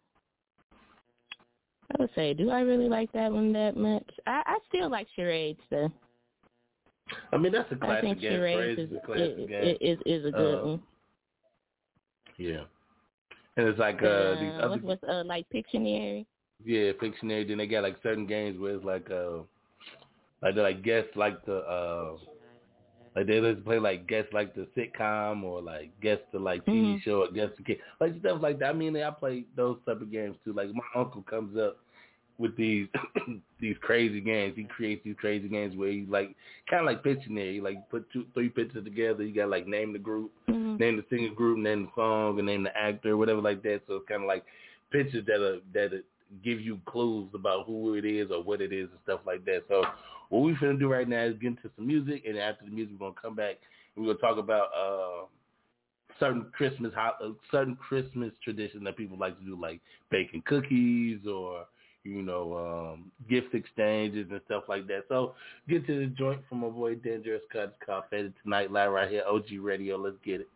I 1.91 2.01
would 2.01 2.11
say, 2.15 2.33
do 2.33 2.49
I 2.49 2.61
really 2.61 2.89
like 2.89 3.13
that 3.13 3.31
one 3.31 3.53
that 3.53 3.77
much? 3.77 4.09
I, 4.27 4.43
I 4.47 4.59
still 4.69 4.89
like 4.89 5.07
charades 5.15 5.61
though. 5.69 5.93
I 7.33 7.37
mean, 7.39 7.53
that's 7.53 7.71
a 7.73 7.77
I 7.83 7.95
classic 7.95 8.01
think 8.01 8.21
game. 8.21 8.43
Charades 8.51 8.79
is 8.79 8.91
is 8.91 8.93
a 8.93 8.99
classic 8.99 9.47
is, 9.49 9.49
game. 9.49 9.77
is 9.81 9.99
is 10.07 10.25
a 10.25 10.33
good 10.33 10.61
Uh, 10.61 10.63
one. 10.63 10.83
Yeah. 12.39 12.65
And 13.57 13.69
it's 13.69 13.79
like 13.79 14.03
uh, 14.03 14.37
these 14.37 14.55
Uh, 14.55 14.63
other 14.63 14.81
what's, 14.81 14.83
what's 14.83 15.05
uh, 15.05 15.23
like 15.27 15.47
Pictionary? 15.51 16.27
yeah, 16.65 16.93
Pictionary. 16.93 17.47
Then 17.47 17.59
they 17.59 17.67
got 17.67 17.83
like 17.83 17.97
certain 18.03 18.27
games 18.27 18.59
where 18.59 18.75
it's 18.77 18.85
like 18.85 19.11
uh, 19.11 19.39
like 20.43 20.55
they 20.55 20.63
like 20.63 20.83
guess 20.83 21.05
like 21.17 21.45
the 21.45 21.57
uh, 21.59 22.17
like 23.15 23.27
they 23.27 23.41
just 23.41 23.65
play 23.65 23.79
like 23.79 24.07
guess 24.07 24.25
like 24.33 24.55
the 24.55 24.67
sitcom 24.77 25.43
or 25.43 25.63
like 25.63 25.91
guess 26.01 26.19
the 26.33 26.39
like 26.39 26.69
TV 26.71 26.97
Mhm. 26.97 27.03
show 27.05 27.23
or 27.25 27.31
guess 27.33 27.51
the 27.57 27.63
kid 27.65 27.79
like 28.01 28.13
stuff 28.21 28.39
like 28.43 28.59
that. 28.59 28.71
I 28.71 28.73
mean, 28.73 28.97
I 28.97 29.11
play 29.11 29.45
those 29.57 29.79
type 29.87 30.01
of 30.01 30.11
games 30.11 30.37
too. 30.45 30.53
Like 30.53 30.69
my 30.73 31.01
uncle 31.01 31.23
comes 31.23 31.57
up 31.59 31.79
with 32.39 32.57
these 32.57 32.89
these 33.61 33.77
crazy 33.81 34.21
games. 34.21 34.55
He 34.57 34.65
creates 34.65 35.03
these 35.05 35.17
crazy 35.19 35.49
games 35.49 35.77
where 35.77 35.91
he 35.91 36.07
like 36.09 36.35
kind 36.69 36.81
of 36.81 36.87
like 36.87 37.03
Pictionary. 37.05 37.55
He 37.55 37.61
like 37.61 37.89
put 37.91 38.11
two 38.13 38.25
three 38.35 38.49
pictures 38.49 38.85
together. 38.85 39.23
You 39.25 39.35
got 39.35 39.49
like 39.51 39.67
name 39.67 39.93
the 39.93 39.99
group, 39.99 40.31
Mhm. 40.49 40.79
name 40.79 40.97
the 40.97 41.05
singer 41.11 41.35
group, 41.35 41.59
name 41.59 41.85
the 41.85 41.91
song, 41.95 42.39
and 42.39 42.47
name 42.47 42.63
the 42.65 42.77
actor, 42.77 43.17
whatever 43.17 43.41
like 43.41 43.63
that. 43.63 43.83
So 43.87 43.97
it's 43.97 44.09
kind 44.09 44.23
of 44.23 44.29
like 44.29 44.45
pictures 44.91 45.25
that 45.27 45.41
are 45.41 45.59
that 45.75 45.95
are, 45.95 46.03
give 46.43 46.61
you 46.61 46.81
clues 46.87 47.29
about 47.35 47.67
who 47.67 47.95
it 47.95 48.05
is 48.07 48.31
or 48.31 48.43
what 48.43 48.61
it 48.63 48.73
is 48.73 48.89
and 48.91 48.99
stuff 49.05 49.21
like 49.27 49.45
that. 49.45 49.63
So 49.69 49.85
what 50.31 50.41
we 50.41 50.55
finna 50.55 50.79
do 50.79 50.91
right 50.91 51.07
now 51.09 51.25
is 51.25 51.35
get 51.39 51.49
into 51.49 51.71
some 51.77 51.87
music, 51.87 52.25
and 52.27 52.39
after 52.39 52.65
the 52.65 52.71
music, 52.71 52.95
we're 52.99 53.09
gonna 53.11 53.21
come 53.21 53.35
back 53.37 53.57
and 53.95 54.05
we're 54.05 54.15
gonna 54.15 54.27
talk 54.27 54.43
about 54.43 54.69
uh, 54.75 55.27
certain 56.19 56.47
Christmas 56.57 56.93
ho- 56.97 57.37
certain 57.51 57.77
Christmas 57.77 58.33
traditions 58.43 58.85
that 58.85 58.97
people 58.97 59.19
like 59.19 59.39
to 59.39 59.45
do, 59.45 59.61
like 59.61 59.81
baking 60.11 60.43
cookies 60.47 61.19
or 61.27 61.67
you 62.05 62.23
know 62.23 62.95
um, 62.95 63.11
gift 63.29 63.55
exchanges 63.55 64.27
and 64.31 64.41
stuff 64.47 64.65
like 64.69 64.87
that. 64.89 65.05
So 65.09 65.35
get 65.69 65.87
to 65.87 66.01
the 66.01 66.07
joint 66.07 66.41
from 66.49 66.59
my 66.59 66.69
boy 66.69 66.97
Dangerous 66.97 67.43
Cuts 67.53 67.73
Faded 68.11 68.35
Tonight 68.43 68.71
live 68.71 68.91
right 68.93 69.11
here, 69.11 69.23
OG 69.29 69.47
Radio. 69.61 69.97
Let's 69.97 70.17
get 70.25 70.41
it. 70.41 70.49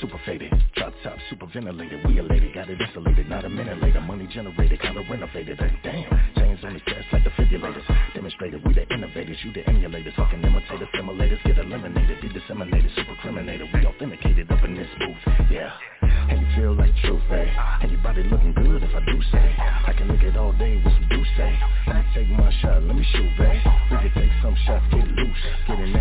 Super 0.00 0.20
faded, 0.24 0.52
drop 0.76 0.92
top, 1.02 1.16
super 1.28 1.46
ventilated, 1.52 2.06
we 2.06 2.18
elated, 2.18 2.54
got 2.54 2.68
it 2.70 2.80
insulated, 2.80 3.28
not 3.28 3.44
a 3.44 3.48
minute 3.48 3.82
later, 3.82 4.00
money 4.00 4.26
generated, 4.32 4.80
kinda 4.80 5.02
renovated, 5.10 5.58
and 5.60 5.76
damn, 5.82 6.34
chains 6.50 6.64
on 6.64 6.74
the 6.74 6.80
chest 6.80 7.06
like 7.12 7.24
the 7.24 7.30
defibrillators, 7.30 8.14
demonstrated, 8.14 8.64
we 8.66 8.74
the 8.74 8.88
innovators, 8.92 9.36
you 9.44 9.52
the 9.52 9.62
emulators, 9.62 10.14
fucking 10.16 10.42
imitators, 10.42 10.88
simulators, 10.94 11.42
get 11.44 11.58
eliminated, 11.58 12.20
be 12.20 12.28
disseminated, 12.28 12.90
super 12.96 13.14
criminated, 13.20 13.68
we 13.72 13.86
authenticated 13.86 14.50
up 14.50 14.64
in 14.64 14.74
this 14.74 14.88
booth, 14.98 15.34
yeah, 15.50 15.72
and 16.02 16.40
you 16.40 16.46
feel 16.56 16.74
like 16.74 16.94
truth, 17.04 17.22
eh, 17.30 17.46
and 17.82 17.90
your 17.90 18.00
body 18.00 18.22
looking 18.24 18.52
good 18.54 18.82
if 18.82 18.94
I 18.94 19.00
do 19.04 19.20
say, 19.32 19.54
I 19.86 19.92
can 19.96 20.08
look 20.08 20.22
it 20.22 20.36
all 20.36 20.52
day 20.52 20.76
with 20.76 20.92
some 20.94 21.08
do 21.08 21.22
say, 21.36 21.58
let 21.86 21.96
me 21.96 22.02
take 22.14 22.28
my 22.30 22.52
shot, 22.60 22.82
let 22.82 22.96
me 22.96 23.06
shoot, 23.12 23.40
eh, 23.40 23.60
we 23.90 23.96
can 24.08 24.12
take 24.14 24.32
some 24.42 24.56
shots, 24.66 24.84
get 24.90 25.06
loose, 25.06 25.44
get 25.68 25.80
in 25.80 25.99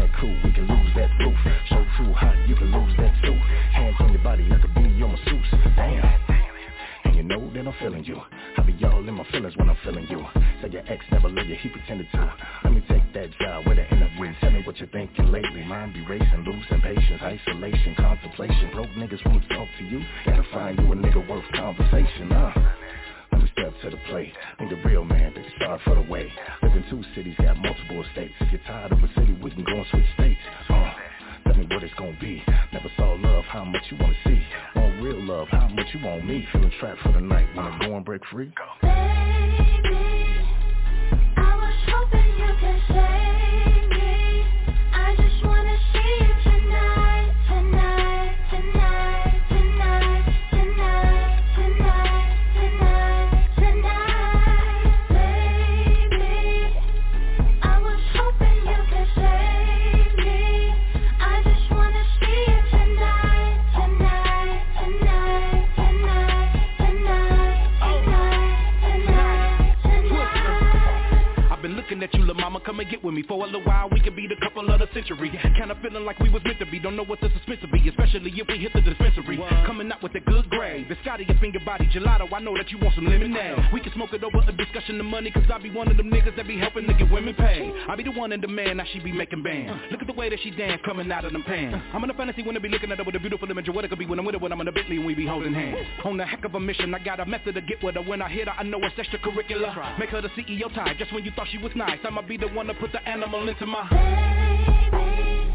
I 82.39 82.41
know 82.41 82.55
that 82.55 82.71
you 82.71 82.77
want 82.77 82.95
some 82.95 83.05
lemonade. 83.05 83.67
We 83.73 83.81
can 83.81 83.91
smoke 83.91 84.13
it 84.13 84.23
over 84.23 84.37
a 84.37 84.53
discussion 84.53 84.97
of 84.97 85.05
money 85.05 85.29
Cause 85.29 85.43
I 85.53 85.57
be 85.57 85.69
one 85.69 85.91
of 85.91 85.97
them 85.97 86.09
niggas 86.09 86.37
that 86.37 86.47
be 86.47 86.57
helping 86.57 86.87
to 86.87 86.93
get 86.93 87.11
women 87.11 87.35
paid. 87.35 87.69
I 87.89 87.97
be 87.97 88.03
the 88.03 88.11
one 88.11 88.31
in 88.31 88.39
demand, 88.39 88.77
now 88.77 88.85
she 88.93 88.99
be 89.01 89.11
making 89.11 89.43
bands. 89.43 89.77
Look 89.91 89.99
at 89.99 90.07
the 90.07 90.13
way 90.13 90.29
that 90.29 90.39
she 90.41 90.49
dance 90.51 90.81
coming 90.85 91.11
out 91.11 91.25
of 91.25 91.33
them 91.33 91.43
pants. 91.43 91.77
I'm 91.93 92.01
in 92.01 92.09
a 92.09 92.13
fantasy 92.13 92.41
when 92.41 92.55
I 92.55 92.59
be 92.59 92.69
looking 92.69 92.93
at 92.93 92.97
her 92.97 93.03
with 93.03 93.15
a 93.15 93.19
beautiful 93.19 93.51
image 93.51 93.67
of 93.67 93.75
what 93.75 93.83
it 93.83 93.89
could 93.89 93.99
be 93.99 94.05
when 94.05 94.19
I'm 94.19 94.25
with 94.25 94.35
her 94.35 94.39
When 94.39 94.53
I'm 94.53 94.61
in 94.61 94.69
a 94.69 94.71
Bentley 94.71 94.95
and 94.95 95.05
we 95.05 95.15
be 95.15 95.27
holding 95.27 95.53
hands. 95.53 95.85
On 96.05 96.17
a 96.17 96.25
heck 96.25 96.45
of 96.45 96.55
a 96.55 96.61
mission, 96.61 96.95
I 96.95 96.99
got 96.99 97.19
a 97.19 97.25
method 97.25 97.55
to 97.55 97.61
get 97.61 97.83
with 97.83 97.95
her. 97.95 98.01
When 98.03 98.21
I 98.21 98.29
hit 98.29 98.47
her, 98.47 98.53
I 98.57 98.63
know 98.63 98.79
it's 98.83 98.95
extracurricular. 98.95 99.99
Make 99.99 100.11
her 100.11 100.21
the 100.21 100.29
CEO 100.29 100.73
type, 100.73 100.97
just 100.97 101.11
when 101.11 101.25
you 101.25 101.31
thought 101.35 101.47
she 101.51 101.57
was 101.57 101.73
nice. 101.75 101.99
I'ma 102.05 102.21
be 102.21 102.37
the 102.37 102.47
one 102.47 102.67
to 102.67 102.73
put 102.75 102.93
the 102.93 103.05
animal 103.05 103.49
into 103.49 103.65
my 103.65 103.85
Baby, 103.89 105.51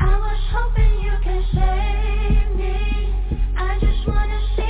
I 0.00 0.18
was 0.18 0.40
hoping 0.50 1.02
you 1.04 1.12
could 1.22 1.44
save 1.54 2.56
me. 2.56 3.14
I 3.56 3.78
just 3.80 4.08
wanna 4.08 4.40
see 4.56 4.63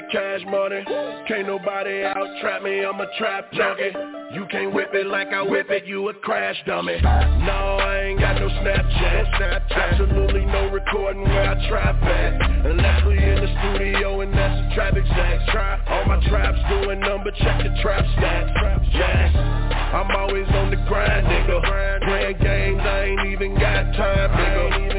that 0.00 0.10
cash 0.10 0.40
money. 0.46 0.84
Can't 1.26 1.46
nobody 1.46 2.04
out 2.04 2.26
trap 2.40 2.62
me, 2.62 2.84
I'm 2.84 3.00
a 3.00 3.06
trap 3.18 3.50
junkie. 3.52 3.92
You 4.32 4.46
can't 4.50 4.72
whip 4.74 4.90
it 4.92 5.06
like 5.06 5.28
I 5.28 5.42
whip 5.42 5.70
it, 5.70 5.84
you 5.86 6.08
a 6.08 6.14
crash 6.14 6.56
dummy. 6.66 7.00
No, 7.02 7.78
I 7.80 8.08
ain't 8.08 8.20
got 8.20 8.40
no 8.40 8.48
Snapchat. 8.48 9.70
Absolutely 9.70 10.44
no 10.46 10.70
recording 10.70 11.22
where 11.22 11.50
I 11.50 11.68
trap 11.68 11.96
at. 12.02 12.66
Unless 12.66 13.06
we 13.06 13.18
in 13.18 13.36
the 13.40 13.50
studio 13.60 14.20
and 14.20 14.32
that's 14.32 14.72
a 14.72 14.74
trap 14.74 14.96
exact. 14.96 15.88
All 15.88 16.04
my 16.04 16.20
traps 16.28 16.58
doing 16.68 17.00
number, 17.00 17.30
check 17.32 17.62
the 17.62 17.76
trap 17.82 18.04
stats. 18.18 18.92
Yeah, 18.92 19.94
I'm 19.94 20.10
always 20.16 20.46
on 20.48 20.70
the 20.70 20.76
grind, 20.88 21.26
nigga. 21.26 22.04
Playing 22.04 22.38
games, 22.38 22.80
I 22.82 23.04
ain't 23.04 23.32
even 23.32 23.54
got 23.54 23.94
time, 23.94 24.30
nigga. 24.30 24.97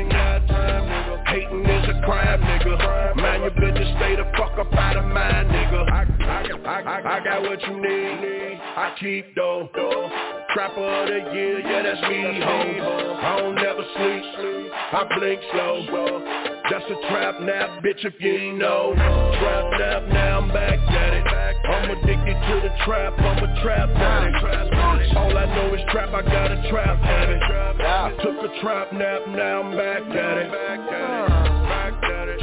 Nigga. 3.59 3.83
Man, 3.83 3.95
stay 3.97 4.15
the 4.15 4.25
fuck 4.37 4.57
up 4.57 4.73
out 4.73 4.97
of 4.97 5.05
mine, 5.05 5.47
nigga. 5.47 5.91
I, 5.91 6.03
I, 6.65 6.81
I, 6.81 7.17
I 7.17 7.23
got 7.23 7.41
what 7.41 7.61
you 7.61 7.81
need. 7.81 8.59
I 8.59 8.95
keep 8.99 9.35
though. 9.35 9.69
Trapper 10.53 10.81
of 10.81 11.07
the 11.07 11.31
year, 11.33 11.59
yeah, 11.59 11.83
that's 11.83 12.01
me, 12.09 12.41
ho. 12.41 13.19
I 13.21 13.39
don't 13.39 13.55
never 13.55 13.83
sleep. 13.95 14.23
I 14.73 15.05
blink 15.15 15.41
slow. 15.51 15.85
That's 16.71 16.85
a 16.85 17.09
trap 17.09 17.41
nap, 17.41 17.83
bitch, 17.83 18.03
if 18.03 18.13
you 18.19 18.31
ain't 18.31 18.57
know. 18.57 18.93
Trap 18.95 19.79
nap, 19.79 20.03
now 20.11 20.39
I'm 20.39 20.47
back 20.49 20.79
at 20.79 21.13
it. 21.13 21.25
I'm 21.69 21.89
addicted 21.91 22.33
to 22.33 22.67
the 22.67 22.73
trap, 22.85 23.13
I'm 23.19 23.43
a 23.43 23.61
trap 23.61 23.89
addict. 23.89 25.15
All 25.15 25.37
I 25.37 25.45
know 25.55 25.73
is 25.75 25.81
trap, 25.91 26.09
I 26.13 26.21
got 26.23 26.51
a 26.51 26.69
trap 26.69 26.97
habit. 26.99 28.19
Took 28.23 28.51
a 28.51 28.61
trap 28.61 28.91
nap, 28.93 29.21
now 29.27 29.61
I'm 29.61 29.77
back 29.77 30.01
at 30.15 30.37
it. 30.37 31.58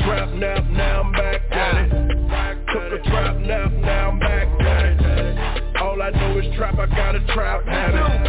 Trap 0.06 0.34
nap, 0.34 0.64
now 0.70 1.02
I'm 1.02 1.10
back 1.10 1.42
at 1.50 1.74
it. 1.78 1.90
Took 1.90 3.00
a 3.00 3.10
trap 3.10 3.38
nap, 3.38 3.72
now 3.72 4.10
I'm 4.10 4.20
back 4.20 4.46
at 4.60 5.00
it. 5.00 5.76
All 5.82 6.00
I 6.00 6.10
know 6.10 6.38
is 6.38 6.54
trap, 6.54 6.78
I 6.78 6.86
got 6.86 7.16
a 7.16 7.26
trap 7.34 7.64
habit. 7.64 8.25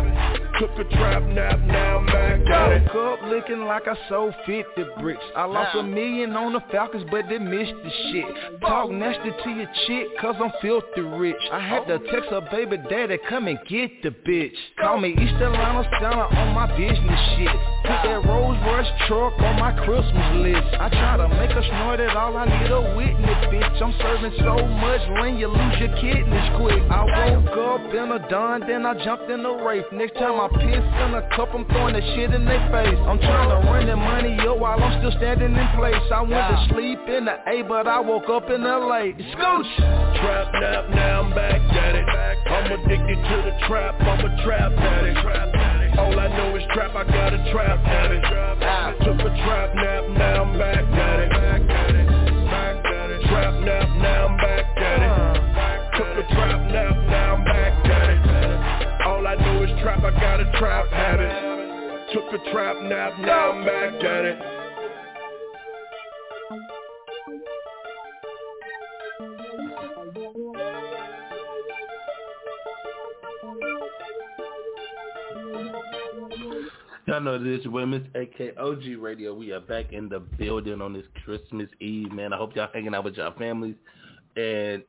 Took 0.59 0.71
a 0.71 0.83
trap 0.85 1.21
nap, 1.21 1.59
now 1.67 1.99
I'm 1.99 2.05
back 2.07 2.49
at 2.49 2.71
it. 2.71 2.83
Woke 2.91 3.19
up 3.19 3.25
looking 3.29 3.65
like 3.65 3.83
I 3.87 3.95
sold 4.09 4.33
50 4.47 4.63
bricks. 4.99 5.21
I 5.35 5.45
lost 5.45 5.77
a 5.77 5.83
million 5.83 6.31
on 6.31 6.53
the 6.53 6.61
Falcons, 6.71 7.05
but 7.11 7.25
they 7.29 7.37
missed 7.37 7.73
the 7.83 7.91
shit. 8.09 8.61
Talk 8.61 8.89
nasty 8.89 9.29
to 9.43 9.49
your 9.51 9.69
chick, 9.85 10.07
cause 10.19 10.33
I'm 10.41 10.49
filthy 10.59 11.01
rich. 11.01 11.37
I 11.51 11.59
had 11.59 11.85
to 11.85 12.01
oh. 12.01 12.11
text 12.11 12.29
her 12.31 12.41
baby 12.49 12.77
daddy, 12.89 13.19
come 13.29 13.47
and 13.47 13.59
get 13.69 14.01
the 14.01 14.09
bitch. 14.09 14.57
Call 14.81 14.99
me 14.99 15.09
East 15.09 15.37
Atlanta 15.37 15.87
Santa 16.01 16.25
on 16.25 16.55
my 16.55 16.65
business 16.75 17.21
shit. 17.37 17.53
Put 17.85 18.01
that 18.09 18.25
Rolls 18.25 18.57
Royce 18.65 18.89
truck 19.07 19.37
on 19.37 19.59
my 19.61 19.77
Christmas 19.85 20.41
list. 20.41 20.73
I 20.81 20.89
try 20.89 21.17
to 21.17 21.29
make 21.37 21.51
her 21.51 21.65
snort 21.69 21.99
it, 21.99 22.09
all 22.17 22.35
I 22.35 22.49
need 22.49 22.71
a 22.71 22.81
witness, 22.97 23.45
bitch. 23.53 23.77
I'm 23.77 23.93
serving 24.01 24.33
so 24.41 24.57
much 24.65 25.01
lean, 25.21 25.37
you 25.37 25.49
lose 25.49 25.77
your 25.77 25.93
kidneys 26.01 26.49
quick. 26.57 26.81
I 26.89 27.05
woke 27.05 27.53
up 27.53 27.93
in 27.93 28.09
a 28.09 28.27
dawn, 28.27 28.65
then 28.65 28.87
I 28.87 28.97
jumped 29.05 29.29
in 29.29 29.43
the 29.43 29.53
race. 29.53 29.85
Next 29.93 30.15
time 30.15 30.39
I 30.39 30.46
piss 30.49 30.85
in 31.03 31.13
a 31.13 31.23
cup, 31.35 31.49
I'm 31.53 31.65
throwing 31.65 31.93
the 31.95 32.01
shit 32.15 32.33
in 32.33 32.45
their 32.45 32.63
face. 32.71 32.99
I'm 33.07 33.19
trying 33.19 33.49
to 33.49 33.67
run 33.67 33.87
that 33.87 33.97
money 33.97 34.37
up 34.47 34.59
while 34.59 34.81
I'm 34.81 34.99
still 34.99 35.15
standing 35.17 35.55
in 35.55 35.67
place. 35.75 36.01
I 36.13 36.21
went 36.21 36.47
to 36.47 36.57
sleep 36.73 36.99
in 37.07 37.25
the 37.25 37.37
A, 37.47 37.63
but 37.63 37.87
I 37.87 37.99
woke 37.99 38.29
up 38.29 38.49
in 38.49 38.63
LA. 38.63 39.13
Scooch! 39.35 39.71
Trap 40.21 40.53
nap, 40.59 40.89
now 40.91 41.23
I'm 41.23 41.29
back 41.35 41.61
at 41.61 41.95
it. 41.95 42.05
I'm 42.47 42.71
addicted 42.71 43.19
to 43.19 43.37
the 43.43 43.67
trap, 43.67 43.95
I'm 43.99 44.25
a 44.25 44.43
trap 44.43 44.71
addict. 44.71 45.97
All 45.97 46.19
I 46.19 46.27
know 46.29 46.55
is 46.55 46.63
trap, 46.73 46.95
I 46.95 47.03
got 47.03 47.33
a 47.33 47.51
trap 47.51 47.79
habit. 47.83 48.23
Ah. 48.25 48.93
Took 49.03 49.19
a 49.19 49.33
trap 49.43 49.75
nap, 49.75 50.03
now 50.17 50.43
I'm 50.43 50.57
back 50.57 50.85
at 50.85 51.19
it. 51.21 51.27
Trap 53.27 53.53
nap, 53.65 53.89
now 53.97 54.27
I'm 54.27 54.37
back 54.37 54.77
at 54.77 55.01
it. 55.01 55.09
Uh. 55.09 55.97
Took 55.97 56.23
a 56.23 56.33
trap 56.33 56.71
nap, 56.71 57.06
got 60.37 60.55
a 60.55 60.59
trap 60.59 60.87
habit. 60.89 62.13
Took 62.13 62.33
a 62.33 62.51
trap 62.51 62.77
nap, 62.83 63.13
now 63.19 63.51
I'm 63.51 63.65
back 63.65 64.03
at 64.03 64.25
it. 64.25 64.39
Y'all 77.07 77.21
know 77.21 77.41
this 77.41 77.61
is 77.61 77.67
Women's 77.67 78.07
AKOG 78.15 79.01
Radio. 79.01 79.33
We 79.33 79.51
are 79.53 79.61
back 79.61 79.93
in 79.93 80.09
the 80.09 80.19
building 80.19 80.81
on 80.81 80.93
this 80.93 81.05
Christmas 81.23 81.69
Eve, 81.79 82.11
man. 82.11 82.33
I 82.33 82.37
hope 82.37 82.55
y'all 82.55 82.69
hanging 82.73 82.93
out 82.93 83.05
with 83.05 83.15
y'all 83.15 83.33
families 83.37 83.75
and 84.35 84.83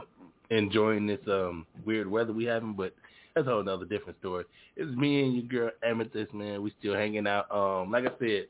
enjoying 0.50 1.06
this 1.06 1.20
um 1.26 1.66
weird 1.84 2.08
weather 2.08 2.32
we 2.32 2.44
having, 2.44 2.74
but 2.74 2.94
that's 3.34 3.46
a 3.46 3.50
whole 3.50 3.64
nother 3.64 3.84
different 3.84 4.18
story. 4.20 4.44
It's 4.76 4.96
me 4.96 5.24
and 5.24 5.34
your 5.34 5.44
girl 5.44 5.70
Amethyst, 5.82 6.32
man. 6.32 6.62
We 6.62 6.72
still 6.78 6.94
hanging 6.94 7.26
out. 7.26 7.50
Um, 7.50 7.90
like 7.90 8.04
I 8.04 8.12
said, 8.18 8.46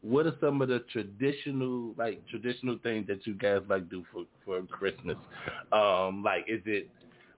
what 0.00 0.26
are 0.26 0.34
some 0.40 0.60
of 0.60 0.68
the 0.68 0.80
traditional 0.92 1.94
like 1.96 2.26
traditional 2.28 2.78
things 2.82 3.06
that 3.06 3.26
you 3.26 3.34
guys 3.34 3.60
like 3.68 3.88
do 3.90 4.04
for 4.12 4.24
for 4.44 4.62
Christmas? 4.66 5.16
Um, 5.72 6.22
like 6.22 6.44
is 6.48 6.60
it 6.66 6.88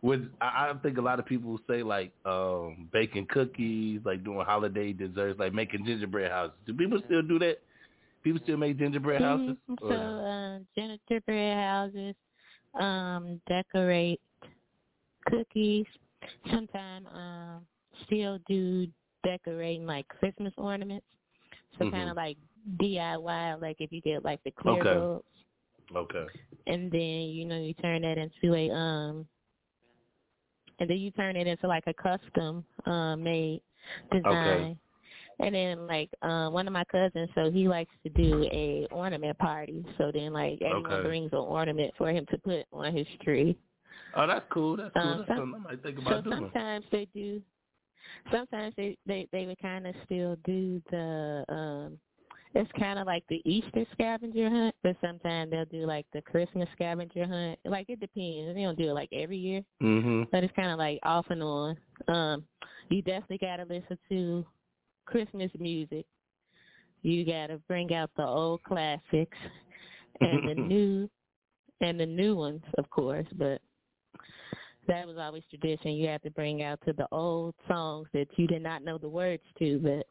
would 0.02 0.30
I, 0.40 0.70
I 0.70 0.74
think 0.82 0.98
a 0.98 1.00
lot 1.00 1.18
of 1.18 1.26
people 1.26 1.58
say 1.68 1.82
like 1.82 2.12
um 2.24 2.88
baking 2.92 3.26
cookies, 3.30 4.00
like 4.04 4.24
doing 4.24 4.44
holiday 4.44 4.92
desserts, 4.92 5.38
like 5.38 5.54
making 5.54 5.84
gingerbread 5.86 6.30
houses. 6.30 6.56
Do 6.66 6.74
people 6.74 7.00
still 7.06 7.22
do 7.22 7.38
that? 7.40 7.58
People 8.22 8.40
still 8.42 8.56
make 8.56 8.78
gingerbread 8.78 9.22
houses? 9.22 9.56
So 9.80 9.88
uh, 9.88 10.58
gingerbread 10.76 11.56
houses, 11.56 12.14
um, 12.78 13.40
decorate 13.48 14.20
cookies. 15.26 15.86
Sometimes 16.50 17.06
um, 17.14 17.66
still 18.06 18.38
do 18.48 18.86
decorating 19.24 19.86
like 19.86 20.06
Christmas 20.08 20.52
ornaments. 20.56 21.06
So 21.78 21.84
Mhm. 21.86 21.90
kind 21.90 22.10
of 22.10 22.16
like 22.16 22.38
DIY, 22.80 23.60
like 23.60 23.76
if 23.80 23.92
you 23.92 24.00
get 24.00 24.24
like 24.24 24.42
the 24.44 24.50
clear 24.52 24.82
Okay. 24.82 24.94
bulbs, 24.94 25.24
Okay. 25.94 26.26
and 26.66 26.90
then 26.90 27.00
you 27.00 27.44
know 27.44 27.58
you 27.58 27.74
turn 27.74 28.02
that 28.02 28.18
into 28.18 28.54
a 28.54 28.70
um, 28.70 29.26
and 30.78 30.90
then 30.90 30.98
you 30.98 31.10
turn 31.12 31.36
it 31.36 31.46
into 31.46 31.66
like 31.66 31.84
a 31.86 31.94
custom 31.94 32.64
uh, 32.86 33.16
made 33.16 33.62
design. 34.12 34.24
Okay. 34.26 34.76
And 35.38 35.54
then 35.54 35.86
like 35.86 36.10
uh, 36.22 36.48
one 36.48 36.66
of 36.66 36.72
my 36.72 36.84
cousins, 36.84 37.28
so 37.34 37.50
he 37.50 37.68
likes 37.68 37.92
to 38.04 38.08
do 38.10 38.48
a 38.52 38.86
ornament 38.90 39.38
party. 39.38 39.84
So 39.98 40.10
then 40.12 40.32
like 40.32 40.60
everyone 40.62 40.92
Okay. 40.92 41.02
brings 41.08 41.32
an 41.32 41.38
ornament 41.38 41.92
for 41.98 42.10
him 42.10 42.24
to 42.30 42.38
put 42.38 42.64
on 42.72 42.94
his 42.96 43.06
tree. 43.22 43.56
Oh, 44.16 44.26
that's 44.26 44.46
cool. 44.50 44.76
That's 44.76 44.92
cool. 44.94 45.02
Um, 45.02 45.18
that's 45.18 45.28
some- 45.28 45.38
something 45.38 45.62
I 45.66 45.70
might 45.72 45.82
think 45.82 45.96
So 45.98 46.02
about 46.06 46.24
doing. 46.24 46.36
sometimes 46.40 46.84
they 46.90 47.04
do. 47.14 47.42
Sometimes 48.30 48.74
they 48.76 48.96
they 49.06 49.28
they 49.32 49.46
would 49.46 49.58
kind 49.58 49.86
of 49.86 49.94
still 50.04 50.36
do 50.44 50.80
the. 50.90 51.44
um 51.48 51.98
It's 52.54 52.70
kind 52.78 52.98
of 52.98 53.06
like 53.06 53.24
the 53.28 53.42
Easter 53.44 53.84
scavenger 53.92 54.48
hunt, 54.48 54.74
but 54.82 54.96
sometimes 55.02 55.50
they'll 55.50 55.66
do 55.66 55.84
like 55.84 56.06
the 56.12 56.22
Christmas 56.22 56.68
scavenger 56.72 57.26
hunt. 57.26 57.58
Like 57.64 57.90
it 57.90 58.00
depends. 58.00 58.54
They 58.54 58.62
don't 58.62 58.78
do 58.78 58.88
it 58.90 58.94
like 58.94 59.12
every 59.12 59.36
year, 59.36 59.62
Mhm. 59.82 60.30
but 60.30 60.42
it's 60.44 60.54
kind 60.54 60.70
of 60.70 60.78
like 60.78 60.98
off 61.02 61.26
and 61.30 61.42
on. 61.42 61.76
Um, 62.08 62.46
you 62.88 63.02
definitely 63.02 63.38
got 63.38 63.56
to 63.56 63.64
listen 63.64 63.98
to 64.08 64.46
Christmas 65.04 65.50
music. 65.58 66.06
You 67.02 67.24
got 67.26 67.48
to 67.48 67.58
bring 67.68 67.92
out 67.92 68.10
the 68.16 68.24
old 68.26 68.62
classics 68.62 69.38
and 70.20 70.48
the 70.48 70.54
new 70.72 71.10
and 71.82 72.00
the 72.00 72.06
new 72.06 72.36
ones, 72.36 72.62
of 72.78 72.88
course. 72.88 73.26
But 73.34 73.60
that 74.88 75.06
was 75.06 75.16
always 75.18 75.42
tradition. 75.50 75.92
You 75.92 76.08
had 76.08 76.22
to 76.22 76.30
bring 76.30 76.62
out 76.62 76.80
to 76.86 76.92
the 76.92 77.06
old 77.12 77.54
songs 77.68 78.08
that 78.12 78.28
you 78.36 78.46
did 78.46 78.62
not 78.62 78.82
know 78.84 78.98
the 78.98 79.08
words 79.08 79.42
to, 79.58 79.78
but 79.78 80.06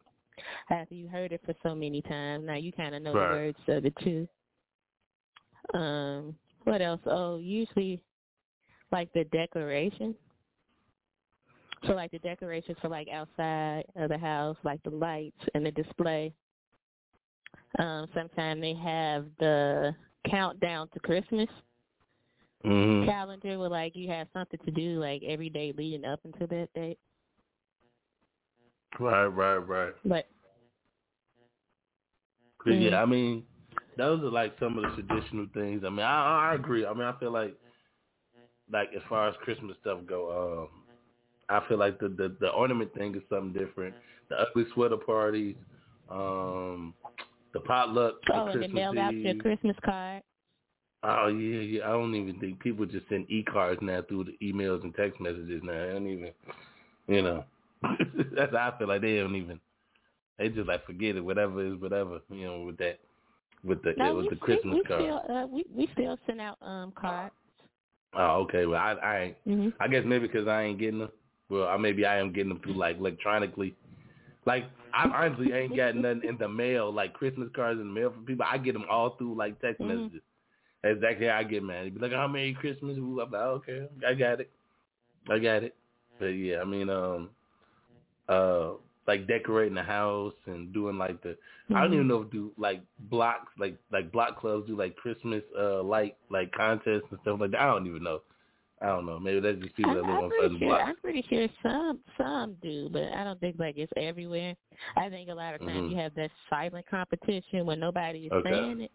after 0.70 0.96
you 0.96 1.08
heard 1.08 1.32
it 1.32 1.42
for 1.46 1.54
so 1.64 1.76
many 1.76 2.02
times, 2.02 2.46
now 2.46 2.56
you 2.56 2.72
kind 2.72 2.96
of 2.96 3.02
know 3.02 3.14
Right. 3.14 3.28
the 3.28 3.36
words 3.36 3.58
of 3.68 3.86
it 3.86 3.94
too. 4.04 4.28
Um, 5.74 6.36
what 6.64 6.82
else? 6.82 7.02
Oh, 7.06 7.38
usually 7.38 8.02
like 8.92 9.12
the 9.14 9.24
decoration. 9.26 10.16
So 11.86 11.94
like 11.94 12.12
the 12.12 12.20
decorations 12.20 12.78
for 12.82 12.90
like 12.90 13.08
outside 13.10 13.86
of 13.96 14.10
the 14.10 14.18
house, 14.18 14.58
like 14.64 14.82
the 14.84 14.90
lights 14.90 15.38
and 15.54 15.66
the 15.66 15.72
display. 15.72 16.34
Um, 17.78 18.08
sometimes 18.16 18.62
they 18.62 18.74
have 18.74 19.26
the 19.40 19.96
countdown 20.30 20.90
to 20.94 21.00
Christmas 21.00 21.50
Mhm. 22.66 23.06
calendar 23.06 23.60
where 23.60 23.70
like 23.70 23.96
you 23.96 24.08
have 24.10 24.28
something 24.34 24.60
to 24.66 24.72
do 24.72 25.00
like 25.00 25.22
every 25.24 25.50
day 25.50 25.72
leading 25.78 26.06
up 26.06 26.20
until 26.26 26.48
that 26.48 26.70
date. 26.74 27.00
Right, 29.00 29.26
right, 29.28 29.58
right. 29.58 29.94
But 30.06 30.28
Mhm. 32.66 32.92
Yeah, 32.92 33.02
I 33.02 33.06
mean, 33.06 33.46
those 33.98 34.22
are 34.24 34.32
like 34.32 34.58
some 34.60 34.78
of 34.78 34.84
the 34.84 35.02
traditional 35.04 35.48
things. 35.54 35.84
I 35.86 35.90
mean, 35.90 36.06
I, 36.06 36.52
I 36.52 36.56
agree. 36.56 36.86
I 36.86 36.94
mean, 36.94 37.04
I 37.04 37.14
feel 37.20 37.32
like, 37.32 37.56
like 38.72 38.90
as 38.96 39.04
far 39.08 39.28
as 39.28 39.36
Christmas 39.44 39.78
stuff 39.82 40.00
go, 40.08 40.68
um, 40.68 40.86
I 41.50 41.66
feel 41.68 41.78
like 41.78 42.00
the, 42.00 42.10
the 42.10 42.36
the 42.40 42.50
ornament 42.50 42.94
thing 42.96 43.16
is 43.16 43.22
something 43.30 43.54
different. 43.54 43.96
The 44.30 44.40
ugly 44.40 44.66
sweater 44.74 44.98
parties, 44.98 45.56
um, 46.10 46.96
the 47.54 47.60
potluck 47.60 48.16
oh, 48.34 48.48
and 48.48 48.48
they 48.48 48.68
Christmas 48.68 48.74
mail 48.74 49.00
out 49.00 49.14
your 49.24 49.36
Christmas 49.36 49.76
card. 49.86 50.24
Oh 51.08 51.28
yeah, 51.28 51.60
yeah. 51.62 51.86
I 51.86 51.92
don't 51.92 52.16
even 52.16 52.40
think 52.40 52.60
people 52.60 52.86
just 52.86 53.08
send 53.10 53.30
e 53.30 53.44
cards 53.44 53.80
now 53.82 54.02
through 54.08 54.26
the 54.26 54.38
emails 54.42 54.84
and 54.84 54.94
text 54.96 55.22
messages 55.22 55.62
now. 55.64 55.74
I 55.84 55.88
don't 55.94 56.08
even, 56.08 56.32
you 57.08 57.22
know. 57.22 57.44
That's 58.36 58.52
how 58.54 58.72
I 58.74 58.78
feel 58.80 58.88
like 58.88 59.02
they 59.02 59.18
don't 59.18 59.36
even. 59.36 59.60
They 60.40 60.50
just 60.50 60.68
like 60.68 60.86
forget 60.86 61.16
it. 61.16 61.22
Whatever 61.22 61.66
is 61.66 61.80
whatever. 61.80 62.20
You 62.30 62.46
know, 62.46 62.60
with 62.62 62.78
that, 62.78 63.00
with 63.64 63.84
the 63.84 63.94
No, 63.98 64.16
with 64.16 64.24
we, 64.24 64.30
the 64.30 64.36
Christmas 64.38 64.74
we, 64.74 64.78
we 64.80 64.84
card. 64.88 65.02
still 65.04 65.22
uh, 65.38 65.48
we 65.48 65.66
we 65.76 65.90
still 65.94 66.18
send 66.26 66.42
out 66.42 66.58
um 66.62 66.92
cards. 66.96 67.36
Oh, 68.18 68.42
okay. 68.44 68.66
Well, 68.66 68.80
I 68.80 68.94
I 68.94 69.20
ain't. 69.20 69.38
Mhm. 69.48 69.74
I 69.80 69.88
guess 69.88 70.04
maybe 70.06 70.28
because 70.28 70.48
I 70.48 70.64
ain't 70.64 70.80
getting 70.80 71.00
them. 71.00 71.12
Well, 71.50 71.68
I 71.68 71.78
maybe 71.78 72.06
I 72.06 72.18
am 72.18 72.34
getting 72.34 72.50
them 72.50 72.62
through 72.64 72.78
like 72.78 72.98
electronically. 72.98 73.76
Like 74.46 74.66
I 74.94 75.04
honestly 75.08 75.52
ain't 75.52 75.76
got 75.76 75.96
nothing 75.96 76.22
in 76.28 76.38
the 76.38 76.48
mail 76.50 76.92
like 76.92 77.14
Christmas 77.14 77.50
cards 77.56 77.80
in 77.80 77.88
the 77.88 77.94
mail 77.94 78.12
for 78.12 78.22
people. 78.22 78.46
I 78.50 78.58
get 78.58 78.74
them 78.74 78.86
all 78.90 79.12
through 79.18 79.36
like 79.38 79.60
text 79.62 79.82
Mhm. 79.84 79.88
messages. 79.88 80.22
Exactly 80.86 81.28
how 81.28 81.38
I 81.38 81.44
get 81.44 81.64
mad. 81.64 81.94
Be 81.94 82.00
like, 82.00 82.12
"Oh, 82.12 82.28
Merry 82.28 82.54
Christmas." 82.54 82.98
Ooh, 82.98 83.20
I'm 83.20 83.32
like, 83.32 83.42
"Okay, 83.42 83.88
I 84.08 84.14
got 84.14 84.40
it, 84.40 84.50
I 85.30 85.40
got 85.40 85.64
it." 85.64 85.76
But 86.20 86.28
yeah, 86.28 86.62
I 86.62 86.64
mean, 86.64 86.90
um, 86.90 87.30
uh, 88.30 88.72
like 89.08 89.28
decorating 89.28 89.76
the 89.76 89.84
house 89.84 90.34
and 90.46 90.72
doing 90.74 90.98
like 90.98 91.22
the. 91.24 91.38
I 91.76 91.82
don't 91.82 91.94
even 91.94 92.08
know 92.08 92.22
if 92.22 92.32
do 92.32 92.52
like 92.58 92.82
blocks, 93.10 93.52
like 93.58 93.78
like 93.92 94.12
block 94.12 94.40
clubs 94.40 94.68
do 94.68 94.78
like 94.78 94.96
Christmas 94.96 95.42
uh 95.60 95.82
light 95.82 96.18
like 96.30 96.52
contests 96.52 97.06
and 97.10 97.20
stuff 97.24 97.40
like 97.40 97.52
that. 97.52 97.62
I 97.62 97.66
don't 97.68 97.88
even 97.88 98.04
know. 98.04 98.22
I 98.82 98.88
don't 98.88 99.06
know. 99.06 99.20
Maybe 99.20 99.40
that's 99.40 99.58
just 99.60 99.76
people 99.76 99.92
I'm, 99.92 99.98
that 99.98 100.04
live 100.04 100.18
I'm 100.18 100.24
on 100.26 100.32
certain 100.40 100.60
sure. 100.60 100.68
blocks. 100.68 100.84
I'm 100.86 100.96
pretty 100.98 101.26
sure 101.30 101.48
some 101.64 102.00
some 102.18 102.56
do, 102.62 102.90
but 102.92 103.04
I 103.14 103.24
don't 103.24 103.40
think 103.40 103.56
like 103.58 103.78
it's 103.78 103.92
everywhere. 103.98 104.56
I 104.98 105.10
think 105.10 105.30
a 105.30 105.34
lot 105.34 105.56
of 105.56 105.62
times 105.62 105.86
Mhm. 105.86 105.90
you 105.92 105.98
have 105.98 106.14
that 106.16 106.30
silent 106.50 106.86
competition 106.88 107.66
when 107.66 107.80
nobody 107.80 108.28
is 108.28 108.32
Okay. 108.34 108.50
saying 108.52 108.82
it. 108.82 108.92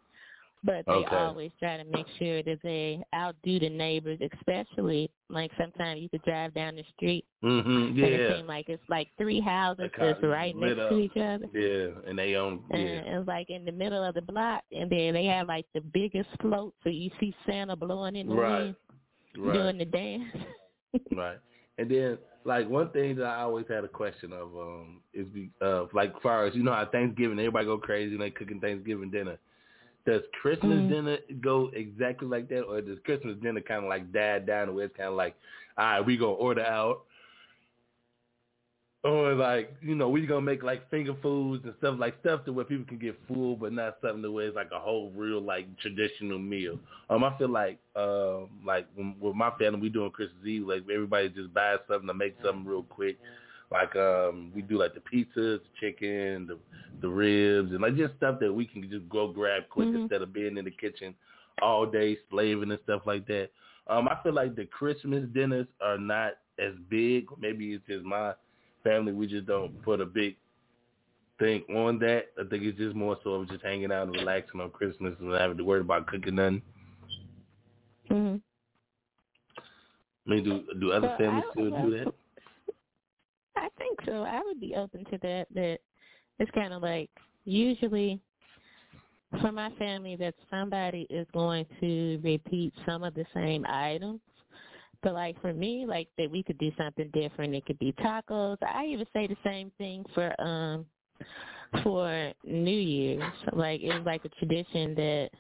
But 0.63 0.85
they 0.87 0.93
Okay. 0.93 1.17
always 1.17 1.51
try 1.59 1.79
to 1.79 1.85
make 1.85 2.07
sure 2.19 2.43
that 2.43 2.59
they 2.63 3.03
outdo 3.15 3.59
the 3.61 3.71
neighbors, 3.71 4.19
especially 4.21 5.11
like 5.31 5.51
sometimes 5.59 6.03
you 6.03 6.09
could 6.11 6.23
drive 6.23 6.53
down 6.53 6.77
the 6.77 6.85
street 6.95 7.25
Mhm. 7.43 7.89
and 7.91 7.99
it 7.99 8.21
Yeah. 8.21 8.37
seems 8.37 8.49
like 8.49 8.69
it's 8.69 8.87
like 8.91 9.09
three 9.17 9.41
houses 9.41 9.91
just 9.99 10.23
right 10.23 10.55
next 10.55 10.79
up. 10.81 10.91
to 10.91 10.99
each 10.99 11.17
other. 11.17 11.47
Yeah, 11.55 11.93
and 12.07 12.19
they 12.19 12.35
own 12.35 12.63
And 12.71 13.07
it's 13.07 13.27
like 13.27 13.49
in 13.49 13.65
the 13.65 13.73
middle 13.73 14.05
of 14.05 14.15
the 14.15 14.21
block, 14.23 14.63
and 14.71 14.91
then 14.91 15.15
they 15.15 15.25
have 15.25 15.49
like 15.49 15.65
the 15.73 15.81
biggest 15.81 16.29
float, 16.43 16.75
so 16.85 16.91
you 16.91 17.11
see 17.19 17.35
Santa 17.47 17.75
blowing 17.75 18.17
in 18.17 18.29
the 18.29 18.35
Right. 18.35 18.63
wind, 18.65 18.77
Right. 19.39 19.55
doing 19.55 19.79
the 19.79 19.85
dance. 19.87 20.37
Right. 21.17 21.39
And 21.79 21.91
then 21.91 22.19
like 22.45 22.69
one 22.69 22.91
thing 22.91 23.17
that 23.17 23.25
I 23.27 23.43
always 23.43 23.67
had 23.69 23.85
a 23.85 23.89
question 23.89 24.33
of 24.35 24.55
um 24.57 25.03
is 25.15 25.27
be 25.29 25.51
uh 25.63 25.87
like 25.95 26.21
far 26.21 26.45
as 26.45 26.55
you 26.55 26.63
know 26.63 26.73
how 26.73 26.85
Thanksgiving 26.85 27.39
everybody 27.39 27.65
go 27.65 27.79
crazy 27.79 28.13
and 28.13 28.21
they 28.21 28.31
cooking 28.31 28.61
Thanksgiving 28.61 29.11
dinner. 29.11 29.39
Does 30.11 30.23
Christmas 30.43 30.81
Mhm. 30.81 30.89
dinner 30.89 31.19
go 31.41 31.71
exactly 31.75 32.27
like 32.27 32.49
that 32.49 32.63
or 32.63 32.81
does 32.81 32.99
Christmas 33.05 33.37
dinner 33.41 33.61
kind 33.61 33.85
of 33.85 33.89
like 33.89 34.13
die 34.13 34.41
down 34.41 34.75
where 34.75 34.87
it's 34.87 34.97
kind 34.97 35.09
of 35.11 35.15
like 35.15 35.37
all 35.79 35.85
right 35.85 36.01
we 36.07 36.17
gonna 36.17 36.33
order 36.33 36.65
out 36.65 37.05
or 39.05 39.35
like 39.35 39.75
you 39.81 39.95
know 39.95 40.09
we 40.09 40.27
gonna 40.27 40.41
make 40.41 40.63
like 40.63 40.89
finger 40.91 41.15
foods 41.23 41.65
and 41.65 41.75
stuff 41.79 41.97
like 41.99 42.15
stuff 42.21 42.45
to 42.45 42.53
where 42.53 42.65
people 42.65 42.85
can 42.87 42.99
get 42.99 43.19
full 43.29 43.57
but 43.57 43.73
not 43.73 43.97
something 44.03 44.23
to 44.23 44.31
where 44.31 44.47
it's 44.49 44.57
like 44.57 44.71
a 44.73 44.79
whole 44.79 45.11
real 45.17 45.41
like 45.41 45.67
traditional 45.79 46.39
meal 46.39 46.79
um 47.09 47.25
i 47.25 47.37
feel 47.39 47.49
like 47.49 47.79
um 47.97 48.49
like 48.67 48.87
when, 48.95 49.15
with 49.21 49.35
my 49.35 49.51
family 49.59 49.81
we 49.81 49.89
doing 49.89 50.11
christmas 50.11 50.45
eve 50.47 50.67
like 50.67 50.83
everybody 50.93 51.29
just 51.31 51.53
buys 51.55 51.79
something 51.89 52.09
to 52.09 52.15
make 52.15 52.37
something 52.43 52.65
real 52.67 52.83
quick 52.83 53.19
like 53.71 53.95
um 53.97 54.51
we 54.55 54.63
do 54.63 54.79
like 54.79 54.95
the 54.95 55.01
pizzas 55.01 55.61
the 55.61 55.69
chicken 55.81 56.47
the 56.47 56.59
the 57.03 57.09
ribs 57.09 57.71
and 57.73 57.81
like 57.81 57.97
just 57.97 58.15
stuff 58.17 58.39
that 58.41 58.53
we 58.53 58.65
can 58.67 58.83
just 58.91 59.09
go 59.09 59.29
grab 59.33 59.63
quick 59.71 59.89
Mhm. 59.89 60.03
instead 60.03 60.23
of 60.23 60.33
being 60.33 60.57
in 60.59 60.65
the 60.65 60.71
kitchen 60.71 61.15
all 61.63 61.87
day 61.87 62.17
slaving 62.31 62.71
and 62.71 62.81
stuff 62.85 63.03
like 63.07 63.27
that 63.27 63.51
um 63.87 64.09
i 64.09 64.17
feel 64.23 64.33
like 64.35 64.55
the 64.57 64.67
christmas 64.67 65.25
dinners 65.33 65.67
are 65.81 65.99
not 65.99 66.33
as 66.59 66.75
big 66.89 67.27
maybe 67.41 67.73
it's 67.73 67.87
just 67.87 68.05
my 68.05 68.33
family, 68.83 69.13
we 69.13 69.27
just 69.27 69.47
don't 69.47 69.81
put 69.83 70.01
a 70.01 70.07
big 70.07 70.37
thing 71.39 71.63
on 71.75 71.99
that. 72.01 72.27
I 72.39 72.49
think 72.49 72.63
it's 72.65 72.79
just 72.79 72.95
more 72.95 73.17
so 73.23 73.31
of 73.35 73.49
just 73.49 73.65
hanging 73.65 73.93
out 73.93 74.07
and 74.09 74.17
relaxing 74.17 74.61
on 74.61 74.71
Christmas 74.71 75.15
and 75.21 75.31
not 75.31 75.41
having 75.41 75.57
to 75.59 75.65
worry 75.65 75.81
about 75.81 76.07
cooking 76.07 76.37
nothing. 76.37 76.63
hmm 78.09 78.37
I 80.27 80.31
mean, 80.31 80.45
do 80.45 80.63
do 80.81 80.93
other 80.93 81.09
Well, 81.09 81.17
families 81.19 81.45
still 81.53 81.71
do 81.71 81.91
that? 81.99 82.13
Think 83.81 83.99
so. 84.07 84.23
I 84.23 84.43
would 84.45 84.61
be 84.61 84.77
open 84.77 85.05
to 85.07 85.19
that. 85.23 85.47
That 85.55 85.79
it's 86.39 86.51
kind 86.53 86.73
of 86.73 86.83
like 86.83 87.11
usually 87.45 88.21
for 89.41 89.53
my 89.53 89.71
family 89.79 90.17
that 90.17 90.35
somebody 90.51 91.07
is 91.11 91.27
going 91.33 91.65
to 91.81 92.21
repeat 92.23 92.75
some 92.87 93.03
of 93.03 93.15
the 93.15 93.25
same 93.35 93.65
items. 93.67 94.21
But 95.03 95.15
like 95.15 95.41
for 95.41 95.55
me, 95.55 95.87
like 95.89 96.09
that 96.19 96.31
we 96.31 96.43
could 96.43 96.59
do 96.59 96.71
something 96.77 97.09
different. 97.15 97.55
It 97.55 97.65
could 97.65 97.79
be 97.79 97.93
tacos. 97.93 98.59
I 98.63 98.85
even 98.87 99.07
say 99.15 99.27
the 99.27 99.37
same 99.43 99.73
thing 99.79 100.05
for 100.15 100.39
um 100.41 100.85
for 101.83 102.33
New 102.45 102.71
Year's. 102.71 103.33
Like 103.53 103.81
it 103.81 103.95
was 103.95 104.05
like 104.05 104.25
a 104.27 104.29
tradition 104.31 104.95
that 104.95 105.31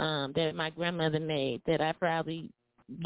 um 0.00 0.32
that 0.34 0.56
my 0.56 0.70
grandmother 0.70 1.20
made 1.20 1.62
that 1.66 1.80
I 1.80 1.92
probably 1.92 2.50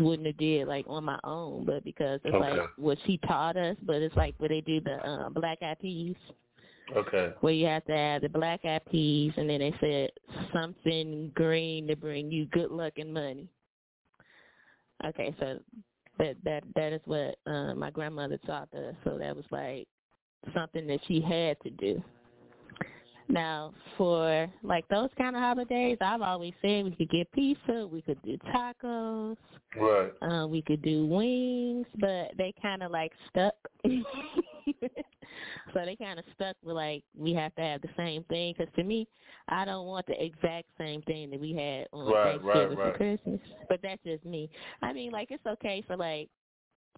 wouldn't 0.01 0.27
have 0.27 0.36
did 0.36 0.69
like 0.69 0.85
on 0.89 1.05
my 1.05 1.19
own, 1.24 1.65
but 1.65 1.85
because 1.85 2.20
it's 2.24 2.35
Okay. 2.35 2.59
like 2.59 2.70
what 2.77 2.98
she 3.06 3.19
taught 3.19 3.56
us. 3.56 3.77
But 3.82 3.97
it's 3.97 4.16
like 4.16 4.35
where 4.39 4.48
they 4.48 4.61
do 4.61 4.81
the 4.81 5.06
um, 5.06 5.32
black 5.32 5.62
eyed 5.62 5.78
peas, 5.81 6.16
Okay. 6.97 7.32
where 7.40 7.52
you 7.52 7.66
have 7.66 7.85
to 7.86 7.94
add 7.94 8.23
the 8.23 8.28
black 8.28 8.65
eyed 8.65 8.85
peas, 8.90 9.32
and 9.36 9.48
then 9.48 9.61
they 9.61 9.74
said 9.81 10.11
something 10.52 11.31
green 11.35 11.86
to 11.89 11.97
bring 11.97 12.31
you 12.31 12.47
good 12.47 12.70
luck 12.70 12.94
and 12.98 13.12
money. 13.12 13.48
Okay, 15.05 15.35
so 15.40 15.59
that 16.19 16.36
that 16.44 16.65
that 16.74 16.93
is 16.93 17.01
what 17.05 17.36
uh, 17.47 17.74
my 17.74 17.90
grandmother 17.90 18.39
taught 18.47 18.73
us. 18.74 18.94
So 19.05 19.19
that 19.19 19.35
was 19.36 19.44
like 19.51 19.86
something 20.55 20.86
that 20.86 21.01
she 21.06 21.20
had 21.20 21.61
to 21.62 21.70
do. 21.70 22.02
Now, 23.29 23.73
for 23.97 24.49
like 24.63 24.87
those 24.89 25.09
kind 25.17 25.35
of 25.35 25.43
holidays, 25.43 25.97
I've 26.01 26.23
always 26.23 26.53
said 26.61 26.85
we 26.85 26.95
could 26.95 27.11
get 27.11 27.31
pizza, 27.33 27.89
we 27.91 28.03
could 28.03 28.21
do 28.23 28.37
tacos, 28.55 29.37
Right. 29.77 30.13
uh, 30.23 30.47
we 30.47 30.63
could 30.63 30.83
do 30.83 31.07
wings, 31.07 31.87
but 31.99 32.33
they 32.37 32.53
kind 32.61 32.83
of 32.83 32.91
like 32.91 33.13
stuck. 33.31 33.55
so 33.85 33.91
they 35.85 35.97
kind 35.97 36.19
of 36.19 36.25
stuck 36.35 36.57
with 36.63 36.77
like 36.77 37.03
we 37.17 37.33
have 37.35 37.55
to 37.57 37.63
have 37.63 37.83
the 37.83 37.89
same 37.97 38.25
thing. 38.25 38.55
Because 38.57 38.73
to 38.77 38.85
me, 38.85 39.07
I 39.49 39.65
don't 39.65 39.87
want 39.87 40.07
the 40.07 40.23
exact 40.23 40.69
same 40.79 41.03
thing 41.03 41.31
that 41.31 41.41
we 41.41 41.55
had 41.55 41.87
on 41.93 42.13
Right, 42.13 42.41
Thanksgiving 42.41 42.77
right, 42.77 42.79
right. 42.79 42.93
for 42.93 42.99
Christmas. 42.99 43.41
But 43.69 43.81
that's 43.83 44.03
just 44.05 44.25
me. 44.25 44.51
I 44.83 44.93
mean, 44.93 45.13
like 45.13 45.31
it's 45.31 45.47
okay 45.47 45.83
for 45.87 45.97
like 45.97 46.29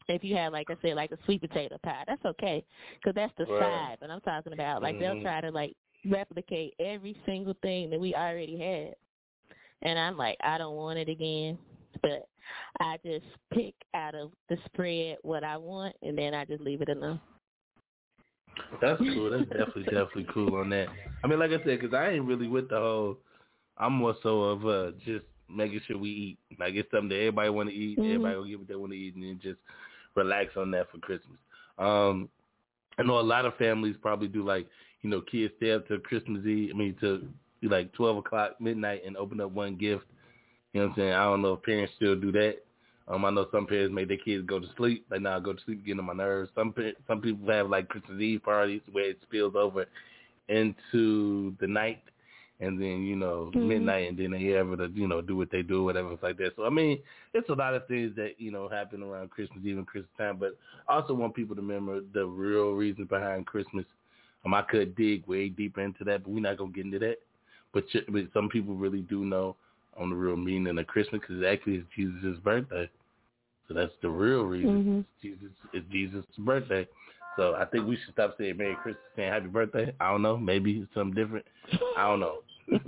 if 0.08 0.22
you 0.22 0.36
have 0.36 0.52
like 0.52 0.68
I 0.70 0.76
said, 0.82 0.94
like 0.96 1.12
a 1.12 1.18
sweet 1.24 1.40
potato 1.40 1.78
pie, 1.82 2.04
that's 2.06 2.24
okay 2.24 2.64
because 2.96 3.14
that's 3.14 3.32
the 3.38 3.46
Right. 3.46 3.60
side. 3.60 3.96
But 4.00 4.10
I'm 4.10 4.20
talking 4.20 4.52
about 4.52 4.82
like 4.82 4.98
they'll 4.98 5.16
Mhm. 5.16 5.22
try 5.22 5.40
to 5.40 5.50
like 5.50 5.76
replicate 6.10 6.74
every 6.78 7.16
single 7.26 7.54
thing 7.62 7.90
that 7.90 8.00
we 8.00 8.14
already 8.14 8.58
had. 8.58 8.94
And 9.82 9.98
I'm 9.98 10.16
like, 10.16 10.36
I 10.42 10.58
don't 10.58 10.76
want 10.76 10.98
it 10.98 11.08
again. 11.08 11.58
But 12.02 12.28
I 12.80 12.98
just 13.04 13.24
pick 13.52 13.74
out 13.94 14.14
of 14.14 14.30
the 14.48 14.56
spread 14.66 15.18
what 15.22 15.44
I 15.44 15.56
want, 15.56 15.96
and 16.02 16.16
then 16.16 16.34
I 16.34 16.44
just 16.44 16.62
leave 16.62 16.82
it 16.82 16.88
alone. 16.88 17.20
That's 18.80 18.98
cool. 18.98 19.30
That's 19.30 19.48
definitely 19.48 19.84
definitely 19.84 20.26
cool 20.32 20.56
on 20.56 20.70
that. 20.70 20.88
I 21.22 21.26
mean, 21.26 21.38
like 21.38 21.50
I 21.50 21.58
said, 21.58 21.80
because 21.80 21.94
I 21.94 22.10
ain't 22.10 22.24
really 22.24 22.48
with 22.48 22.68
the 22.68 22.78
whole. 22.78 23.18
I'm 23.78 23.92
more 23.92 24.16
so 24.22 24.42
of 24.42 24.66
uh 24.66 24.90
just 25.04 25.24
making 25.50 25.80
sure 25.86 25.98
we 25.98 26.10
eat. 26.10 26.38
Like 26.58 26.74
it's 26.74 26.90
something 26.90 27.10
that 27.10 27.16
everybody 27.16 27.50
want 27.50 27.68
to 27.68 27.74
eat. 27.74 27.98
Mhm. 27.98 28.06
Everybody 28.06 28.36
will 28.36 28.44
get 28.44 28.58
what 28.58 28.68
they 28.68 28.76
want 28.76 28.92
to 28.92 28.98
eat, 28.98 29.14
and 29.14 29.24
then 29.24 29.40
just 29.42 29.58
relax 30.14 30.56
on 30.56 30.70
that 30.70 30.90
for 30.90 30.98
Christmas. 30.98 31.38
Um, 31.78 32.28
I 32.98 33.02
know 33.02 33.18
a 33.18 33.20
lot 33.20 33.44
of 33.44 33.56
families 33.56 33.96
probably 34.00 34.28
do 34.28 34.44
like 34.44 34.66
you 35.06 35.12
know 35.12 35.20
kids 35.20 35.54
stay 35.56 35.70
up 35.70 35.86
to 35.86 35.98
Christmas 36.00 36.44
Eve. 36.44 36.72
I 36.74 36.76
mean 36.76 36.96
to 37.00 37.24
like 37.62 37.92
twelve 37.92 38.16
o'clock 38.16 38.60
midnight 38.60 39.02
and 39.06 39.16
open 39.16 39.40
up 39.40 39.52
one 39.52 39.76
gift. 39.76 40.04
You 40.72 40.80
know 40.80 40.86
what 40.88 40.92
I'm 40.94 40.96
saying? 40.98 41.12
I 41.12 41.24
don't 41.24 41.42
know 41.42 41.54
if 41.54 41.62
parents 41.62 41.92
still 41.96 42.16
do 42.16 42.32
that. 42.32 42.56
Um, 43.08 43.24
I 43.24 43.30
know 43.30 43.46
some 43.52 43.66
parents 43.66 43.94
make 43.94 44.08
their 44.08 44.16
kids 44.16 44.44
go 44.46 44.58
to 44.58 44.66
sleep. 44.76 45.06
Like, 45.10 45.22
nah, 45.22 45.38
go 45.38 45.52
to 45.52 45.62
sleep, 45.64 45.84
getting 45.84 46.00
on 46.00 46.06
my 46.06 46.12
nerves. 46.12 46.50
Some 46.56 46.74
some 47.06 47.20
people 47.20 47.48
have 47.52 47.70
like 47.70 47.88
Christmas 47.88 48.20
Eve 48.20 48.42
parties 48.42 48.82
where 48.90 49.10
it 49.10 49.18
spills 49.22 49.54
over 49.54 49.86
into 50.48 51.54
the 51.60 51.66
night, 51.68 52.02
and 52.60 52.80
then 52.80 53.04
you 53.04 53.16
know 53.16 53.52
Mhm. 53.54 53.68
midnight, 53.68 54.08
and 54.08 54.18
then 54.18 54.32
they 54.32 54.52
able 54.54 54.76
to 54.76 54.88
you 54.88 55.06
know 55.06 55.20
do 55.22 55.36
what 55.36 55.50
they 55.50 55.62
do, 55.62 55.84
whatever 55.84 56.12
it's 56.12 56.22
like 56.22 56.36
that. 56.38 56.56
So 56.56 56.64
I 56.66 56.70
mean, 56.70 56.98
it's 57.32 57.48
a 57.48 57.54
lot 57.54 57.74
of 57.74 57.86
things 57.86 58.14
that 58.16 58.40
you 58.40 58.50
know 58.50 58.68
happen 58.68 59.02
around 59.04 59.30
Christmas 59.30 59.64
Eve 59.64 59.78
and 59.78 59.86
Christmas 59.86 60.10
time. 60.18 60.36
But 60.38 60.56
I 60.88 60.94
also 60.96 61.14
want 61.14 61.34
people 61.34 61.54
to 61.56 61.62
remember 61.62 62.00
the 62.12 62.26
real 62.26 62.72
reasons 62.72 63.08
behind 63.08 63.46
Christmas. 63.46 63.84
Um, 64.46 64.54
I 64.54 64.62
could 64.62 64.94
dig 64.94 65.26
way 65.26 65.48
deeper 65.48 65.80
into 65.80 66.04
that, 66.04 66.22
but 66.22 66.30
we're 66.30 66.40
not 66.40 66.56
gonna 66.56 66.70
get 66.70 66.86
into 66.86 67.00
that. 67.00 67.16
But, 67.74 67.88
ch- 67.88 68.06
but 68.08 68.22
some 68.32 68.48
people 68.48 68.74
really 68.74 69.00
do 69.00 69.24
know 69.24 69.56
on 69.96 70.08
the 70.08 70.16
real 70.16 70.36
meaning 70.36 70.78
of 70.78 70.86
Christmas 70.86 71.20
because 71.20 71.42
actually 71.42 71.76
it's 71.76 71.86
Jesus' 71.96 72.38
birthday. 72.44 72.88
So 73.66 73.74
that's 73.74 73.92
the 74.02 74.08
real 74.08 74.44
reason. 74.44 74.84
Mhm. 74.84 75.00
It's 75.00 75.22
Jesus 75.22 75.56
it's 75.72 75.86
Jesus' 75.90 76.24
birthday. 76.38 76.86
So 77.36 77.54
I 77.56 77.64
think 77.66 77.86
we 77.86 77.96
should 77.96 78.14
stop 78.14 78.36
saying 78.38 78.56
Merry 78.56 78.76
Christmas 78.76 79.02
saying 79.16 79.32
Happy 79.32 79.48
Birthday. 79.48 79.92
I 80.00 80.10
don't 80.10 80.22
know. 80.22 80.36
Maybe 80.38 80.78
it's 80.78 80.94
something 80.94 81.14
different. 81.14 81.44
I 81.96 82.04
don't 82.06 82.20
know. 82.20 82.38
this 82.68 82.78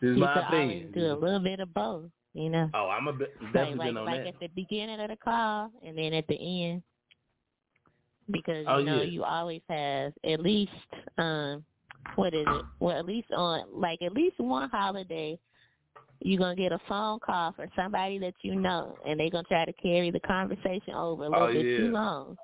is 0.00 0.16
you 0.16 0.16
my 0.16 0.48
opinion. 0.48 0.92
do 0.92 1.12
a 1.12 1.14
little 1.14 1.38
bit 1.38 1.60
of 1.60 1.72
both, 1.74 2.10
you 2.32 2.48
know. 2.48 2.70
Oh, 2.74 2.88
I'm 2.88 3.06
a 3.06 3.12
bit, 3.12 3.34
like 3.40 3.52
definitely 3.52 3.78
like, 3.78 3.88
been 3.88 3.96
on 3.98 4.04
like 4.06 4.22
that. 4.22 4.28
at 4.28 4.40
the 4.40 4.48
beginning 4.48 4.98
of 4.98 5.10
the 5.10 5.16
call 5.16 5.70
and 5.86 5.96
then 5.96 6.14
at 6.14 6.26
the 6.26 6.34
end 6.34 6.82
because 8.30 8.66
you 8.66 8.72
Oh, 8.74 8.78
know 8.78 8.98
yeah. 9.02 9.10
you 9.10 9.24
always 9.24 9.62
have 9.68 10.12
at 10.24 10.40
least 10.40 10.70
um 11.18 11.64
what 12.16 12.34
is 12.34 12.46
it 12.48 12.62
well 12.80 12.98
at 12.98 13.04
least 13.06 13.30
on 13.32 13.64
like 13.72 14.00
at 14.02 14.12
least 14.12 14.38
one 14.38 14.68
holiday 14.70 15.38
you're 16.20 16.38
gonna 16.38 16.56
get 16.56 16.72
a 16.72 16.80
phone 16.88 17.18
call 17.20 17.52
for 17.52 17.66
somebody 17.76 18.18
that 18.18 18.34
you 18.42 18.54
know 18.54 18.96
and 19.06 19.18
they're 19.20 19.30
gonna 19.30 19.44
try 19.44 19.64
to 19.64 19.72
carry 19.74 20.10
the 20.10 20.20
conversation 20.20 20.94
over 20.94 21.24
a 21.24 21.28
little 21.28 21.48
Oh, 21.48 21.52
bit 21.52 21.66
yeah. 21.66 21.76
too 21.78 21.92
long 21.92 22.36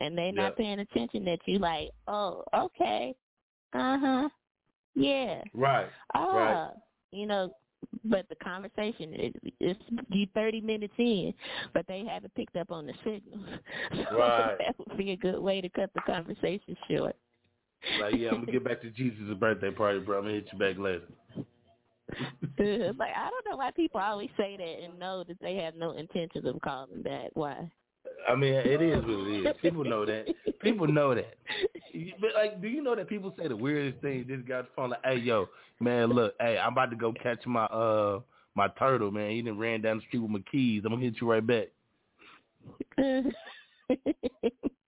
and 0.00 0.16
they're 0.16 0.32
not 0.32 0.44
Yep. 0.50 0.56
paying 0.56 0.78
attention 0.80 1.24
that 1.24 1.40
you 1.46 1.58
like 1.58 1.90
oh 2.08 2.42
okay 2.54 3.14
uh-huh 3.74 4.28
yeah 4.94 5.42
Right. 5.54 5.86
Ah, 6.14 6.32
Right. 6.34 6.70
you 7.12 7.26
know, 7.26 7.54
but 8.04 8.28
the 8.28 8.34
conversation 8.36 9.14
is 9.14 9.32
it's 9.60 9.80
you 10.10 10.26
thirty 10.34 10.60
minutes 10.60 10.94
in, 10.98 11.32
but 11.74 11.86
they 11.86 12.04
haven't 12.04 12.34
picked 12.34 12.56
up 12.56 12.70
on 12.70 12.86
the 12.86 12.94
signal. 13.04 13.44
So 14.10 14.16
Right. 14.16 14.56
that 14.58 14.74
would 14.78 14.96
be 14.96 15.12
a 15.12 15.16
good 15.16 15.38
way 15.38 15.60
to 15.60 15.68
cut 15.68 15.90
the 15.94 16.00
conversation 16.02 16.76
short. 16.90 17.16
like, 18.00 18.14
yeah, 18.16 18.30
I'm 18.30 18.40
gonna 18.40 18.52
get 18.52 18.64
back 18.64 18.80
to 18.82 18.90
Jesus' 18.90 19.34
birthday 19.38 19.70
party, 19.70 20.00
bro. 20.00 20.18
I'm 20.18 20.24
gonna 20.24 20.34
hit 20.34 20.48
you 20.52 20.58
back 20.58 20.78
later. 20.78 21.02
Uh, 22.58 22.92
like 22.98 23.12
I 23.16 23.30
don't 23.30 23.50
know 23.50 23.56
why 23.56 23.70
people 23.70 24.00
always 24.00 24.28
say 24.36 24.56
that 24.56 24.84
and 24.84 24.98
know 24.98 25.24
that 25.24 25.40
they 25.40 25.56
have 25.56 25.74
no 25.74 25.92
intentions 25.92 26.46
of 26.46 26.60
calling 26.60 27.02
back. 27.02 27.30
Why? 27.34 27.70
I 28.28 28.34
mean, 28.34 28.54
it 28.54 28.80
is 28.80 28.96
what 29.02 29.10
it 29.10 29.46
is. 29.46 29.56
People 29.62 29.84
know 29.84 30.04
that. 30.06 30.26
People 30.60 30.86
know 30.86 31.14
that. 31.14 31.34
But 32.20 32.30
like, 32.34 32.60
do 32.62 32.68
you 32.68 32.82
know 32.82 32.94
that 32.94 33.08
people 33.08 33.34
say 33.38 33.48
the 33.48 33.56
weirdest 33.56 34.00
thing? 34.02 34.24
This 34.28 34.40
guy's 34.48 34.64
phone 34.74 34.90
like, 34.90 35.04
"Hey, 35.04 35.18
yo, 35.18 35.48
man, 35.80 36.10
look, 36.10 36.34
hey, 36.40 36.58
I'm 36.58 36.72
about 36.72 36.90
to 36.90 36.96
go 36.96 37.12
catch 37.12 37.44
my 37.46 37.64
uh 37.66 38.20
my 38.54 38.68
turtle, 38.78 39.10
man. 39.10 39.30
He 39.30 39.42
done 39.42 39.58
ran 39.58 39.82
down 39.82 39.98
the 39.98 40.02
street 40.06 40.20
with 40.20 40.30
my 40.30 40.42
keys. 40.50 40.82
I'm 40.84 40.92
gonna 40.92 41.02
hit 41.02 41.20
you 41.20 41.30
right 41.30 41.46
back." 41.46 41.68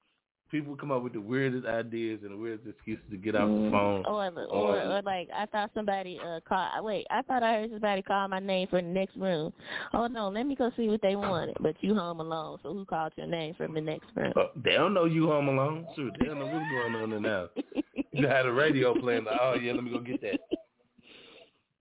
people 0.55 0.77
come 0.77 0.93
up 0.93 1.03
with 1.03 1.15
the 1.15 1.21
weirdest 1.21 1.67
ideas 1.67 2.21
and 2.23 2.31
the 2.31 2.37
weirdest 2.37 2.69
excuses 2.69 3.03
to 3.11 3.17
get 3.17 3.35
off 3.35 3.49
the 3.49 3.55
Mm. 3.57 3.71
phone. 3.73 4.07
Or, 4.07 4.31
or, 4.53 4.81
or 4.81 5.03
like 5.03 5.29
I 5.35 5.47
thought 5.47 5.73
somebody 5.75 6.21
uh 6.25 6.39
called. 6.49 6.85
Wait, 6.85 7.07
I 7.11 7.23
thought 7.23 7.43
I 7.43 7.55
heard 7.55 7.71
somebody 7.73 8.03
call 8.03 8.29
my 8.29 8.39
name 8.39 8.69
for 8.69 8.81
the 8.81 8.87
next 8.87 9.17
room. 9.17 9.53
Oh 9.93 10.07
no, 10.07 10.29
let 10.29 10.47
me 10.47 10.55
go 10.55 10.71
see 10.77 10.89
what 10.89 11.03
they 11.03 11.17
wanted. 11.17 11.57
But 11.61 11.75
you 11.81 11.97
home 11.97 12.21
alone, 12.21 12.59
so 12.63 12.73
who 12.73 12.85
called 12.85 13.13
your 13.17 13.27
name 13.27 13.55
from 13.55 13.75
the 13.75 13.81
next 13.81 14.07
room? 14.15 14.33
Uh, 14.37 14.47
they 14.65 14.75
don't 14.75 14.95
know 14.95 15.07
you 15.07 15.27
home 15.27 15.49
alone. 15.49 15.87
Sure, 15.97 16.11
they 16.21 16.27
don't 16.27 16.39
know 16.39 16.47
what's 16.47 16.71
going 16.71 16.95
on 17.03 17.11
there 17.11 17.21
now. 17.21 17.49
You 18.13 18.29
had 18.29 18.47
a 18.47 18.53
radio 18.53 18.95
playing. 19.01 19.25
Like, 19.25 19.39
oh 19.41 19.55
yeah, 19.55 19.73
let 19.73 19.83
me 19.83 19.91
go 19.91 19.99
get 19.99 20.21
that. 20.21 20.39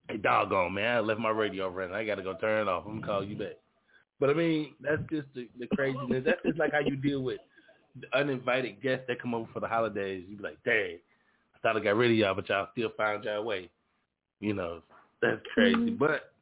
Hey, 0.10 0.18
doggone 0.18 0.74
man, 0.74 0.98
I 0.98 1.00
left 1.00 1.20
my 1.20 1.30
radio 1.30 1.70
running. 1.70 1.94
I 1.94 2.04
got 2.06 2.16
to 2.16 2.24
go 2.24 2.34
turn 2.41 2.68
it 2.68 2.72
off. 2.72 2.86
I'm 2.88 3.02
gonna 3.02 3.06
call 3.06 3.24
you 3.24 3.36
back. 3.36 3.58
But 4.20 4.32
I 4.32 4.34
mean, 4.34 4.74
that's 4.82 5.02
just 5.12 5.28
the, 5.36 5.48
the 5.60 5.68
craziness. 5.76 6.24
That's 6.26 6.41
just 6.44 6.58
like 6.58 6.72
how 6.72 6.80
you 6.80 6.95
deal 6.95 7.22
with 7.22 7.38
the 7.38 7.53
uninvited 8.14 8.82
guests 8.82 9.06
that 9.07 9.22
come 9.22 9.34
over 9.34 9.49
for 9.53 9.60
the 9.60 9.68
holidays. 9.68 10.24
You 10.28 10.38
be 10.38 10.44
like, 10.44 10.57
dang, 10.64 10.98
I 11.56 11.60
thought 11.61 11.78
I 11.78 11.80
got 11.80 11.95
rid 11.95 12.11
of 12.11 12.18
y'all, 12.18 12.36
but 12.36 12.49
y'all 12.49 12.68
still 12.72 12.91
found 12.98 13.24
y'all 13.24 13.44
way. 13.44 13.70
You 14.40 14.53
know, 14.53 14.82
that's 15.22 15.41
crazy. 15.53 15.76
Mm-hmm. 15.76 15.95
But 15.95 16.34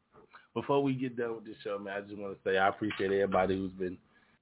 before 0.53 0.81
we 0.81 0.93
get 0.93 1.17
done 1.17 1.35
with 1.35 1.45
this 1.45 1.55
show, 1.63 1.77
man, 1.77 1.97
I 1.97 2.01
just 2.01 2.17
want 2.17 2.33
to 2.33 2.49
say 2.49 2.57
I 2.57 2.67
appreciate 2.67 3.11
everybody 3.11 3.55
who's 3.55 3.71
been 3.73 3.97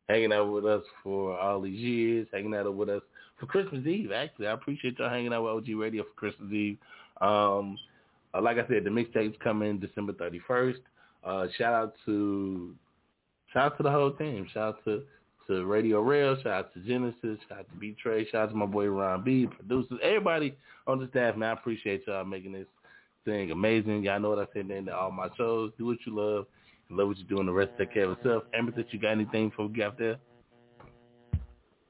hanging 0.08 0.34
out 0.34 0.52
with 0.52 0.66
us 0.66 0.84
for 1.04 1.38
all 1.38 1.62
these 1.62 1.80
years, 1.80 2.28
hanging 2.32 2.56
out 2.56 2.74
with 2.74 2.90
us 2.90 3.02
for 3.40 3.46
Christmas 3.46 3.86
Eve. 3.86 4.12
Actually, 4.12 4.48
I 4.48 4.54
appreciate 4.54 4.98
y'all 4.98 5.10
hanging 5.10 5.34
out 5.34 5.44
with 5.44 5.70
OG 5.70 5.80
Radio 5.80 6.04
for 6.04 6.14
Christmas 6.16 6.52
Eve. 6.52 6.78
Um, 7.22 7.78
uh, 8.34 8.42
like 8.42 8.58
I 8.58 8.68
said, 8.68 8.84
the 8.84 8.90
mixtape's 8.90 9.38
coming 9.44 9.80
December 9.80 10.14
31st. 10.14 10.80
Uh, 11.24 11.48
shout 11.58 11.74
out 11.74 11.94
to 12.06 12.74
shout 13.54 13.72
out 13.72 13.78
to 13.78 13.84
the 13.84 13.92
whole 13.92 14.12
team. 14.12 14.48
Shout 14.54 14.76
out 14.76 14.84
to 14.86 15.04
to 15.50 15.66
Radio 15.66 16.02
Rail. 16.02 16.36
Shout 16.38 16.48
out 16.48 16.74
to 16.74 16.80
Genesis. 16.82 17.38
Shout 17.50 17.60
out 17.60 17.70
to 17.70 17.76
B 17.78 17.96
Trey. 18.02 18.26
Shout 18.30 18.44
out 18.44 18.50
to 18.52 18.56
my 18.56 18.66
boy 18.66 18.88
Ron 18.88 19.24
B. 19.24 19.48
Producers. 19.48 20.00
Everybody 20.02 20.56
on 20.88 21.00
the 21.00 21.08
staff, 21.10 21.36
man. 21.36 21.50
I 21.50 21.54
appreciate 21.54 22.04
y'all 22.08 22.24
making 22.24 22.54
this 22.54 22.68
thing 23.26 23.52
amazing. 23.52 24.04
Y'all 24.04 24.20
know 24.20 24.30
what 24.30 24.40
I 24.40 24.48
said 24.54 24.72
at 24.72 24.86
the 24.86 24.96
all 24.96 25.12
my 25.12 25.28
shows. 25.36 25.72
Do 25.78 25.88
what 25.88 25.98
you 26.06 26.16
love. 26.16 26.46
Love 26.92 27.08
what 27.10 27.18
you're 27.18 27.28
doing. 27.28 27.48
The 27.48 27.52
rest 27.52 27.72
take 27.78 27.94
care 27.94 28.10
of 28.10 28.18
yourself. 28.18 28.44
Amethyst, 28.54 28.94
you 28.94 29.00
got 29.00 29.12
anything 29.12 29.50
before 29.50 29.68
we 29.68 29.74
get 29.74 29.88
out 29.88 29.98
there? 29.98 30.18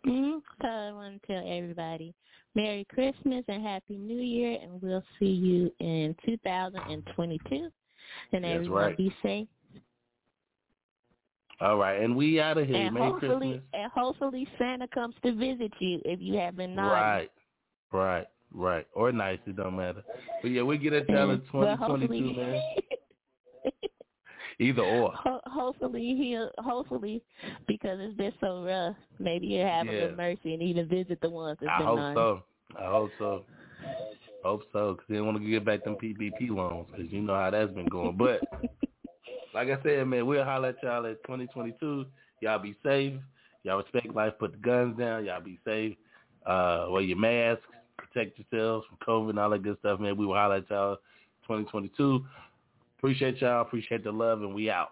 Mm-hmm. 0.06 0.40
So 0.61 0.68
I 0.68 0.91
want 0.91 1.22
to 1.22 1.27
tell 1.27 1.44
everybody 1.45 2.14
Merry 2.56 2.86
Christmas 2.94 3.44
and 3.48 3.64
Happy 3.64 3.98
New 3.98 4.22
Year, 4.22 4.57
and 4.61 4.81
we'll 4.81 5.03
see 5.19 5.26
you 5.26 5.72
in 5.80 6.15
2022. 6.26 7.69
And 8.31 8.44
That's 8.44 8.45
everyone 8.45 8.84
right. 8.84 8.98
be 8.98 9.14
safe. 9.22 9.48
All 11.61 11.77
right, 11.77 12.02
and 12.02 12.15
we 12.15 12.40
out 12.40 12.57
of 12.57 12.68
here. 12.68 12.77
and 12.77 12.94
Merry 12.94 13.11
hopefully, 13.11 13.38
Christmas. 13.38 13.61
and 13.73 13.91
hopefully 13.91 14.48
Santa 14.57 14.88
comes 14.88 15.15
to 15.23 15.34
visit 15.36 15.73
you 15.80 15.99
if 16.06 16.19
you 16.22 16.36
have 16.38 16.56
been 16.56 16.73
naughty. 16.76 16.95
Right, 16.95 17.31
right, 17.91 18.26
right. 18.53 18.88
Or 18.94 19.11
nice, 19.11 19.40
it 19.45 19.57
don't 19.57 19.76
matter. 19.76 20.02
But 20.41 20.52
yeah, 20.52 20.61
we 20.64 20.77
get 20.77 20.94
at 20.94 21.10
y'all 21.10 21.30
in 21.31 21.41
2022, 21.52 22.34
man. 22.38 22.61
Either 24.61 24.81
or. 24.81 25.14
ho- 25.14 25.40
hopefully 25.45 26.15
he'll 26.18 26.52
hopefully 26.57 27.22
because 27.68 27.98
it's 28.02 28.15
been 28.18 28.34
so 28.41 28.64
rough. 28.65 28.95
Maybe 29.18 29.48
he'll 29.49 29.65
have 29.68 29.88
a 29.88 29.91
good 29.91 30.18
mercy 30.18 30.53
and 30.53 30.61
even 30.61 30.88
visit 30.88 31.19
the 31.22 31.30
ones 31.30 31.57
that's 31.61 31.72
I 31.73 31.77
been 31.80 31.88
hope 31.88 31.98
naughty. 31.98 32.15
so. 32.15 32.44
I 32.77 32.86
hope 32.91 33.11
so. 33.18 33.44
Hope 34.44 34.61
so, 34.73 34.94
because 34.94 35.06
they 35.10 35.15
don't 35.15 35.26
want 35.27 35.41
to 35.41 35.49
get 35.49 35.65
back 35.65 35.84
them 35.84 35.95
PPP 36.02 36.49
loans, 36.49 36.88
because 36.91 37.11
you 37.11 37.22
know 37.22 37.36
how 37.36 37.49
that's 37.49 37.72
been 37.72 37.88
going. 37.88 38.15
But 38.18 38.41
like 39.54 39.68
I 39.70 39.82
said, 39.84 40.08
man, 40.08 40.26
we'll 40.26 40.44
holler 40.44 40.70
at 40.70 40.84
y'all 40.84 41.06
at 41.06 41.24
2022. 41.24 42.06
Y'all 42.42 42.60
be 42.60 42.76
safe. 42.84 43.14
Y'all 43.64 43.78
respect 43.78 44.14
life. 44.16 44.34
Put 44.40 44.54
the 44.54 44.58
guns 44.58 44.98
down. 44.98 45.26
Y'all 45.26 45.42
be 45.42 45.60
safe. 45.66 45.96
Uh, 46.46 46.88
wear 46.90 47.02
your 47.02 47.18
masks. 47.18 47.64
Protect 47.98 48.40
yourselves 48.40 48.86
from 48.88 48.98
COVID 49.06 49.32
and 49.32 49.40
all 49.40 49.50
that 49.50 49.64
good 49.64 49.78
stuff, 49.80 50.00
man. 50.00 50.18
We 50.18 50.26
will 50.26 50.36
holler 50.36 50.56
at 50.56 50.70
y'all 50.70 50.96
2022. 51.44 52.26
Appreciate 52.98 53.42
y'all. 53.42 53.62
Appreciate 53.62 54.04
the 54.04 54.12
love, 54.12 54.42
and 54.42 54.54
we 54.54 54.70
out. 54.70 54.92